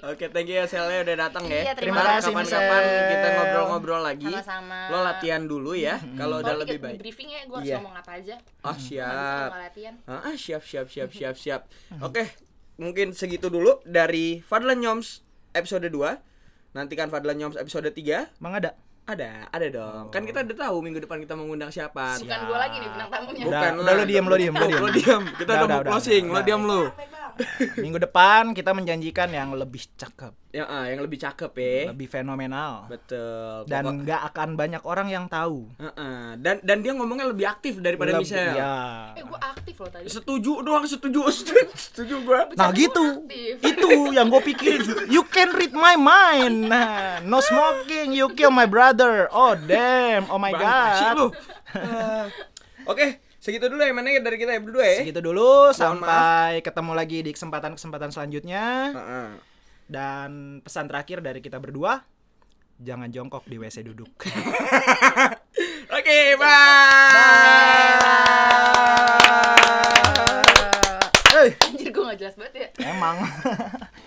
Oke, 0.00 0.30
thank 0.30 0.46
you 0.46 0.54
ya 0.54 0.64
Selnya 0.64 1.02
udah 1.02 1.16
datang 1.20 1.44
ya. 1.44 1.68
Iya, 1.68 1.72
terima 1.74 1.98
kasih, 1.98 2.30
Kapan-kapan 2.30 2.82
kita 3.10 3.28
ngobrol-ngobrol 3.28 4.00
lagi. 4.00 4.30
Sama-sama. 4.30 4.78
Lo 4.88 4.98
latihan 5.02 5.42
dulu 5.44 5.74
ya, 5.74 5.98
kalau 6.14 6.38
udah 6.38 6.54
Kalau 6.54 6.62
lebih 6.62 6.78
baik. 6.78 6.98
briefing 7.02 7.28
ya, 7.28 7.42
gue 7.42 7.52
harus 7.52 7.68
Iya. 7.68 7.76
ngomong 7.76 7.94
apa 7.98 8.10
aja. 8.14 8.34
Oh, 8.62 8.76
siap. 8.78 9.50
latihan. 9.52 9.94
Ah, 10.06 10.22
ah, 10.24 10.34
siap 10.38 10.62
siap 10.62 10.86
siap 10.86 11.10
siap 11.10 11.34
siap. 11.44 11.60
Oke, 11.98 12.30
mungkin 12.78 13.10
segitu 13.12 13.50
dulu 13.50 13.82
dari 13.82 14.38
Fadlan 14.40 14.78
Nyoms 14.78 15.26
episode 15.52 15.84
2. 15.84 16.22
Nantikan 16.72 17.10
Fadlan 17.10 17.34
Nyoms 17.36 17.58
episode 17.58 17.90
3. 17.90 18.30
Mang 18.38 18.54
ada. 18.54 18.78
Ada, 19.08 19.48
ada 19.48 19.66
dong. 19.72 20.04
Kan 20.12 20.28
kita 20.28 20.44
udah 20.44 20.68
tahu 20.68 20.76
minggu 20.84 21.00
depan 21.00 21.16
kita 21.16 21.32
mengundang 21.32 21.72
siapa. 21.72 22.20
Bukan 22.20 22.40
gue 22.44 22.58
lagi 22.60 22.76
nih 22.76 22.88
bintang 22.92 23.08
tamunya. 23.08 23.44
Bukan 23.48 23.72
udah 23.80 23.92
lo 23.96 24.04
diem, 24.04 24.26
lo 24.28 24.36
diem, 24.36 24.52
lo 24.52 24.60
Oh, 24.60 24.68
diem. 24.68 24.82
Lo 24.84 24.90
diam. 24.92 25.22
Kita 25.32 25.48
Udah, 25.48 25.56
udah, 25.56 25.64
udah, 25.64 25.78
mau 25.80 25.96
closing. 25.96 26.24
udah, 26.28 26.34
Lo 26.34 26.40
diam 26.44 26.62
lo. 26.68 26.80
Minggu 27.76 27.98
depan 28.00 28.50
kita 28.50 28.70
menjanjikan 28.70 29.28
yang 29.28 29.52
lebih 29.52 29.86
cakep, 29.92 30.34
Ya, 30.50 30.64
ah, 30.64 30.84
yang 30.84 30.98
lebih 30.98 31.16
cakep 31.16 31.52
ya. 31.52 31.88
lebih 31.88 32.06
fenomenal. 32.06 32.88
Betul. 32.88 33.62
Dan 33.64 33.82
Pokok- 33.84 33.98
nggak 34.00 34.22
akan 34.26 34.48
banyak 34.54 34.82
orang 34.82 35.06
yang 35.06 35.24
tahu. 35.26 35.70
Heeh. 35.76 36.34
dan 36.36 36.58
dan 36.60 36.78
dia 36.78 36.92
ngomongnya 36.92 37.26
lebih 37.26 37.46
aktif 37.46 37.78
daripada 37.78 38.12
Lebih- 38.12 38.26
Michelle. 38.26 38.54
ya. 38.54 38.76
Eh, 39.12 39.22
gue 39.22 39.38
aktif 39.38 39.74
loh 39.76 39.88
tadi. 39.88 40.06
Setuju 40.06 40.52
doang, 40.60 40.84
setuju. 40.84 41.20
setuju 41.86 42.14
gua. 42.22 42.50
Nah 42.50 42.70
gitu, 42.70 43.22
itu 43.60 43.88
yang 44.10 44.26
gue 44.26 44.42
pikirin. 44.44 44.82
You 45.06 45.22
can 45.24 45.52
read 45.52 45.70
my 45.70 45.94
mind. 45.94 46.66
Nah, 46.66 47.20
no 47.22 47.38
smoking, 47.38 48.10
you 48.10 48.32
kill 48.32 48.50
my 48.50 48.64
brother. 48.64 49.28
Oh 49.28 49.54
damn, 49.54 50.26
oh 50.26 50.36
my 50.36 50.50
Bang, 50.50 50.60
god. 50.60 51.14
lu. 51.14 51.26
Eh, 51.70 52.24
Oke, 52.90 53.20
segitu 53.48 53.72
dulu 53.72 53.80
ya 53.80 53.96
mana 53.96 54.12
dari 54.20 54.36
kita 54.36 54.52
ya 54.52 54.60
berdua 54.60 54.84
ya. 54.84 55.00
Segitu 55.00 55.24
dulu, 55.24 55.72
Mohon 55.72 55.80
sampai 55.80 56.60
ketemu 56.60 56.92
lagi 56.92 57.18
di 57.24 57.30
kesempatan-kesempatan 57.32 58.12
selanjutnya. 58.12 58.64
Heeh. 58.92 59.28
Dan 59.88 60.60
pesan 60.60 60.84
terakhir 60.84 61.24
dari 61.24 61.40
kita 61.40 61.56
berdua, 61.56 62.04
jangan 62.76 63.08
jongkok 63.08 63.48
di 63.48 63.56
WC 63.56 63.88
duduk. 63.88 64.12
Oke, 65.96 66.36
bye. 66.36 67.16
Hey, 71.32 71.48
Anjir 71.72 71.88
gue 71.88 72.04
gak 72.04 72.18
jelas 72.20 72.36
banget 72.36 72.52
ya. 72.52 72.68
emang. 72.84 73.16